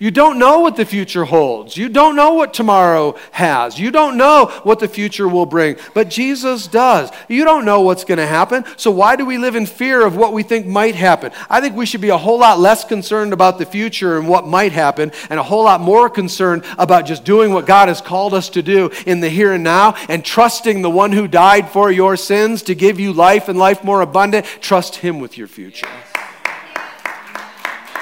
You 0.00 0.10
don't 0.10 0.38
know 0.38 0.60
what 0.60 0.76
the 0.76 0.86
future 0.86 1.26
holds. 1.26 1.76
You 1.76 1.90
don't 1.90 2.16
know 2.16 2.32
what 2.32 2.54
tomorrow 2.54 3.16
has. 3.32 3.78
You 3.78 3.90
don't 3.90 4.16
know 4.16 4.46
what 4.62 4.78
the 4.78 4.88
future 4.88 5.28
will 5.28 5.44
bring. 5.44 5.76
But 5.92 6.08
Jesus 6.08 6.66
does. 6.66 7.10
You 7.28 7.44
don't 7.44 7.66
know 7.66 7.82
what's 7.82 8.04
going 8.04 8.16
to 8.16 8.26
happen. 8.26 8.64
So 8.78 8.90
why 8.90 9.16
do 9.16 9.26
we 9.26 9.36
live 9.36 9.56
in 9.56 9.66
fear 9.66 10.00
of 10.06 10.16
what 10.16 10.32
we 10.32 10.42
think 10.42 10.66
might 10.66 10.94
happen? 10.94 11.32
I 11.50 11.60
think 11.60 11.76
we 11.76 11.84
should 11.84 12.00
be 12.00 12.08
a 12.08 12.16
whole 12.16 12.38
lot 12.38 12.58
less 12.58 12.82
concerned 12.82 13.34
about 13.34 13.58
the 13.58 13.66
future 13.66 14.16
and 14.16 14.26
what 14.26 14.46
might 14.46 14.72
happen 14.72 15.12
and 15.28 15.38
a 15.38 15.42
whole 15.42 15.64
lot 15.64 15.82
more 15.82 16.08
concerned 16.08 16.64
about 16.78 17.04
just 17.04 17.22
doing 17.22 17.52
what 17.52 17.66
God 17.66 17.88
has 17.88 18.00
called 18.00 18.32
us 18.32 18.48
to 18.50 18.62
do 18.62 18.90
in 19.04 19.20
the 19.20 19.28
here 19.28 19.52
and 19.52 19.62
now 19.62 19.96
and 20.08 20.24
trusting 20.24 20.80
the 20.80 20.88
one 20.88 21.12
who 21.12 21.28
died 21.28 21.68
for 21.68 21.92
your 21.92 22.16
sins 22.16 22.62
to 22.62 22.74
give 22.74 22.98
you 22.98 23.12
life 23.12 23.50
and 23.50 23.58
life 23.58 23.84
more 23.84 24.00
abundant. 24.00 24.46
Trust 24.62 24.96
him 24.96 25.20
with 25.20 25.36
your 25.36 25.46
future. 25.46 25.88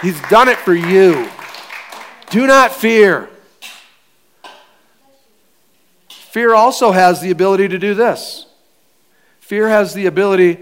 He's 0.00 0.20
done 0.30 0.46
it 0.46 0.58
for 0.58 0.74
you. 0.74 1.28
Do 2.30 2.46
not 2.46 2.72
fear. 2.72 3.30
Fear 6.08 6.54
also 6.54 6.92
has 6.92 7.22
the 7.22 7.30
ability 7.30 7.68
to 7.68 7.78
do 7.78 7.94
this. 7.94 8.46
Fear 9.40 9.68
has 9.70 9.94
the 9.94 10.06
ability 10.06 10.58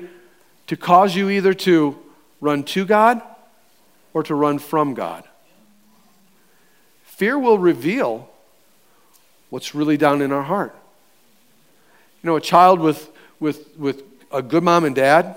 to 0.68 0.76
cause 0.76 1.16
you 1.16 1.28
either 1.28 1.52
to 1.54 1.98
run 2.40 2.62
to 2.62 2.84
God 2.84 3.20
or 4.14 4.22
to 4.22 4.34
run 4.34 4.60
from 4.60 4.94
God. 4.94 5.24
Fear 7.02 7.38
will 7.38 7.58
reveal 7.58 8.30
what's 9.50 9.74
really 9.74 9.96
down 9.96 10.22
in 10.22 10.30
our 10.30 10.42
heart. 10.42 10.74
You 12.22 12.28
know, 12.28 12.36
a 12.36 12.40
child 12.40 12.78
with, 12.78 13.10
with, 13.40 13.76
with 13.76 14.04
a 14.30 14.40
good 14.40 14.62
mom 14.62 14.84
and 14.84 14.94
dad, 14.94 15.36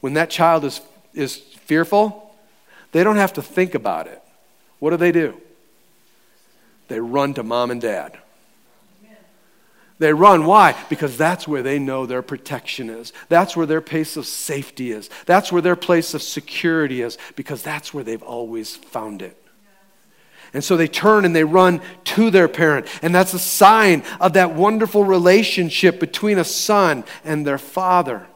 when 0.00 0.14
that 0.14 0.28
child 0.28 0.64
is, 0.64 0.82
is 1.14 1.36
fearful, 1.36 2.34
they 2.92 3.02
don't 3.02 3.16
have 3.16 3.32
to 3.34 3.42
think 3.42 3.74
about 3.74 4.06
it. 4.06 4.20
What 4.78 4.90
do 4.90 4.96
they 4.98 5.12
do? 5.12 5.40
They 6.92 7.00
run 7.00 7.32
to 7.34 7.42
mom 7.42 7.70
and 7.70 7.80
dad. 7.80 8.18
They 9.98 10.12
run. 10.12 10.44
Why? 10.44 10.76
Because 10.90 11.16
that's 11.16 11.48
where 11.48 11.62
they 11.62 11.78
know 11.78 12.04
their 12.04 12.20
protection 12.20 12.90
is. 12.90 13.14
That's 13.30 13.56
where 13.56 13.64
their 13.64 13.80
place 13.80 14.18
of 14.18 14.26
safety 14.26 14.92
is. 14.92 15.08
That's 15.24 15.50
where 15.50 15.62
their 15.62 15.76
place 15.76 16.12
of 16.12 16.22
security 16.22 17.00
is, 17.00 17.16
because 17.34 17.62
that's 17.62 17.94
where 17.94 18.04
they've 18.04 18.22
always 18.22 18.76
found 18.76 19.22
it. 19.22 19.42
And 20.52 20.62
so 20.62 20.76
they 20.76 20.86
turn 20.86 21.24
and 21.24 21.34
they 21.34 21.44
run 21.44 21.80
to 22.04 22.28
their 22.30 22.48
parent. 22.48 22.86
And 23.00 23.14
that's 23.14 23.32
a 23.32 23.38
sign 23.38 24.02
of 24.20 24.34
that 24.34 24.54
wonderful 24.54 25.02
relationship 25.02 25.98
between 25.98 26.36
a 26.36 26.44
son 26.44 27.04
and 27.24 27.46
their 27.46 27.56
father. 27.56 28.26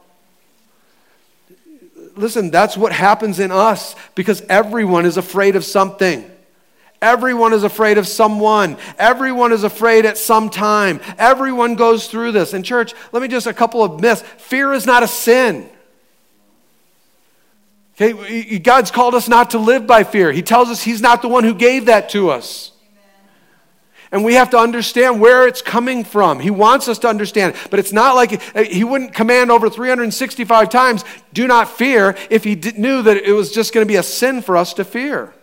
Listen, 2.15 2.49
that's 2.49 2.75
what 2.75 2.91
happens 2.91 3.39
in 3.39 3.51
us 3.51 3.93
because 4.15 4.41
everyone 4.49 5.05
is 5.05 5.17
afraid 5.17 5.55
of 5.55 5.63
something. 5.63 6.31
Everyone 7.01 7.53
is 7.53 7.63
afraid 7.63 7.97
of 7.97 8.07
someone. 8.07 8.77
Everyone 8.97 9.51
is 9.51 9.63
afraid 9.63 10.05
at 10.05 10.17
some 10.17 10.49
time. 10.49 10.99
Everyone 11.17 11.75
goes 11.75 12.07
through 12.07 12.31
this. 12.31 12.53
In 12.53 12.63
church, 12.63 12.93
let 13.11 13.21
me 13.21 13.27
just 13.27 13.45
a 13.45 13.53
couple 13.53 13.83
of 13.83 14.01
myths. 14.01 14.23
Fear 14.37 14.73
is 14.73 14.85
not 14.85 15.03
a 15.03 15.07
sin. 15.07 15.69
Okay, 17.99 18.59
God's 18.59 18.91
called 18.91 19.15
us 19.15 19.27
not 19.27 19.51
to 19.51 19.59
live 19.59 19.87
by 19.87 20.03
fear. 20.03 20.31
He 20.31 20.41
tells 20.43 20.69
us 20.69 20.83
He's 20.83 21.01
not 21.01 21.21
the 21.21 21.27
one 21.27 21.43
who 21.43 21.53
gave 21.53 21.85
that 21.85 22.09
to 22.09 22.29
us. 22.29 22.71
And 24.11 24.23
we 24.23 24.35
have 24.35 24.51
to 24.51 24.57
understand 24.57 25.19
where 25.19 25.47
it's 25.47 25.61
coming 25.61 26.03
from. 26.03 26.39
He 26.39 26.49
wants 26.49 26.87
us 26.87 26.99
to 26.99 27.09
understand. 27.09 27.55
But 27.69 27.79
it's 27.79 27.91
not 27.91 28.15
like 28.15 28.41
uh, 28.55 28.63
he 28.63 28.83
wouldn't 28.83 29.13
command 29.13 29.51
over 29.51 29.69
365 29.69 30.69
times, 30.69 31.03
do 31.33 31.45
not 31.45 31.67
fear, 31.67 32.15
if 32.29 32.43
he 32.45 32.55
knew 32.55 33.01
that 33.01 33.17
it 33.17 33.33
was 33.33 33.51
just 33.51 33.73
going 33.73 33.85
to 33.85 33.87
be 33.87 33.97
a 33.97 34.03
sin 34.03 34.41
for 34.41 34.55
us 34.55 34.73
to 34.75 34.85
fear. 34.85 35.33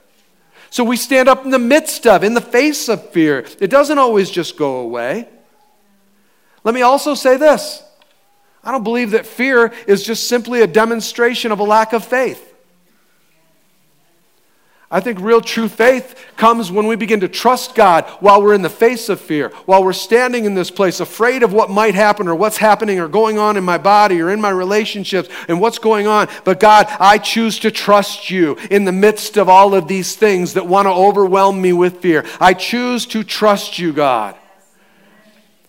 So 0.74 0.82
we 0.82 0.96
stand 0.96 1.28
up 1.28 1.44
in 1.44 1.52
the 1.52 1.58
midst 1.60 2.04
of, 2.04 2.24
in 2.24 2.34
the 2.34 2.40
face 2.40 2.88
of 2.88 3.10
fear. 3.10 3.46
It 3.60 3.70
doesn't 3.70 3.96
always 3.96 4.28
just 4.28 4.56
go 4.56 4.78
away. 4.78 5.28
Let 6.64 6.74
me 6.74 6.82
also 6.82 7.14
say 7.14 7.36
this 7.36 7.80
I 8.64 8.72
don't 8.72 8.82
believe 8.82 9.12
that 9.12 9.24
fear 9.24 9.72
is 9.86 10.02
just 10.02 10.28
simply 10.28 10.62
a 10.62 10.66
demonstration 10.66 11.52
of 11.52 11.60
a 11.60 11.62
lack 11.62 11.92
of 11.92 12.04
faith. 12.04 12.53
I 14.90 15.00
think 15.00 15.18
real 15.20 15.40
true 15.40 15.68
faith 15.68 16.14
comes 16.36 16.70
when 16.70 16.86
we 16.86 16.94
begin 16.94 17.20
to 17.20 17.28
trust 17.28 17.74
God 17.74 18.04
while 18.20 18.42
we're 18.42 18.54
in 18.54 18.62
the 18.62 18.68
face 18.68 19.08
of 19.08 19.20
fear, 19.20 19.48
while 19.66 19.82
we're 19.82 19.92
standing 19.92 20.44
in 20.44 20.54
this 20.54 20.70
place, 20.70 21.00
afraid 21.00 21.42
of 21.42 21.52
what 21.52 21.70
might 21.70 21.94
happen 21.94 22.28
or 22.28 22.34
what's 22.34 22.58
happening 22.58 23.00
or 23.00 23.08
going 23.08 23.38
on 23.38 23.56
in 23.56 23.64
my 23.64 23.78
body 23.78 24.20
or 24.20 24.30
in 24.30 24.40
my 24.40 24.50
relationships 24.50 25.28
and 25.48 25.60
what's 25.60 25.78
going 25.78 26.06
on. 26.06 26.28
But 26.44 26.60
God, 26.60 26.86
I 27.00 27.18
choose 27.18 27.58
to 27.60 27.70
trust 27.70 28.30
you 28.30 28.56
in 28.70 28.84
the 28.84 28.92
midst 28.92 29.36
of 29.36 29.48
all 29.48 29.74
of 29.74 29.88
these 29.88 30.16
things 30.16 30.54
that 30.54 30.66
want 30.66 30.86
to 30.86 30.92
overwhelm 30.92 31.60
me 31.60 31.72
with 31.72 32.00
fear. 32.00 32.24
I 32.38 32.54
choose 32.54 33.06
to 33.06 33.24
trust 33.24 33.78
you, 33.78 33.92
God. 33.92 34.36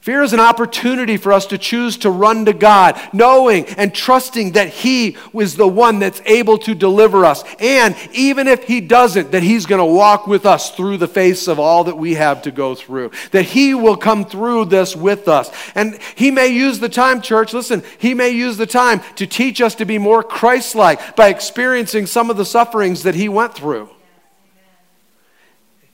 Fear 0.06 0.22
is 0.22 0.34
an 0.34 0.40
opportunity 0.40 1.18
for 1.18 1.34
us 1.34 1.48
to 1.48 1.58
choose 1.58 1.98
to 1.98 2.12
run 2.12 2.46
to 2.46 2.54
God, 2.54 3.02
knowing 3.12 3.66
and 3.70 3.92
trusting 3.92 4.52
that 4.52 4.70
He 4.70 5.18
was 5.34 5.56
the 5.56 5.68
one 5.68 5.98
that's 5.98 6.22
able 6.28 6.60
to 6.60 6.76
deliver 6.76 7.26
us. 7.26 7.44
And 7.58 7.96
even 8.14 8.48
if 8.48 8.66
He 8.66 8.82
doesn't, 8.82 9.32
that 9.32 9.42
He's 9.42 9.66
going 9.66 9.80
to 9.80 9.86
walk 9.86 10.28
with 10.28 10.46
us 10.46 10.70
through 10.70 10.98
the 10.98 11.08
face 11.08 11.48
of 11.48 11.58
all 11.58 11.86
that 11.86 11.98
we 11.98 12.14
have 12.14 12.44
to 12.44 12.52
go 12.52 12.76
through. 12.76 13.10
That 13.32 13.46
He 13.46 13.74
will 13.74 13.98
come 13.98 14.26
through 14.26 14.66
this 14.66 14.96
with 14.96 15.28
us. 15.28 15.50
And 15.74 15.98
He 16.14 16.30
may 16.30 16.50
use 16.50 16.78
the 16.78 16.88
time, 16.88 17.20
church, 17.20 17.52
listen, 17.52 17.82
He 17.98 18.14
may 18.14 18.30
use 18.30 18.58
the 18.58 18.68
time 18.68 19.02
to 19.16 19.26
teach 19.26 19.60
us 19.60 19.74
to 19.74 19.86
be 19.86 19.98
more 19.98 20.22
Christ 20.22 20.76
like 20.76 21.16
by 21.16 21.30
experiencing 21.30 22.06
some 22.06 22.30
of 22.30 22.38
the 22.38 22.46
sufferings 22.46 23.02
that 23.02 23.16
He 23.16 23.28
went 23.28 23.56
through. 23.56 23.90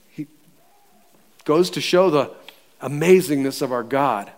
He 0.10 0.28
goes 1.46 1.70
to 1.70 1.80
show 1.80 2.10
the 2.10 2.41
amazingness 2.82 3.62
of 3.62 3.72
our 3.72 3.84
God 3.84 4.32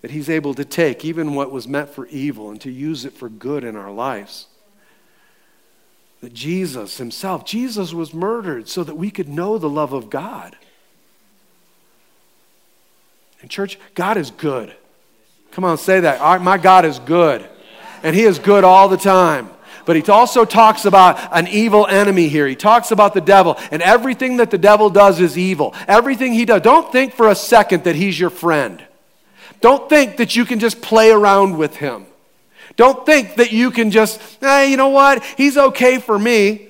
that 0.00 0.10
He's 0.10 0.30
able 0.30 0.54
to 0.54 0.64
take 0.64 1.04
even 1.04 1.34
what 1.34 1.50
was 1.50 1.68
meant 1.68 1.90
for 1.90 2.06
evil 2.06 2.50
and 2.50 2.60
to 2.62 2.70
use 2.70 3.04
it 3.04 3.12
for 3.12 3.28
good 3.28 3.64
in 3.64 3.76
our 3.76 3.90
lives. 3.90 4.46
That 6.20 6.32
Jesus 6.32 6.98
Himself, 6.98 7.44
Jesus 7.44 7.92
was 7.92 8.14
murdered 8.14 8.68
so 8.68 8.84
that 8.84 8.96
we 8.96 9.10
could 9.10 9.28
know 9.28 9.58
the 9.58 9.68
love 9.68 9.92
of 9.92 10.10
God. 10.10 10.56
And, 13.40 13.50
church, 13.50 13.78
God 13.94 14.16
is 14.16 14.30
good. 14.30 14.74
Come 15.50 15.64
on, 15.64 15.78
say 15.78 16.00
that. 16.00 16.42
My 16.42 16.58
God 16.58 16.84
is 16.84 16.98
good. 16.98 17.48
And 18.02 18.14
He 18.14 18.22
is 18.22 18.38
good 18.38 18.64
all 18.64 18.88
the 18.88 18.96
time. 18.96 19.50
But 19.84 19.96
he 19.96 20.02
also 20.10 20.44
talks 20.44 20.84
about 20.84 21.18
an 21.32 21.48
evil 21.48 21.86
enemy 21.86 22.28
here. 22.28 22.46
He 22.46 22.56
talks 22.56 22.90
about 22.90 23.14
the 23.14 23.20
devil, 23.20 23.58
and 23.70 23.82
everything 23.82 24.36
that 24.38 24.50
the 24.50 24.58
devil 24.58 24.90
does 24.90 25.20
is 25.20 25.36
evil. 25.36 25.74
Everything 25.88 26.32
he 26.32 26.44
does. 26.44 26.62
Don't 26.62 26.90
think 26.92 27.14
for 27.14 27.28
a 27.28 27.34
second 27.34 27.84
that 27.84 27.96
he's 27.96 28.18
your 28.18 28.30
friend. 28.30 28.82
Don't 29.60 29.88
think 29.88 30.16
that 30.16 30.36
you 30.36 30.44
can 30.44 30.58
just 30.58 30.80
play 30.80 31.10
around 31.10 31.58
with 31.58 31.76
him. 31.76 32.06
Don't 32.76 33.04
think 33.04 33.36
that 33.36 33.52
you 33.52 33.70
can 33.70 33.90
just, 33.90 34.20
hey, 34.40 34.70
you 34.70 34.76
know 34.76 34.88
what? 34.88 35.22
He's 35.36 35.56
okay 35.56 35.98
for 35.98 36.18
me. 36.18 36.68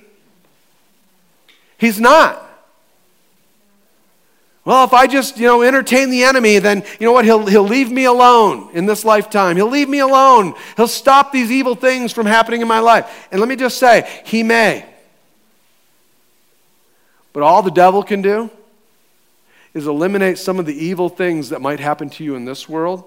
He's 1.79 2.01
not. 2.01 2.50
Well, 4.65 4.85
if 4.85 4.93
I 4.93 5.07
just, 5.07 5.39
you 5.39 5.47
know, 5.47 5.63
entertain 5.63 6.11
the 6.11 6.25
enemy, 6.25 6.59
then 6.59 6.85
you 6.99 7.07
know 7.07 7.13
what? 7.13 7.25
He'll, 7.25 7.47
he'll 7.47 7.63
leave 7.63 7.91
me 7.91 8.05
alone 8.05 8.69
in 8.75 8.85
this 8.85 9.05
lifetime. 9.05 9.57
He'll 9.57 9.71
leave 9.71 9.89
me 9.89 10.01
alone. 10.01 10.55
He'll 10.77 10.87
stop 10.87 11.33
these 11.33 11.51
evil 11.51 11.75
things 11.75 12.13
from 12.13 12.27
happening 12.27 12.61
in 12.61 12.69
my 12.69 12.81
life. 12.81 13.29
And 13.33 13.41
let 13.41 13.49
me 13.49 13.57
just 13.57 13.79
say, 13.79 14.23
he 14.25 14.43
may. 14.43 14.85
But 17.33 17.43
all 17.43 17.63
the 17.63 17.71
devil 17.71 18.03
can 18.03 18.21
do 18.21 18.51
is 19.73 19.87
eliminate 19.87 20.37
some 20.37 20.59
of 20.59 20.67
the 20.67 20.75
evil 20.75 21.09
things 21.09 21.51
that 21.51 21.63
might 21.63 21.81
happen 21.81 22.11
to 22.11 22.25
you 22.25 22.35
in 22.35 22.45
this 22.45 22.69
world 22.69 23.05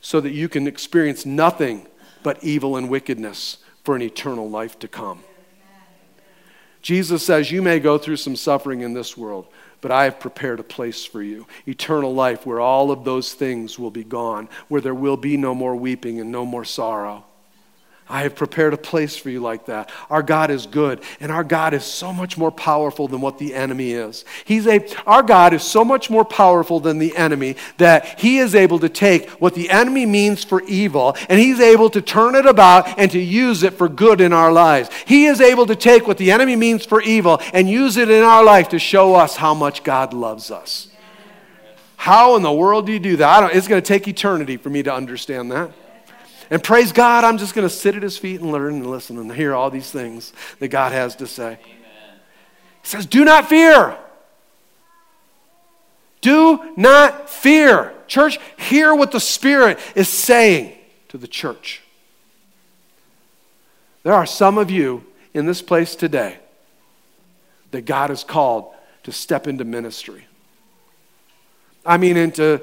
so 0.00 0.20
that 0.20 0.32
you 0.32 0.48
can 0.48 0.66
experience 0.66 1.24
nothing 1.24 1.86
but 2.22 2.42
evil 2.44 2.76
and 2.76 2.88
wickedness 2.88 3.56
for 3.82 3.96
an 3.96 4.02
eternal 4.02 4.48
life 4.48 4.78
to 4.78 4.86
come. 4.86 5.20
Jesus 6.84 7.24
says, 7.24 7.50
You 7.50 7.62
may 7.62 7.80
go 7.80 7.96
through 7.96 8.18
some 8.18 8.36
suffering 8.36 8.82
in 8.82 8.92
this 8.92 9.16
world, 9.16 9.46
but 9.80 9.90
I 9.90 10.04
have 10.04 10.20
prepared 10.20 10.60
a 10.60 10.64
place 10.64 11.02
for 11.02 11.22
you 11.22 11.46
eternal 11.66 12.12
life 12.12 12.44
where 12.44 12.60
all 12.60 12.90
of 12.90 13.04
those 13.04 13.32
things 13.32 13.78
will 13.78 13.90
be 13.90 14.04
gone, 14.04 14.50
where 14.68 14.82
there 14.82 14.94
will 14.94 15.16
be 15.16 15.38
no 15.38 15.54
more 15.54 15.74
weeping 15.74 16.20
and 16.20 16.30
no 16.30 16.44
more 16.44 16.66
sorrow. 16.66 17.24
I 18.06 18.22
have 18.24 18.34
prepared 18.34 18.74
a 18.74 18.78
place 18.78 19.16
for 19.16 19.30
you 19.30 19.40
like 19.40 19.64
that. 19.66 19.90
Our 20.10 20.22
God 20.22 20.50
is 20.50 20.66
good, 20.66 21.00
and 21.20 21.32
our 21.32 21.42
God 21.42 21.72
is 21.72 21.84
so 21.84 22.12
much 22.12 22.36
more 22.36 22.50
powerful 22.50 23.08
than 23.08 23.22
what 23.22 23.38
the 23.38 23.54
enemy 23.54 23.92
is. 23.92 24.26
He's 24.44 24.66
a, 24.66 24.86
our 25.06 25.22
God 25.22 25.54
is 25.54 25.62
so 25.62 25.86
much 25.86 26.10
more 26.10 26.24
powerful 26.24 26.80
than 26.80 26.98
the 26.98 27.16
enemy 27.16 27.56
that 27.78 28.20
he 28.20 28.38
is 28.38 28.54
able 28.54 28.78
to 28.80 28.90
take 28.90 29.30
what 29.40 29.54
the 29.54 29.70
enemy 29.70 30.04
means 30.04 30.44
for 30.44 30.62
evil, 30.64 31.16
and 31.30 31.40
he's 31.40 31.60
able 31.60 31.88
to 31.90 32.02
turn 32.02 32.34
it 32.34 32.44
about 32.44 32.98
and 32.98 33.10
to 33.10 33.18
use 33.18 33.62
it 33.62 33.72
for 33.72 33.88
good 33.88 34.20
in 34.20 34.34
our 34.34 34.52
lives. 34.52 34.90
He 35.06 35.24
is 35.24 35.40
able 35.40 35.64
to 35.66 35.76
take 35.76 36.06
what 36.06 36.18
the 36.18 36.30
enemy 36.30 36.56
means 36.56 36.84
for 36.84 37.00
evil 37.00 37.40
and 37.54 37.70
use 37.70 37.96
it 37.96 38.10
in 38.10 38.22
our 38.22 38.44
life 38.44 38.68
to 38.70 38.78
show 38.78 39.14
us 39.14 39.34
how 39.36 39.54
much 39.54 39.82
God 39.82 40.12
loves 40.12 40.50
us. 40.50 40.88
How 41.96 42.36
in 42.36 42.42
the 42.42 42.52
world 42.52 42.84
do 42.84 42.92
you 42.92 42.98
do 42.98 43.16
that? 43.16 43.56
it's 43.56 43.66
going 43.66 43.80
to 43.80 43.86
take 43.86 44.06
eternity 44.06 44.58
for 44.58 44.68
me 44.68 44.82
to 44.82 44.92
understand 44.92 45.50
that. 45.52 45.72
And 46.50 46.62
praise 46.62 46.92
God, 46.92 47.24
I'm 47.24 47.38
just 47.38 47.54
going 47.54 47.66
to 47.66 47.74
sit 47.74 47.94
at 47.94 48.02
his 48.02 48.18
feet 48.18 48.40
and 48.40 48.52
learn 48.52 48.74
and 48.74 48.86
listen 48.90 49.18
and 49.18 49.32
hear 49.32 49.54
all 49.54 49.70
these 49.70 49.90
things 49.90 50.32
that 50.58 50.68
God 50.68 50.92
has 50.92 51.16
to 51.16 51.26
say. 51.26 51.58
Amen. 51.64 52.20
He 52.82 52.88
says, 52.88 53.06
Do 53.06 53.24
not 53.24 53.48
fear. 53.48 53.96
Do 56.20 56.72
not 56.76 57.28
fear. 57.28 57.92
Church, 58.06 58.38
hear 58.58 58.94
what 58.94 59.12
the 59.12 59.20
Spirit 59.20 59.78
is 59.94 60.08
saying 60.08 60.72
to 61.08 61.18
the 61.18 61.28
church. 61.28 61.82
There 64.02 64.14
are 64.14 64.26
some 64.26 64.58
of 64.58 64.70
you 64.70 65.04
in 65.32 65.46
this 65.46 65.62
place 65.62 65.96
today 65.96 66.38
that 67.72 67.86
God 67.86 68.10
has 68.10 68.22
called 68.22 68.72
to 69.02 69.12
step 69.12 69.46
into 69.46 69.64
ministry. 69.64 70.26
I 71.84 71.98
mean, 71.98 72.16
into 72.16 72.62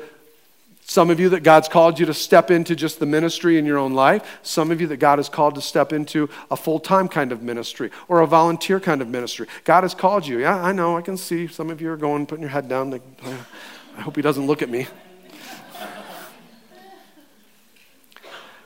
some 0.91 1.09
of 1.09 1.21
you 1.21 1.29
that 1.29 1.43
God's 1.43 1.69
called 1.69 2.01
you 2.01 2.05
to 2.07 2.13
step 2.13 2.51
into 2.51 2.75
just 2.75 2.99
the 2.99 3.05
ministry 3.05 3.57
in 3.57 3.65
your 3.65 3.77
own 3.77 3.93
life. 3.93 4.39
Some 4.43 4.71
of 4.71 4.81
you 4.81 4.87
that 4.87 4.97
God 4.97 5.19
has 5.19 5.29
called 5.29 5.55
to 5.55 5.61
step 5.61 5.93
into 5.93 6.29
a 6.51 6.57
full 6.57 6.81
time 6.81 7.07
kind 7.07 7.31
of 7.31 7.41
ministry 7.41 7.91
or 8.09 8.19
a 8.19 8.27
volunteer 8.27 8.77
kind 8.81 9.01
of 9.01 9.07
ministry. 9.07 9.47
God 9.63 9.83
has 9.83 9.95
called 9.95 10.27
you. 10.27 10.39
Yeah, 10.39 10.61
I 10.61 10.73
know. 10.73 10.97
I 10.97 11.01
can 11.01 11.15
see 11.15 11.47
some 11.47 11.69
of 11.69 11.79
you 11.79 11.89
are 11.91 11.95
going, 11.95 12.25
putting 12.25 12.41
your 12.41 12.49
head 12.49 12.67
down. 12.67 12.93
I 13.97 14.01
hope 14.01 14.17
He 14.17 14.21
doesn't 14.21 14.45
look 14.45 14.61
at 14.61 14.67
me. 14.67 14.85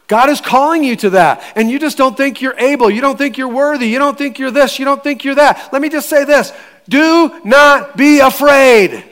God 0.07 0.31
is 0.31 0.41
calling 0.41 0.83
you 0.83 0.95
to 0.95 1.11
that, 1.11 1.43
and 1.55 1.69
you 1.69 1.77
just 1.77 1.95
don't 1.95 2.17
think 2.17 2.41
you're 2.41 2.57
able. 2.57 2.89
You 2.89 3.01
don't 3.01 3.19
think 3.19 3.37
you're 3.37 3.49
worthy. 3.49 3.87
You 3.87 3.99
don't 3.99 4.17
think 4.17 4.39
you're 4.39 4.49
this. 4.49 4.79
You 4.79 4.85
don't 4.85 5.03
think 5.03 5.23
you're 5.23 5.35
that. 5.35 5.69
Let 5.71 5.79
me 5.79 5.89
just 5.89 6.09
say 6.09 6.25
this 6.25 6.51
do 6.89 7.39
not 7.43 7.95
be 7.95 8.19
afraid. 8.19 9.11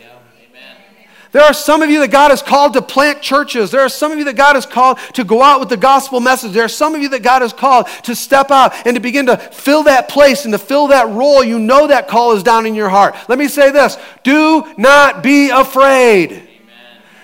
There 1.34 1.42
are 1.42 1.54
some 1.54 1.82
of 1.82 1.90
you 1.90 2.00
that 2.02 2.12
God 2.12 2.30
has 2.30 2.44
called 2.44 2.74
to 2.74 2.82
plant 2.82 3.22
churches. 3.22 3.72
There 3.72 3.82
are 3.82 3.90
some 3.90 4.12
of 4.12 4.20
you 4.20 4.24
that 4.26 4.36
God 4.36 4.56
has 4.56 4.68
called 4.68 5.00
to 5.14 5.24
go 5.24 5.42
out 5.42 5.60
with 5.60 5.68
the 5.68 5.78
gospel 5.78 6.20
message. 6.20 6.52
There 6.52 6.64
are 6.64 6.70
some 6.70 6.94
of 6.94 7.02
you 7.02 7.10
that 7.10 7.24
God 7.24 7.42
has 7.42 7.52
called 7.52 7.88
to 8.04 8.16
step 8.16 8.52
out 8.52 8.74
and 8.86 8.96
to 8.96 9.02
begin 9.02 9.26
to 9.26 9.38
fill 9.38 9.84
that 9.84 10.10
place 10.10 10.46
and 10.46 10.54
to 10.54 10.60
fill 10.60 10.88
that 10.88 11.10
role. 11.10 11.44
You 11.44 11.58
know 11.58 11.88
that 11.88 12.08
call 12.08 12.34
is 12.34 12.44
down 12.44 12.68
in 12.68 12.76
your 12.76 12.90
heart. 12.90 13.16
Let 13.28 13.40
me 13.40 13.48
say 13.48 13.72
this 13.72 13.98
do 14.24 14.64
not 14.78 15.24
be 15.24 15.50
afraid. 15.50 16.53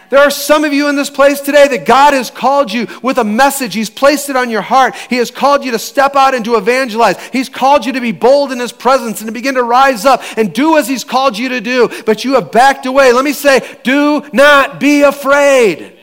There 0.09 0.19
are 0.19 0.31
some 0.31 0.63
of 0.63 0.73
you 0.73 0.89
in 0.89 0.95
this 0.95 1.09
place 1.09 1.39
today 1.39 1.67
that 1.67 1.85
God 1.85 2.13
has 2.13 2.31
called 2.31 2.73
you 2.73 2.87
with 3.03 3.17
a 3.19 3.23
message. 3.23 3.75
He's 3.75 3.89
placed 3.89 4.29
it 4.29 4.35
on 4.35 4.49
your 4.49 4.61
heart. 4.61 4.95
He 4.95 5.17
has 5.17 5.29
called 5.29 5.63
you 5.63 5.71
to 5.71 5.79
step 5.79 6.15
out 6.15 6.33
and 6.33 6.43
to 6.45 6.55
evangelize. 6.55 7.17
He's 7.27 7.49
called 7.49 7.85
you 7.85 7.93
to 7.93 8.01
be 8.01 8.11
bold 8.11 8.51
in 8.51 8.59
His 8.59 8.71
presence 8.71 9.21
and 9.21 9.27
to 9.27 9.33
begin 9.33 9.55
to 9.55 9.63
rise 9.63 10.05
up 10.05 10.21
and 10.37 10.53
do 10.53 10.77
as 10.77 10.87
He's 10.87 11.03
called 11.03 11.37
you 11.37 11.49
to 11.49 11.61
do. 11.61 11.89
But 12.05 12.25
you 12.25 12.33
have 12.33 12.51
backed 12.51 12.87
away. 12.87 13.13
Let 13.13 13.23
me 13.25 13.33
say, 13.33 13.77
do 13.83 14.27
not 14.33 14.79
be 14.79 15.03
afraid. 15.03 15.98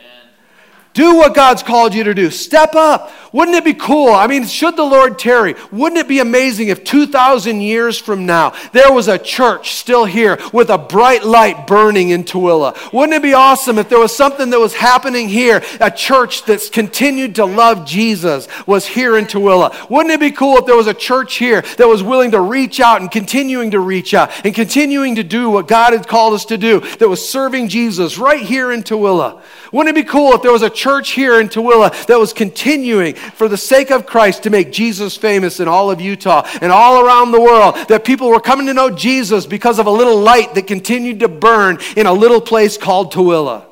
Do 0.97 1.17
what 1.17 1.35
God's 1.35 1.63
called 1.63 1.93
you 1.93 2.05
to 2.05 2.15
do. 2.15 2.31
Step 2.31 2.75
up. 2.75 3.13
Wouldn't 3.31 3.55
it 3.55 3.65
be 3.65 3.75
cool? 3.75 4.09
I 4.09 4.29
mean, 4.29 4.47
should 4.47 4.77
the 4.77 4.83
Lord 4.83 5.19
tarry, 5.19 5.57
wouldn't 5.71 5.99
it 5.99 6.09
be 6.09 6.21
amazing 6.21 6.69
if 6.69 6.85
2,000 6.85 7.61
years 7.61 7.99
from 7.99 8.25
now 8.25 8.55
there 8.73 8.91
was 8.91 9.07
a 9.07 9.19
church 9.19 9.75
still 9.75 10.07
here 10.07 10.39
with 10.55 10.71
a 10.71 10.79
bright 10.79 11.23
light 11.23 11.67
burning 11.67 12.09
in 12.09 12.25
Tooele? 12.25 12.75
Wouldn't 12.95 13.13
it 13.13 13.21
be 13.21 13.35
awesome 13.35 13.77
if 13.77 13.91
there 13.91 13.99
was 13.99 14.17
something 14.17 14.49
that 14.49 14.59
was 14.59 14.73
happening 14.73 15.29
here, 15.29 15.63
a 15.83 15.91
church 15.91 16.47
that's 16.47 16.71
continued 16.71 17.35
to 17.35 17.45
love 17.45 17.85
Jesus 17.85 18.49
was 18.67 18.87
here 18.87 19.19
in 19.19 19.27
Tooele? 19.27 19.91
Wouldn't 19.91 20.15
it 20.15 20.21
be 20.21 20.31
cool 20.31 20.57
if 20.57 20.65
there 20.65 20.77
was 20.77 20.87
a 20.87 20.95
church 20.95 21.37
here 21.37 21.61
that 21.77 21.87
was 21.87 22.03
willing 22.03 22.31
to 22.31 22.41
reach 22.41 22.81
out 22.81 23.03
and 23.03 23.11
continuing 23.11 23.73
to 23.73 23.81
reach 23.81 24.15
out 24.15 24.31
and 24.47 24.55
continuing 24.55 25.17
to 25.17 25.23
do 25.23 25.51
what 25.51 25.69
God 25.69 25.93
had 25.93 26.09
called 26.09 26.33
us 26.33 26.47
to 26.47 26.57
do, 26.57 26.81
that 26.81 27.09
was 27.11 27.29
serving 27.29 27.69
Jesus 27.69 28.17
right 28.17 28.41
here 28.41 28.73
in 28.73 28.83
Tooele? 28.83 29.43
Wouldn't 29.73 29.95
it 29.95 30.01
be 30.01 30.09
cool 30.09 30.33
if 30.33 30.41
there 30.41 30.53
was 30.53 30.63
a 30.63 30.71
church 30.71 30.86
here 31.13 31.41
in 31.41 31.49
Tooele 31.49 32.07
that 32.07 32.19
was 32.19 32.33
continuing 32.33 33.15
for 33.15 33.49
the 33.49 33.57
sake 33.57 33.91
of 33.91 34.07
Christ 34.07 34.45
to 34.45 34.51
make 34.51 34.73
Jesus 34.73 35.17
famous 35.17 35.61
in 35.61 35.69
all 35.69 35.91
of 35.91 36.01
Utah 36.01 36.47
and 36.61 36.73
all 36.73 37.05
around 37.05 37.33
the 37.33 37.41
world? 37.41 37.77
That 37.89 38.05
people 38.05 38.29
were 38.29 38.41
coming 38.41 38.67
to 38.67 38.75
know 38.75 38.91
Jesus 38.91 39.47
because 39.47 39.79
of 39.79 39.87
a 39.87 39.91
little 39.91 40.21
light 40.21 40.55
that 40.55 40.67
continued 40.67 41.21
to 41.21 41.29
burn 41.29 41.79
in 41.97 42.07
a 42.07 42.13
little 42.13 42.41
place 42.41 42.79
called 42.79 43.13
Tooele. 43.13 43.65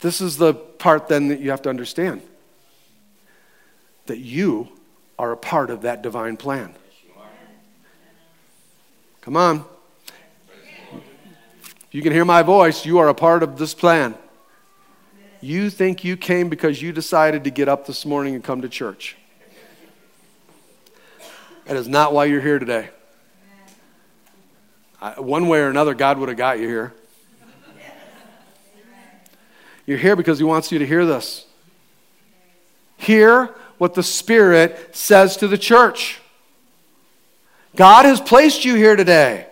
This 0.00 0.20
is 0.20 0.36
the 0.36 0.54
part 0.54 1.08
then 1.08 1.28
that 1.28 1.40
you 1.40 1.50
have 1.50 1.62
to 1.62 1.70
understand 1.70 2.22
that 4.06 4.18
you 4.18 4.68
are 5.18 5.32
a 5.32 5.36
part 5.36 5.70
of 5.70 5.82
that 5.82 6.02
divine 6.02 6.36
plan. 6.36 6.74
Come 9.20 9.36
on. 9.36 9.64
You 11.96 12.02
can 12.02 12.12
hear 12.12 12.26
my 12.26 12.42
voice. 12.42 12.84
You 12.84 12.98
are 12.98 13.08
a 13.08 13.14
part 13.14 13.42
of 13.42 13.56
this 13.56 13.72
plan. 13.72 14.16
You 15.40 15.70
think 15.70 16.04
you 16.04 16.18
came 16.18 16.50
because 16.50 16.82
you 16.82 16.92
decided 16.92 17.44
to 17.44 17.50
get 17.50 17.70
up 17.70 17.86
this 17.86 18.04
morning 18.04 18.34
and 18.34 18.44
come 18.44 18.60
to 18.60 18.68
church. 18.68 19.16
That 21.64 21.74
is 21.74 21.88
not 21.88 22.12
why 22.12 22.26
you're 22.26 22.42
here 22.42 22.58
today. 22.58 22.90
I, 25.00 25.18
one 25.20 25.48
way 25.48 25.60
or 25.60 25.70
another, 25.70 25.94
God 25.94 26.18
would 26.18 26.28
have 26.28 26.36
got 26.36 26.60
you 26.60 26.68
here. 26.68 26.92
You're 29.86 29.96
here 29.96 30.16
because 30.16 30.36
He 30.36 30.44
wants 30.44 30.70
you 30.70 30.78
to 30.80 30.86
hear 30.86 31.06
this. 31.06 31.46
Hear 32.98 33.54
what 33.78 33.94
the 33.94 34.02
Spirit 34.02 34.94
says 34.94 35.38
to 35.38 35.48
the 35.48 35.56
church. 35.56 36.20
God 37.74 38.04
has 38.04 38.20
placed 38.20 38.66
you 38.66 38.74
here 38.74 38.96
today. 38.96 39.46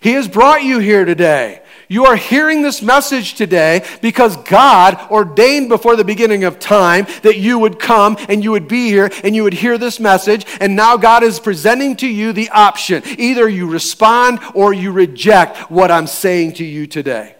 He 0.00 0.14
has 0.14 0.26
brought 0.26 0.64
you 0.64 0.80
here 0.80 1.04
today. 1.04 1.62
You 1.88 2.06
are 2.06 2.16
hearing 2.16 2.62
this 2.62 2.82
message 2.82 3.34
today 3.34 3.86
because 4.02 4.36
God 4.38 4.98
ordained 5.10 5.68
before 5.68 5.94
the 5.94 6.04
beginning 6.04 6.42
of 6.42 6.58
time 6.58 7.06
that 7.22 7.38
you 7.38 7.58
would 7.60 7.78
come 7.78 8.16
and 8.28 8.42
you 8.42 8.50
would 8.50 8.66
be 8.66 8.88
here 8.88 9.10
and 9.22 9.36
you 9.36 9.44
would 9.44 9.54
hear 9.54 9.78
this 9.78 10.00
message. 10.00 10.46
And 10.60 10.74
now 10.74 10.96
God 10.96 11.22
is 11.22 11.38
presenting 11.38 11.94
to 11.96 12.08
you 12.08 12.32
the 12.32 12.48
option 12.50 13.02
either 13.18 13.48
you 13.48 13.70
respond 13.70 14.40
or 14.54 14.72
you 14.72 14.90
reject 14.90 15.70
what 15.70 15.92
I'm 15.92 16.08
saying 16.08 16.54
to 16.54 16.64
you 16.64 16.88
today. 16.88 17.36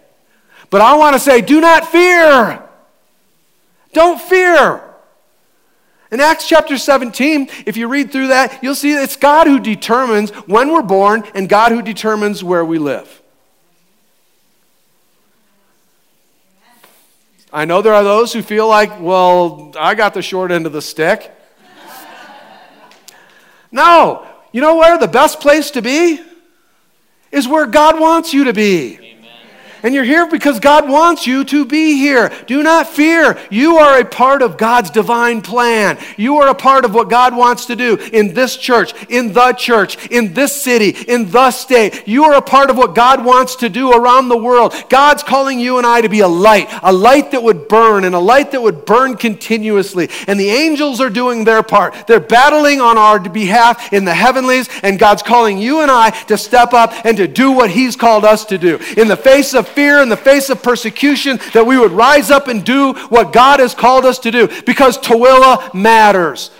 But 0.69 0.81
I 0.81 0.95
want 0.95 1.15
to 1.15 1.19
say, 1.19 1.41
do 1.41 1.59
not 1.59 1.87
fear. 1.87 2.63
Don't 3.91 4.21
fear. 4.21 4.83
In 6.09 6.21
Acts 6.21 6.47
chapter 6.47 6.77
17, 6.77 7.49
if 7.65 7.75
you 7.75 7.89
read 7.89 8.11
through 8.11 8.27
that, 8.27 8.63
you'll 8.63 8.75
see 8.75 8.93
it's 8.93 9.17
God 9.17 9.47
who 9.47 9.59
determines 9.59 10.29
when 10.29 10.71
we're 10.71 10.81
born 10.81 11.23
and 11.35 11.49
God 11.49 11.73
who 11.73 11.81
determines 11.81 12.45
where 12.45 12.63
we 12.63 12.79
live. 12.79 13.16
I 17.51 17.65
know 17.65 17.81
there 17.81 17.93
are 17.93 18.03
those 18.03 18.33
who 18.33 18.41
feel 18.41 18.67
like, 18.67 18.99
well, 18.99 19.71
I 19.79 19.95
got 19.95 20.13
the 20.13 20.21
short 20.21 20.51
end 20.51 20.65
of 20.65 20.73
the 20.73 20.81
stick. 20.81 21.31
no, 23.71 24.27
you 24.51 24.59
know 24.59 24.75
where 24.75 24.97
the 24.97 25.07
best 25.07 25.39
place 25.39 25.71
to 25.71 25.81
be? 25.81 26.21
Is 27.31 27.47
where 27.47 27.65
God 27.65 27.99
wants 27.99 28.33
you 28.33 28.45
to 28.45 28.53
be. 28.53 29.06
And 29.83 29.93
you're 29.93 30.03
here 30.03 30.27
because 30.27 30.59
God 30.59 30.89
wants 30.89 31.27
you 31.27 31.43
to 31.45 31.65
be 31.65 31.97
here. 31.97 32.31
Do 32.47 32.63
not 32.63 32.87
fear. 32.87 33.37
You 33.49 33.77
are 33.77 33.99
a 33.99 34.05
part 34.05 34.41
of 34.41 34.57
God's 34.57 34.89
divine 34.89 35.41
plan. 35.41 35.97
You 36.17 36.37
are 36.37 36.49
a 36.49 36.55
part 36.55 36.85
of 36.85 36.93
what 36.93 37.09
God 37.09 37.35
wants 37.35 37.65
to 37.67 37.75
do 37.75 37.95
in 37.95 38.33
this 38.33 38.57
church, 38.57 38.93
in 39.09 39.33
the 39.33 39.53
church, 39.53 40.07
in 40.07 40.33
this 40.33 40.59
city, 40.59 40.89
in 40.89 41.29
the 41.29 41.51
state. 41.51 42.07
You 42.07 42.23
are 42.25 42.35
a 42.35 42.41
part 42.41 42.69
of 42.69 42.77
what 42.77 42.95
God 42.95 43.23
wants 43.23 43.57
to 43.57 43.69
do 43.69 43.91
around 43.91 44.29
the 44.29 44.37
world. 44.37 44.73
God's 44.89 45.23
calling 45.23 45.59
you 45.59 45.77
and 45.77 45.85
I 45.85 46.01
to 46.01 46.09
be 46.09 46.21
a 46.21 46.27
light, 46.27 46.69
a 46.81 46.91
light 46.91 47.31
that 47.31 47.43
would 47.43 47.67
burn, 47.67 48.03
and 48.03 48.15
a 48.15 48.19
light 48.19 48.51
that 48.51 48.61
would 48.61 48.85
burn 48.85 49.15
continuously. 49.17 50.09
And 50.27 50.39
the 50.39 50.49
angels 50.49 50.99
are 50.99 51.09
doing 51.09 51.43
their 51.43 51.63
part. 51.63 52.07
They're 52.07 52.19
battling 52.19 52.81
on 52.81 52.97
our 52.97 53.19
behalf 53.19 53.93
in 53.93 54.05
the 54.05 54.13
heavenlies, 54.13 54.69
and 54.83 54.97
God's 54.97 55.21
calling 55.21 55.57
you 55.57 55.81
and 55.81 55.91
I 55.91 56.09
to 56.25 56.37
step 56.37 56.73
up 56.73 56.93
and 57.05 57.17
to 57.17 57.27
do 57.27 57.51
what 57.51 57.69
He's 57.69 57.95
called 57.95 58.25
us 58.25 58.45
to 58.45 58.57
do. 58.57 58.79
In 58.95 59.07
the 59.07 59.17
face 59.17 59.53
of 59.53 59.66
fear, 59.67 60.01
in 60.01 60.09
the 60.09 60.17
face 60.17 60.49
of 60.49 60.63
persecution, 60.63 61.39
that 61.53 61.65
we 61.65 61.77
would 61.77 61.91
rise 61.91 62.31
up 62.31 62.47
and 62.47 62.63
do 62.63 62.93
what 63.09 63.33
God 63.33 63.59
has 63.59 63.73
called 63.73 64.05
us 64.05 64.19
to 64.19 64.31
do 64.31 64.47
because 64.65 64.97
Tooele 64.97 65.73
matters. 65.73 66.51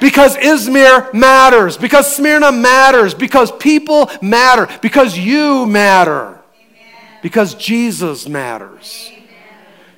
Because 0.00 0.36
Izmir 0.36 1.14
matters, 1.14 1.76
because 1.76 2.14
Smyrna 2.14 2.50
matters, 2.50 3.14
because 3.14 3.52
people 3.52 4.10
matter, 4.20 4.68
because 4.82 5.16
you 5.16 5.64
matter, 5.64 6.40
because 7.22 7.54
Jesus 7.54 8.28
matters. 8.28 9.12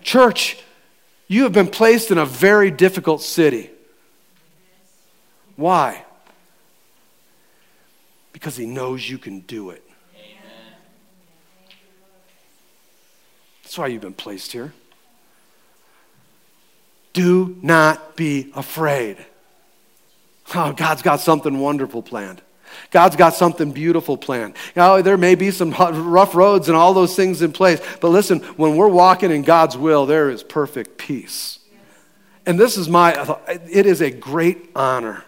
Church, 0.03 0.59
you 1.27 1.45
have 1.45 1.53
been 1.53 1.69
placed 1.69 2.11
in 2.11 2.19
a 2.19 2.27
very 2.27 2.71
difficult 2.71 3.23
city. 3.23 3.71
Why? 5.57 6.05
Because 8.33 8.57
he 8.57 8.67
knows 8.67 9.09
you 9.09 9.17
can 9.17 9.41
do 9.41 9.71
it. 9.71 9.84
That's 13.75 13.81
why 13.81 13.87
you've 13.89 14.03
been 14.03 14.12
placed 14.12 14.53
here. 14.53 14.72
Do 17.12 17.59
not 17.61 18.14
be 18.14 18.53
afraid. 18.55 19.16
Oh, 20.55 20.72
God's 20.72 21.03
got 21.03 21.18
something 21.18 21.59
wonderful 21.59 22.01
planned. 22.01 22.41
God's 22.93 23.16
got 23.16 23.35
something 23.35 23.72
beautiful 23.72 24.16
planned. 24.16 24.55
Now, 24.77 25.03
there 25.03 25.16
may 25.16 25.35
be 25.35 25.51
some 25.51 25.70
rough 25.72 26.37
roads 26.37 26.68
and 26.68 26.77
all 26.77 26.95
those 26.95 27.16
things 27.16 27.43
in 27.43 27.51
place, 27.51 27.81
but 28.01 28.11
listen, 28.11 28.39
when 28.57 28.77
we're 28.77 28.87
walking 28.87 29.33
in 29.33 29.43
God's 29.43 29.77
will, 29.77 30.07
there 30.07 30.31
is 30.31 30.45
perfect 30.45 30.97
peace. 30.97 31.59
And 32.47 32.61
this 32.61 32.77
is 32.77 32.89
my, 32.89 33.37
it 33.68 33.87
is 33.87 34.01
a 34.01 34.12
great 34.12 34.70
honor 34.77 35.25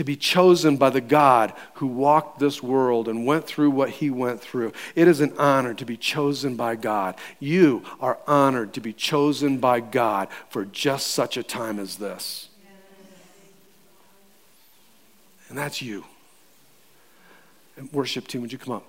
to 0.00 0.04
be 0.04 0.16
chosen 0.16 0.78
by 0.78 0.88
the 0.88 1.02
God 1.02 1.52
who 1.74 1.86
walked 1.86 2.38
this 2.38 2.62
world 2.62 3.06
and 3.06 3.26
went 3.26 3.44
through 3.44 3.70
what 3.70 3.90
he 3.90 4.08
went 4.08 4.40
through. 4.40 4.72
It 4.94 5.06
is 5.06 5.20
an 5.20 5.34
honor 5.36 5.74
to 5.74 5.84
be 5.84 5.98
chosen 5.98 6.56
by 6.56 6.76
God. 6.76 7.16
You 7.38 7.82
are 8.00 8.18
honored 8.26 8.72
to 8.72 8.80
be 8.80 8.94
chosen 8.94 9.58
by 9.58 9.80
God 9.80 10.28
for 10.48 10.64
just 10.64 11.08
such 11.08 11.36
a 11.36 11.42
time 11.42 11.78
as 11.78 11.96
this. 11.96 12.48
And 15.50 15.58
that's 15.58 15.82
you. 15.82 16.06
And 17.76 17.92
worship 17.92 18.26
team, 18.26 18.40
would 18.40 18.52
you 18.52 18.58
come 18.58 18.72
up? 18.72 18.86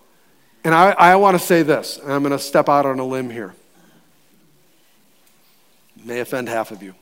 And 0.64 0.74
I, 0.74 0.91
I 0.91 1.16
want 1.18 1.38
to 1.38 1.45
say 1.45 1.62
this, 1.62 1.97
and 1.97 2.14
I'm 2.14 2.24
going 2.24 2.32
to 2.32 2.39
step 2.39 2.70
out 2.70 2.86
on 2.86 2.99
a 2.99 3.05
limb 3.05 3.30
here. 3.30 3.53
may 6.05 6.22
offend 6.22 6.47
half 6.47 6.72
of 6.72 6.82
you. 6.82 6.95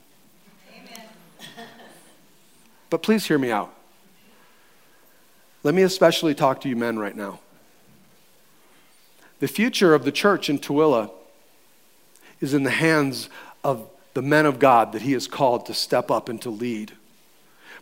Amen. 0.74 1.68
But 2.90 3.04
please 3.04 3.28
hear 3.28 3.38
me 3.38 3.52
out. 3.52 3.76
Let 5.64 5.74
me 5.74 5.82
especially 5.82 6.34
talk 6.34 6.62
to 6.62 6.70
you 6.70 6.76
men 6.76 6.98
right 6.98 7.16
now. 7.16 7.40
The 9.40 9.48
future 9.48 9.94
of 9.94 10.04
the 10.04 10.12
church 10.12 10.50
in 10.50 10.60
Tooele 10.60 11.12
is 12.42 12.54
in 12.54 12.64
the 12.64 12.70
hands 12.70 13.30
of 13.64 13.90
the 14.14 14.22
men 14.22 14.46
of 14.46 14.60
God 14.60 14.94
that 14.94 15.02
He 15.02 15.14
has 15.14 15.28
called 15.28 15.66
to 15.66 15.74
step 15.74 16.10
up 16.10 16.30
and 16.30 16.42
to 16.42 16.50
lead 16.50 16.94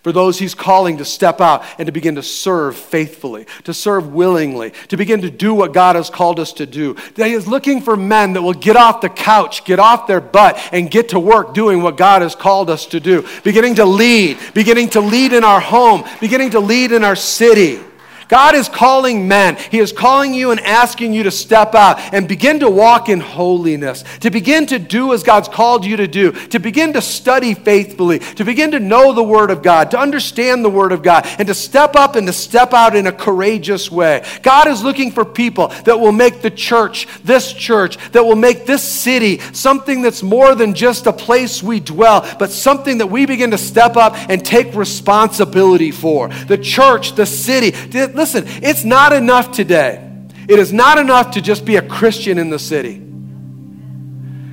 for 0.04 0.12
those 0.12 0.40
he's 0.40 0.56
calling 0.56 0.98
to 0.98 1.06
step 1.06 1.42
out 1.42 1.64
and 1.78 1.86
to 1.86 1.92
begin 1.92 2.16
to 2.16 2.24
serve 2.24 2.76
faithfully, 2.76 3.46
to 3.64 3.74
serve 3.74 4.14
willingly, 4.14 4.72
to 4.90 4.98
begin 4.98 5.22
to 5.22 5.30
do 5.30 5.54
what 5.54 5.74
God 5.74 5.96
has 5.96 6.10
called 6.10 6.40
us 6.40 6.54
to 6.54 6.66
do. 6.66 6.96
That 7.16 7.28
he 7.28 7.34
is 7.34 7.48
looking 7.48 7.82
for 7.82 7.98
men 7.98 8.34
that 8.34 8.42
will 8.42 8.54
get 8.54 8.76
off 8.76 9.02
the 9.02 9.10
couch, 9.10 9.66
get 9.66 9.80
off 9.80 10.08
their 10.08 10.22
butt, 10.22 10.58
and 10.72 10.90
get 10.90 11.10
to 11.10 11.20
work 11.20 11.54
doing 11.54 11.82
what 11.82 11.98
God 11.98 12.22
has 12.22 12.36
called 12.36 12.70
us 12.70 12.86
to 12.88 13.00
do. 13.00 13.28
Beginning 13.44 13.76
to 13.76 13.86
lead, 13.86 14.38
beginning 14.54 14.90
to 14.90 15.02
lead 15.02 15.34
in 15.34 15.44
our 15.44 15.60
home, 15.60 16.04
beginning 16.20 16.52
to 16.52 16.60
lead 16.60 16.92
in 16.92 17.04
our 17.04 17.16
city. 17.16 17.80
God 18.28 18.56
is 18.56 18.70
calling 18.70 19.28
men. 19.28 19.58
He 19.72 19.80
is 19.80 19.92
calling 19.92 20.34
you 20.34 20.52
and 20.52 20.60
asking 20.60 21.14
you 21.14 21.24
to 21.24 21.32
step 21.32 21.76
out 21.76 22.00
and 22.14 22.28
begin 22.28 22.60
to 22.60 22.70
walk 22.70 23.10
in 23.10 23.20
holiness, 23.20 24.04
to 24.22 24.30
begin 24.30 24.66
to 24.68 24.80
do 24.80 25.14
as 25.14 25.24
God's 25.24 25.48
called 25.48 25.86
you 25.86 25.98
to 25.98 26.08
do, 26.08 26.32
to 26.32 26.60
begin 26.60 26.94
to 26.94 27.02
study 27.02 27.54
faithfully, 27.54 28.20
to 28.20 28.46
begin 28.46 28.72
to 28.72 28.80
know 28.80 29.14
the 29.14 29.24
Word 29.24 29.52
of 29.52 29.62
God, 29.64 29.92
to 29.92 30.00
understand 30.00 30.64
the 30.64 30.70
Word 30.70 30.92
of 30.92 31.04
God, 31.04 31.26
and 31.40 31.48
to 31.48 31.54
step 31.54 31.96
up 31.96 32.16
and 32.16 32.28
to 32.28 32.34
step 32.34 32.74
out 32.74 32.96
in 32.96 33.08
a 33.08 33.12
courageous 33.12 33.92
way. 33.92 34.26
God 34.42 34.68
is 34.68 34.84
looking 34.84 35.12
for 35.12 35.26
people 35.26 35.70
that 35.86 36.00
will 36.00 36.12
make 36.12 36.42
the 36.42 36.52
church, 36.52 37.08
this 37.24 37.54
church, 37.54 37.98
that 38.12 38.24
will 38.24 38.36
make 38.36 38.66
this 38.66 38.84
city 38.84 39.40
something 39.54 40.02
that's 40.02 40.24
more 40.24 40.56
than 40.56 40.74
just 40.74 41.08
a 41.08 41.14
place 41.14 41.64
we 41.64 41.80
dwell, 41.80 42.28
but 42.40 42.52
something 42.52 42.98
that 42.98 43.08
we 43.08 43.26
begin 43.26 43.52
to 43.52 43.58
step 43.58 43.96
up 43.96 44.16
and 44.30 44.46
take 44.46 44.76
responsibility 44.76 45.92
for. 45.92 46.30
The 46.30 46.58
church, 46.58 47.16
the 47.16 47.26
city. 47.26 47.72
Listen, 48.18 48.46
it's 48.48 48.84
not 48.84 49.14
enough 49.14 49.52
today. 49.52 50.04
It 50.50 50.58
is 50.58 50.74
not 50.74 50.98
enough 50.98 51.32
to 51.32 51.42
just 51.42 51.66
be 51.66 51.76
a 51.76 51.88
Christian 51.88 52.40
in 52.40 52.50
the 52.50 52.58
city. 52.58 52.98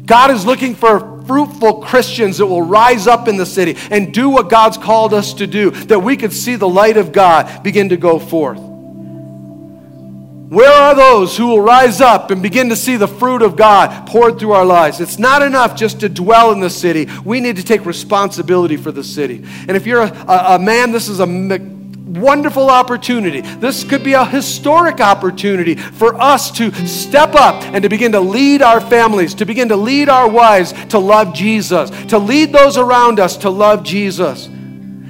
God 0.04 0.30
is 0.30 0.44
looking 0.44 0.74
for 0.74 1.24
fruitful 1.24 1.80
Christians 1.80 2.36
that 2.38 2.46
will 2.46 2.60
rise 2.60 3.06
up 3.06 3.26
in 3.26 3.38
the 3.38 3.46
city 3.46 3.76
and 3.90 4.12
do 4.12 4.28
what 4.28 4.50
God's 4.50 4.76
called 4.76 5.14
us 5.14 5.32
to 5.34 5.46
do, 5.46 5.70
that 5.70 6.00
we 6.00 6.18
could 6.18 6.34
see 6.34 6.56
the 6.56 6.68
light 6.68 6.98
of 6.98 7.10
God 7.10 7.62
begin 7.62 7.88
to 7.88 7.96
go 7.96 8.18
forth. 8.18 8.58
Where 8.58 10.70
are 10.70 10.94
those 10.94 11.34
who 11.34 11.46
will 11.46 11.62
rise 11.62 12.02
up 12.02 12.30
and 12.30 12.42
begin 12.42 12.68
to 12.68 12.76
see 12.76 12.98
the 12.98 13.08
fruit 13.08 13.40
of 13.40 13.56
God 13.56 14.06
poured 14.06 14.38
through 14.38 14.52
our 14.52 14.66
lives? 14.66 15.00
It's 15.00 15.18
not 15.18 15.40
enough 15.40 15.74
just 15.74 16.00
to 16.00 16.10
dwell 16.10 16.52
in 16.52 16.60
the 16.60 16.68
city. 16.68 17.08
We 17.24 17.40
need 17.40 17.56
to 17.56 17.64
take 17.64 17.86
responsibility 17.86 18.76
for 18.76 18.92
the 18.92 19.02
city. 19.02 19.36
And 19.36 19.70
if 19.70 19.86
you're 19.86 20.02
a, 20.02 20.24
a, 20.28 20.56
a 20.56 20.58
man, 20.58 20.92
this 20.92 21.08
is 21.08 21.20
a 21.20 21.26
wonderful 22.04 22.70
opportunity. 22.70 23.40
This 23.40 23.82
could 23.84 24.04
be 24.04 24.12
a 24.12 24.24
historic 24.24 25.00
opportunity 25.00 25.74
for 25.74 26.20
us 26.20 26.50
to 26.52 26.72
step 26.86 27.34
up 27.34 27.62
and 27.62 27.82
to 27.82 27.88
begin 27.88 28.12
to 28.12 28.20
lead 28.20 28.62
our 28.62 28.80
families, 28.80 29.34
to 29.34 29.46
begin 29.46 29.68
to 29.70 29.76
lead 29.76 30.08
our 30.08 30.28
wives 30.28 30.72
to 30.88 30.98
love 30.98 31.34
Jesus, 31.34 31.90
to 32.06 32.18
lead 32.18 32.52
those 32.52 32.76
around 32.76 33.20
us 33.20 33.36
to 33.38 33.50
love 33.50 33.82
Jesus. 33.82 34.48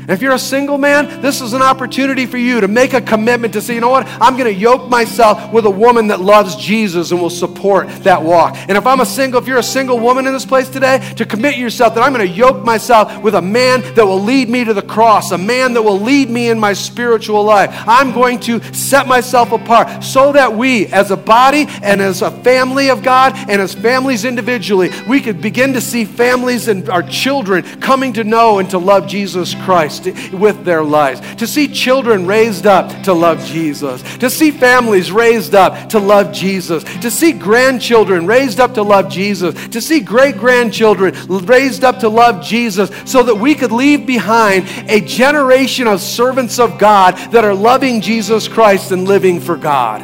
And 0.04 0.10
if 0.10 0.20
you're 0.20 0.34
a 0.34 0.38
single 0.38 0.76
man, 0.76 1.22
this 1.22 1.40
is 1.40 1.54
an 1.54 1.62
opportunity 1.62 2.26
for 2.26 2.36
you 2.36 2.60
to 2.60 2.68
make 2.68 2.92
a 2.92 3.00
commitment 3.00 3.54
to 3.54 3.62
say, 3.62 3.74
you 3.74 3.80
know 3.80 3.88
what, 3.88 4.06
I'm 4.20 4.36
going 4.36 4.52
to 4.52 4.60
yoke 4.60 4.90
myself 4.90 5.50
with 5.50 5.64
a 5.64 5.70
woman 5.70 6.08
that 6.08 6.20
loves 6.20 6.56
Jesus 6.56 7.10
and 7.10 7.22
will 7.22 7.30
support 7.30 7.88
that 8.04 8.22
walk. 8.22 8.54
And 8.68 8.76
if 8.76 8.86
I'm 8.86 9.00
a 9.00 9.06
single, 9.06 9.40
if 9.40 9.48
you're 9.48 9.56
a 9.56 9.62
single 9.62 9.98
woman 9.98 10.26
in 10.26 10.34
this 10.34 10.44
place 10.44 10.68
today, 10.68 10.98
to 11.16 11.24
commit 11.24 11.56
yourself 11.56 11.94
that 11.94 12.02
I'm 12.02 12.12
going 12.12 12.28
to 12.28 12.34
yoke 12.34 12.62
myself 12.62 13.22
with 13.22 13.34
a 13.34 13.40
man 13.40 13.80
that 13.94 14.04
will 14.04 14.20
lead 14.20 14.50
me 14.50 14.62
to 14.64 14.74
the 14.74 14.82
cross, 14.82 15.30
a 15.30 15.38
man 15.38 15.72
that 15.72 15.82
will 15.82 15.98
lead 15.98 16.28
me 16.28 16.50
in 16.50 16.60
my 16.60 16.74
spiritual 16.74 17.42
life. 17.42 17.70
I'm 17.86 18.12
going 18.12 18.40
to 18.40 18.62
set 18.74 19.08
myself 19.08 19.52
apart 19.52 20.04
so 20.04 20.32
that 20.32 20.54
we, 20.54 20.86
as 20.88 21.12
a 21.12 21.16
body 21.16 21.64
and 21.82 22.02
as 22.02 22.20
a 22.20 22.30
family 22.30 22.90
of 22.90 23.02
God 23.02 23.32
and 23.48 23.62
as 23.62 23.74
families 23.74 24.26
individually, 24.26 24.90
we 25.08 25.22
could 25.22 25.40
begin 25.40 25.72
to 25.72 25.80
see 25.80 26.04
families 26.04 26.68
and 26.68 26.90
our 26.90 27.02
children 27.02 27.62
coming 27.80 28.12
to 28.12 28.24
know 28.24 28.58
and 28.58 28.68
to 28.68 28.76
love 28.76 29.06
Jesus 29.06 29.54
Christ 29.54 29.93
with 30.00 30.64
their 30.64 30.82
lives. 30.82 31.20
To 31.36 31.46
see 31.46 31.68
children 31.68 32.26
raised 32.26 32.66
up 32.66 33.02
to 33.04 33.12
love 33.12 33.44
Jesus. 33.44 34.02
To 34.18 34.30
see 34.30 34.50
families 34.50 35.12
raised 35.12 35.54
up 35.54 35.88
to 35.90 35.98
love 35.98 36.32
Jesus. 36.32 36.84
To 37.00 37.10
see 37.10 37.32
grandchildren 37.32 38.26
raised 38.26 38.60
up 38.60 38.74
to 38.74 38.82
love 38.82 39.10
Jesus. 39.10 39.54
To 39.68 39.80
see 39.80 40.00
great 40.00 40.36
grandchildren 40.36 41.14
raised 41.46 41.84
up 41.84 42.00
to 42.00 42.08
love 42.08 42.42
Jesus 42.42 42.90
so 43.04 43.22
that 43.22 43.34
we 43.34 43.54
could 43.54 43.72
leave 43.72 44.06
behind 44.06 44.66
a 44.88 45.00
generation 45.00 45.86
of 45.86 46.00
servants 46.00 46.58
of 46.58 46.78
God 46.78 47.16
that 47.32 47.44
are 47.44 47.54
loving 47.54 48.00
Jesus 48.00 48.48
Christ 48.48 48.92
and 48.92 49.06
living 49.06 49.40
for 49.40 49.56
God. 49.56 50.02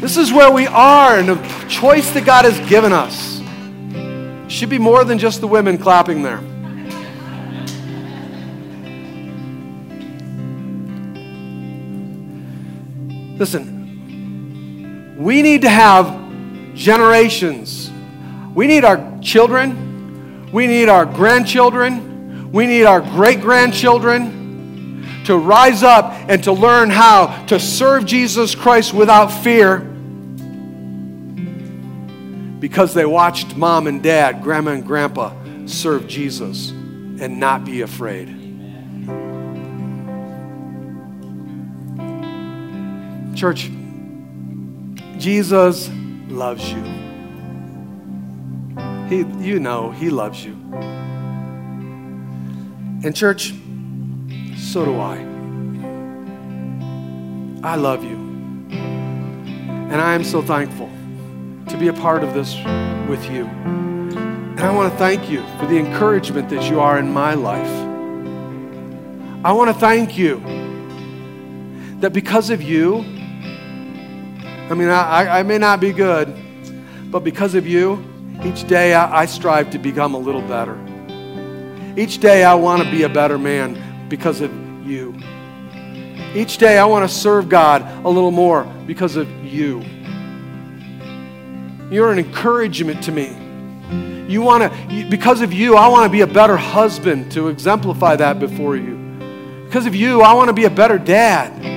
This 0.00 0.16
is 0.16 0.32
where 0.32 0.52
we 0.52 0.66
are 0.66 1.18
and 1.18 1.28
the 1.28 1.66
choice 1.68 2.10
that 2.12 2.26
God 2.26 2.44
has 2.44 2.58
given 2.68 2.92
us. 2.92 3.40
Should 4.52 4.68
be 4.68 4.78
more 4.78 5.04
than 5.04 5.18
just 5.18 5.40
the 5.40 5.48
women 5.48 5.78
clapping 5.78 6.22
there. 6.22 6.40
Listen, 13.38 15.16
we 15.18 15.42
need 15.42 15.62
to 15.62 15.68
have 15.68 16.74
generations. 16.74 17.90
We 18.54 18.66
need 18.66 18.84
our 18.84 19.18
children, 19.20 20.50
we 20.52 20.66
need 20.66 20.88
our 20.88 21.04
grandchildren, 21.04 22.50
we 22.52 22.66
need 22.66 22.84
our 22.84 23.00
great 23.00 23.40
grandchildren 23.40 25.24
to 25.26 25.36
rise 25.36 25.82
up 25.82 26.12
and 26.28 26.42
to 26.44 26.52
learn 26.52 26.88
how 26.88 27.44
to 27.46 27.58
serve 27.58 28.06
Jesus 28.06 28.54
Christ 28.54 28.94
without 28.94 29.26
fear 29.28 29.80
because 32.60 32.94
they 32.94 33.04
watched 33.04 33.56
mom 33.56 33.86
and 33.86 34.02
dad, 34.02 34.42
grandma 34.42 34.72
and 34.72 34.86
grandpa 34.86 35.32
serve 35.66 36.06
Jesus 36.06 36.70
and 36.70 37.38
not 37.38 37.64
be 37.64 37.82
afraid. 37.82 38.35
Church, 43.36 43.70
Jesus 45.18 45.90
loves 46.28 46.72
you. 46.72 46.82
He, 49.08 49.26
you 49.46 49.60
know, 49.60 49.90
He 49.90 50.08
loves 50.08 50.42
you. 50.42 50.54
And, 53.04 53.14
church, 53.14 53.52
so 54.56 54.86
do 54.86 54.98
I. 54.98 55.18
I 57.62 57.76
love 57.76 58.02
you. 58.04 58.16
And 58.70 60.00
I 60.00 60.14
am 60.14 60.24
so 60.24 60.40
thankful 60.40 60.90
to 61.68 61.76
be 61.76 61.88
a 61.88 61.92
part 61.92 62.24
of 62.24 62.32
this 62.32 62.56
with 63.06 63.30
you. 63.30 63.44
And 63.44 64.60
I 64.60 64.74
want 64.74 64.90
to 64.90 64.98
thank 64.98 65.28
you 65.28 65.42
for 65.58 65.66
the 65.66 65.76
encouragement 65.76 66.48
that 66.48 66.70
you 66.70 66.80
are 66.80 66.98
in 66.98 67.12
my 67.12 67.34
life. 67.34 67.68
I 69.44 69.52
want 69.52 69.68
to 69.68 69.78
thank 69.78 70.16
you 70.16 70.40
that 72.00 72.14
because 72.14 72.48
of 72.48 72.62
you, 72.62 73.04
I 74.68 74.74
mean, 74.74 74.88
I, 74.88 75.38
I 75.38 75.42
may 75.44 75.58
not 75.58 75.80
be 75.80 75.92
good, 75.92 76.34
but 77.10 77.20
because 77.20 77.54
of 77.54 77.68
you, 77.68 78.04
each 78.44 78.66
day 78.66 78.94
I, 78.94 79.22
I 79.22 79.26
strive 79.26 79.70
to 79.70 79.78
become 79.78 80.14
a 80.14 80.18
little 80.18 80.42
better. 80.42 80.76
Each 81.96 82.18
day 82.18 82.42
I 82.42 82.54
want 82.54 82.82
to 82.82 82.90
be 82.90 83.04
a 83.04 83.08
better 83.08 83.38
man 83.38 84.08
because 84.08 84.40
of 84.40 84.52
you. 84.84 85.14
Each 86.34 86.58
day 86.58 86.78
I 86.78 86.84
want 86.84 87.08
to 87.08 87.14
serve 87.14 87.48
God 87.48 87.82
a 88.04 88.08
little 88.08 88.32
more 88.32 88.64
because 88.86 89.14
of 89.14 89.30
you. 89.44 89.84
You're 91.88 92.10
an 92.10 92.18
encouragement 92.18 93.04
to 93.04 93.12
me. 93.12 93.36
You 94.28 94.42
want 94.42 94.64
to, 94.64 95.08
because 95.08 95.42
of 95.42 95.52
you, 95.52 95.76
I 95.76 95.86
want 95.86 96.04
to 96.06 96.10
be 96.10 96.22
a 96.22 96.26
better 96.26 96.56
husband 96.56 97.30
to 97.32 97.48
exemplify 97.48 98.16
that 98.16 98.40
before 98.40 98.76
you. 98.76 98.96
Because 99.64 99.86
of 99.86 99.94
you, 99.94 100.22
I 100.22 100.32
want 100.32 100.48
to 100.48 100.52
be 100.52 100.64
a 100.64 100.70
better 100.70 100.98
dad. 100.98 101.75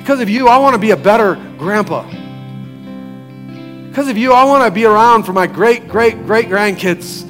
Because 0.00 0.20
of 0.20 0.30
you, 0.30 0.48
I 0.48 0.56
want 0.56 0.74
to 0.74 0.80
be 0.80 0.92
a 0.92 0.96
better 0.96 1.34
grandpa. 1.58 2.02
Because 3.88 4.08
of 4.08 4.16
you, 4.16 4.32
I 4.32 4.44
want 4.44 4.64
to 4.64 4.70
be 4.70 4.86
around 4.86 5.24
for 5.24 5.34
my 5.34 5.46
great, 5.46 5.88
great, 5.88 6.24
great 6.24 6.46
grandkids. 6.46 7.28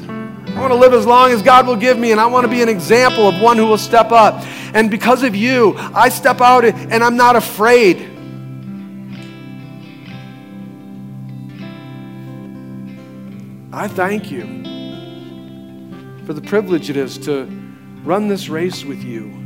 I 0.50 0.60
want 0.60 0.72
to 0.72 0.76
live 0.76 0.94
as 0.94 1.04
long 1.04 1.32
as 1.32 1.42
God 1.42 1.66
will 1.66 1.76
give 1.76 1.98
me, 1.98 2.12
and 2.12 2.20
I 2.20 2.26
want 2.26 2.44
to 2.44 2.48
be 2.48 2.62
an 2.62 2.68
example 2.68 3.28
of 3.28 3.40
one 3.40 3.56
who 3.56 3.66
will 3.66 3.76
step 3.76 4.12
up. 4.12 4.44
And 4.72 4.88
because 4.88 5.24
of 5.24 5.34
you, 5.34 5.74
I 5.76 6.10
step 6.10 6.40
out 6.40 6.64
and 6.64 7.02
I'm 7.02 7.16
not 7.16 7.34
afraid. 7.34 8.08
I 13.72 13.88
thank 13.88 14.30
you 14.30 14.42
for 16.24 16.34
the 16.34 16.42
privilege 16.42 16.88
it 16.88 16.96
is 16.96 17.18
to 17.18 17.46
run 18.04 18.28
this 18.28 18.48
race 18.48 18.84
with 18.84 19.02
you 19.02 19.39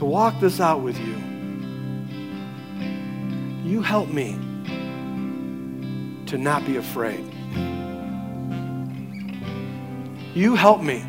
to 0.00 0.06
walk 0.06 0.40
this 0.40 0.60
out 0.60 0.80
with 0.80 0.98
you. 0.98 1.14
You 3.70 3.82
help 3.82 4.08
me 4.08 4.32
to 6.24 6.38
not 6.38 6.64
be 6.64 6.78
afraid. 6.78 7.22
You 10.34 10.54
help 10.54 10.80
me 10.80 11.04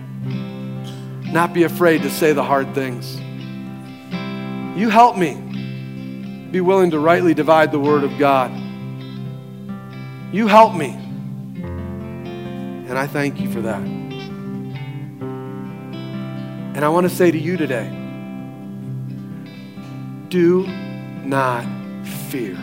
not 1.32 1.54
be 1.54 1.64
afraid 1.64 2.02
to 2.02 2.10
say 2.10 2.34
the 2.34 2.44
hard 2.44 2.76
things. 2.76 3.16
You 4.78 4.90
help 4.90 5.16
me 5.16 5.36
be 6.52 6.60
willing 6.60 6.92
to 6.92 7.00
rightly 7.00 7.34
divide 7.34 7.72
the 7.72 7.80
word 7.80 8.04
of 8.04 8.20
God. 8.20 8.52
You 10.34 10.48
help 10.48 10.76
me. 10.76 10.90
And 12.90 12.98
I 12.98 13.08
thank 13.08 13.40
you 13.40 13.50
for 13.50 13.62
that. 13.62 13.82
And 16.74 16.84
I 16.84 16.90
want 16.90 17.10
to 17.10 17.16
say 17.16 17.32
to 17.32 17.40
you 17.40 17.56
today, 17.56 18.00
do 20.32 20.66
not 21.26 21.66
fear. 22.30 22.54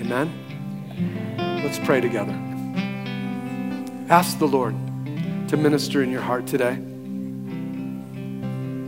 Amen? 0.00 0.32
Let's 1.62 1.78
pray 1.78 2.00
together. 2.00 2.32
Ask 4.08 4.38
the 4.38 4.48
Lord 4.48 4.74
to 5.48 5.58
minister 5.58 6.02
in 6.02 6.10
your 6.10 6.22
heart 6.22 6.46
today. 6.46 6.76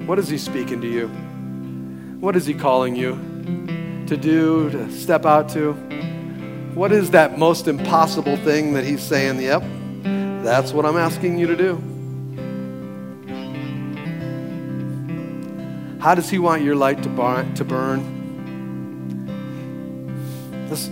What 0.06 0.18
is 0.18 0.28
He 0.28 0.38
speaking 0.38 0.80
to 0.80 0.90
you? 0.90 1.08
What 2.18 2.34
is 2.34 2.46
He 2.46 2.54
calling 2.54 2.96
you 2.96 3.12
to 4.06 4.16
do, 4.16 4.70
to 4.70 4.90
step 4.90 5.26
out 5.26 5.50
to? 5.50 5.74
What 6.74 6.92
is 6.92 7.10
that 7.10 7.38
most 7.38 7.68
impossible 7.68 8.38
thing 8.38 8.72
that 8.72 8.84
He's 8.84 9.02
saying, 9.02 9.38
yep, 9.42 9.62
that's 10.42 10.72
what 10.72 10.86
I'm 10.86 10.96
asking 10.96 11.38
you 11.38 11.46
to 11.46 11.56
do? 11.56 11.95
How 16.06 16.14
does 16.14 16.30
He 16.30 16.38
want 16.38 16.62
your 16.62 16.76
light 16.76 17.02
to 17.02 17.08
burn? 17.08 17.52
To 17.54 17.64
burn? 17.64 17.98
This, 20.68 20.88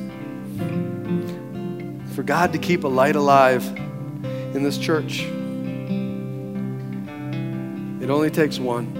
for 2.16 2.24
God 2.24 2.52
to 2.52 2.58
keep 2.58 2.82
a 2.82 2.88
light 2.88 3.14
alive 3.14 3.64
in 4.56 4.64
this 4.64 4.76
church, 4.76 5.20
it 8.02 8.10
only 8.10 8.32
takes 8.32 8.58
one. 8.58 8.90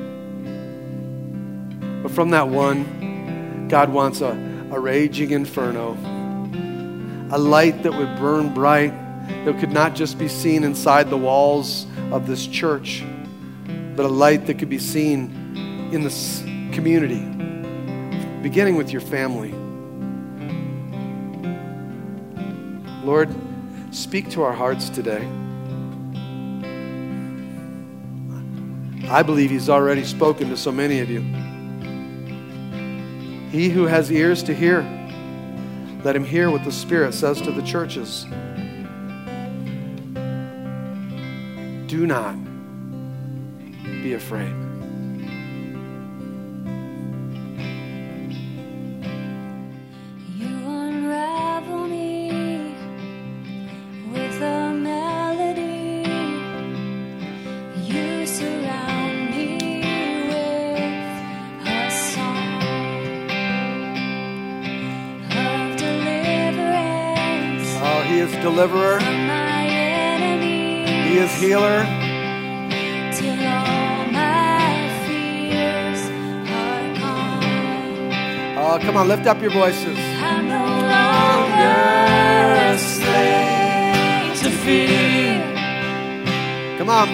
But 2.05 2.13
from 2.13 2.31
that 2.31 2.47
one, 2.49 3.67
God 3.67 3.93
wants 3.93 4.21
a, 4.21 4.39
a 4.71 4.79
raging 4.79 5.33
inferno, 5.33 5.95
a 7.33 7.39
light 7.39 7.83
that 7.83 7.93
would 7.93 8.17
burn 8.21 8.55
bright, 8.55 8.95
that 9.45 9.59
could 9.59 9.73
not 9.73 9.97
just 9.97 10.17
be 10.17 10.29
seen 10.29 10.63
inside 10.63 11.11
the 11.11 11.19
walls 11.19 11.89
of 12.13 12.29
this 12.29 12.47
church, 12.47 13.03
but 13.97 14.07
a 14.07 14.09
light 14.09 14.47
that 14.47 14.61
could 14.61 14.71
be 14.71 14.79
seen 14.79 15.41
in 15.95 16.03
this 16.03 16.43
community, 16.73 17.21
beginning 18.43 18.75
with 18.75 18.91
your 18.91 19.01
family. 19.01 19.53
Lord, 23.05 23.33
speak 23.93 24.29
to 24.31 24.43
our 24.43 24.53
hearts 24.53 24.89
today. 24.89 25.25
I 29.09 29.23
believe 29.23 29.51
He's 29.51 29.69
already 29.69 30.05
spoken 30.05 30.49
to 30.49 30.57
so 30.57 30.73
many 30.73 30.99
of 30.99 31.09
you. 31.09 31.21
He 33.51 33.69
who 33.69 33.85
has 33.85 34.11
ears 34.11 34.43
to 34.45 34.55
hear, 34.55 34.83
let 36.03 36.17
him 36.17 36.25
hear 36.25 36.51
what 36.51 36.65
the 36.65 36.73
Spirit 36.73 37.15
says 37.15 37.41
to 37.43 37.53
the 37.53 37.63
churches. 37.63 38.25
Do 41.87 42.05
not 42.07 42.35
be 44.03 44.15
afraid. 44.15 44.64
On, 79.05 79.09
lift 79.09 79.27
up 79.27 79.41
your 79.41 79.51
voices. 79.51 79.99
I'm 79.99 80.49
no 80.49 80.65
longer 80.65 81.75
a 82.73 82.79
slave 82.79 84.41
to 84.43 84.51
fear. 84.65 85.43
Come 86.79 86.89
on. 86.89 87.09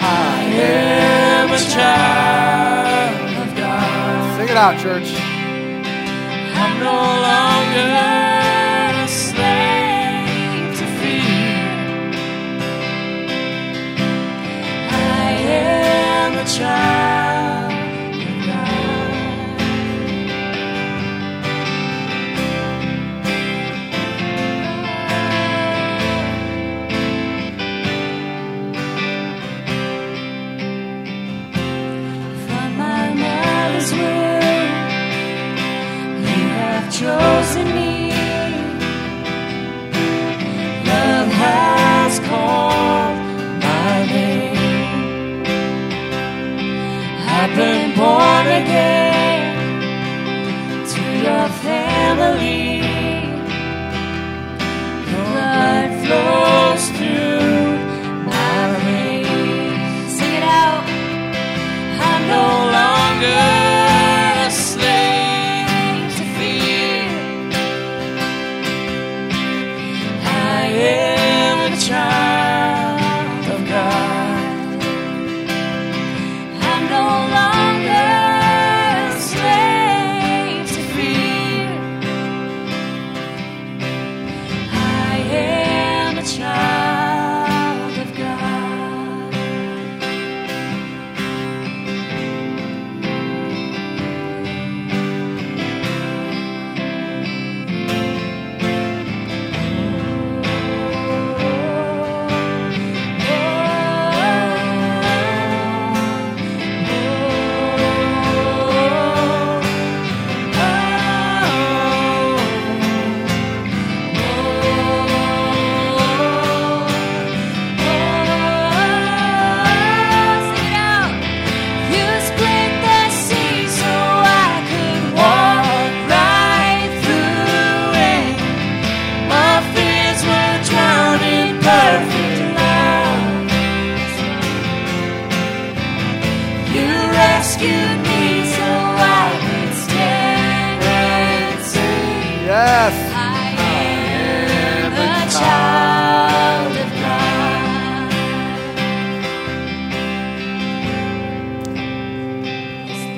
I 0.00 0.42
am 0.42 1.50
a 1.50 1.58
child 1.58 3.48
of 3.48 3.56
God. 3.56 4.36
Sing 4.38 4.48
it 4.48 4.56
out, 4.56 4.78
church. 4.80 5.12
I'm 6.58 6.80
no 6.80 6.92
longer 6.92 8.25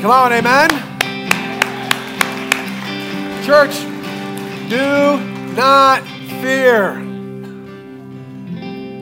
amen? 0.05 0.70
Church, 3.44 3.74
do 4.68 5.18
not 5.55 6.03
fear. 6.40 6.94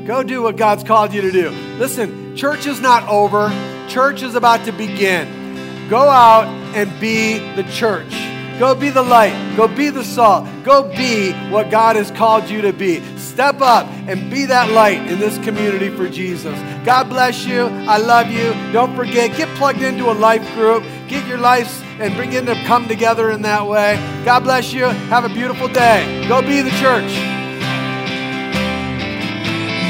Go 0.06 0.22
do 0.22 0.42
what 0.42 0.56
God's 0.56 0.84
called 0.84 1.12
you 1.12 1.20
to 1.22 1.32
do. 1.32 1.50
Listen, 1.78 2.36
church 2.36 2.66
is 2.66 2.80
not 2.80 3.06
over, 3.08 3.50
church 3.88 4.22
is 4.22 4.34
about 4.34 4.64
to 4.66 4.72
begin. 4.72 5.88
Go 5.88 6.08
out 6.08 6.46
and 6.74 6.88
be 7.00 7.38
the 7.54 7.64
church. 7.64 8.12
Go 8.58 8.74
be 8.74 8.88
the 8.88 9.02
light. 9.02 9.54
Go 9.56 9.68
be 9.68 9.90
the 9.90 10.02
salt. 10.02 10.48
Go 10.64 10.88
be 10.96 11.32
what 11.50 11.70
God 11.70 11.96
has 11.96 12.10
called 12.10 12.48
you 12.48 12.62
to 12.62 12.72
be. 12.72 13.02
Step 13.36 13.60
up 13.60 13.86
and 14.08 14.30
be 14.30 14.46
that 14.46 14.70
light 14.70 15.06
in 15.10 15.18
this 15.18 15.36
community 15.44 15.90
for 15.90 16.08
Jesus. 16.08 16.58
God 16.86 17.10
bless 17.10 17.44
you. 17.44 17.66
I 17.86 17.98
love 17.98 18.30
you. 18.30 18.54
Don't 18.72 18.96
forget, 18.96 19.36
get 19.36 19.46
plugged 19.58 19.82
into 19.82 20.10
a 20.10 20.16
life 20.16 20.42
group. 20.54 20.82
Get 21.06 21.26
your 21.26 21.36
lives 21.36 21.82
and 22.00 22.14
bring 22.14 22.32
in 22.32 22.46
to 22.46 22.54
come 22.64 22.88
together 22.88 23.30
in 23.30 23.42
that 23.42 23.66
way. 23.66 23.96
God 24.24 24.44
bless 24.44 24.72
you. 24.72 24.84
Have 25.12 25.26
a 25.26 25.28
beautiful 25.28 25.68
day. 25.68 26.26
Go 26.26 26.40
be 26.40 26.62
the 26.62 26.70
church. 26.80 27.12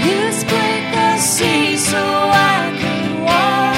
You 0.05 0.33
split 0.33 0.83
the 0.93 1.19
sea 1.19 1.77
so 1.77 2.03
I 2.03 2.77
could 2.81 3.23
walk. 3.23 3.76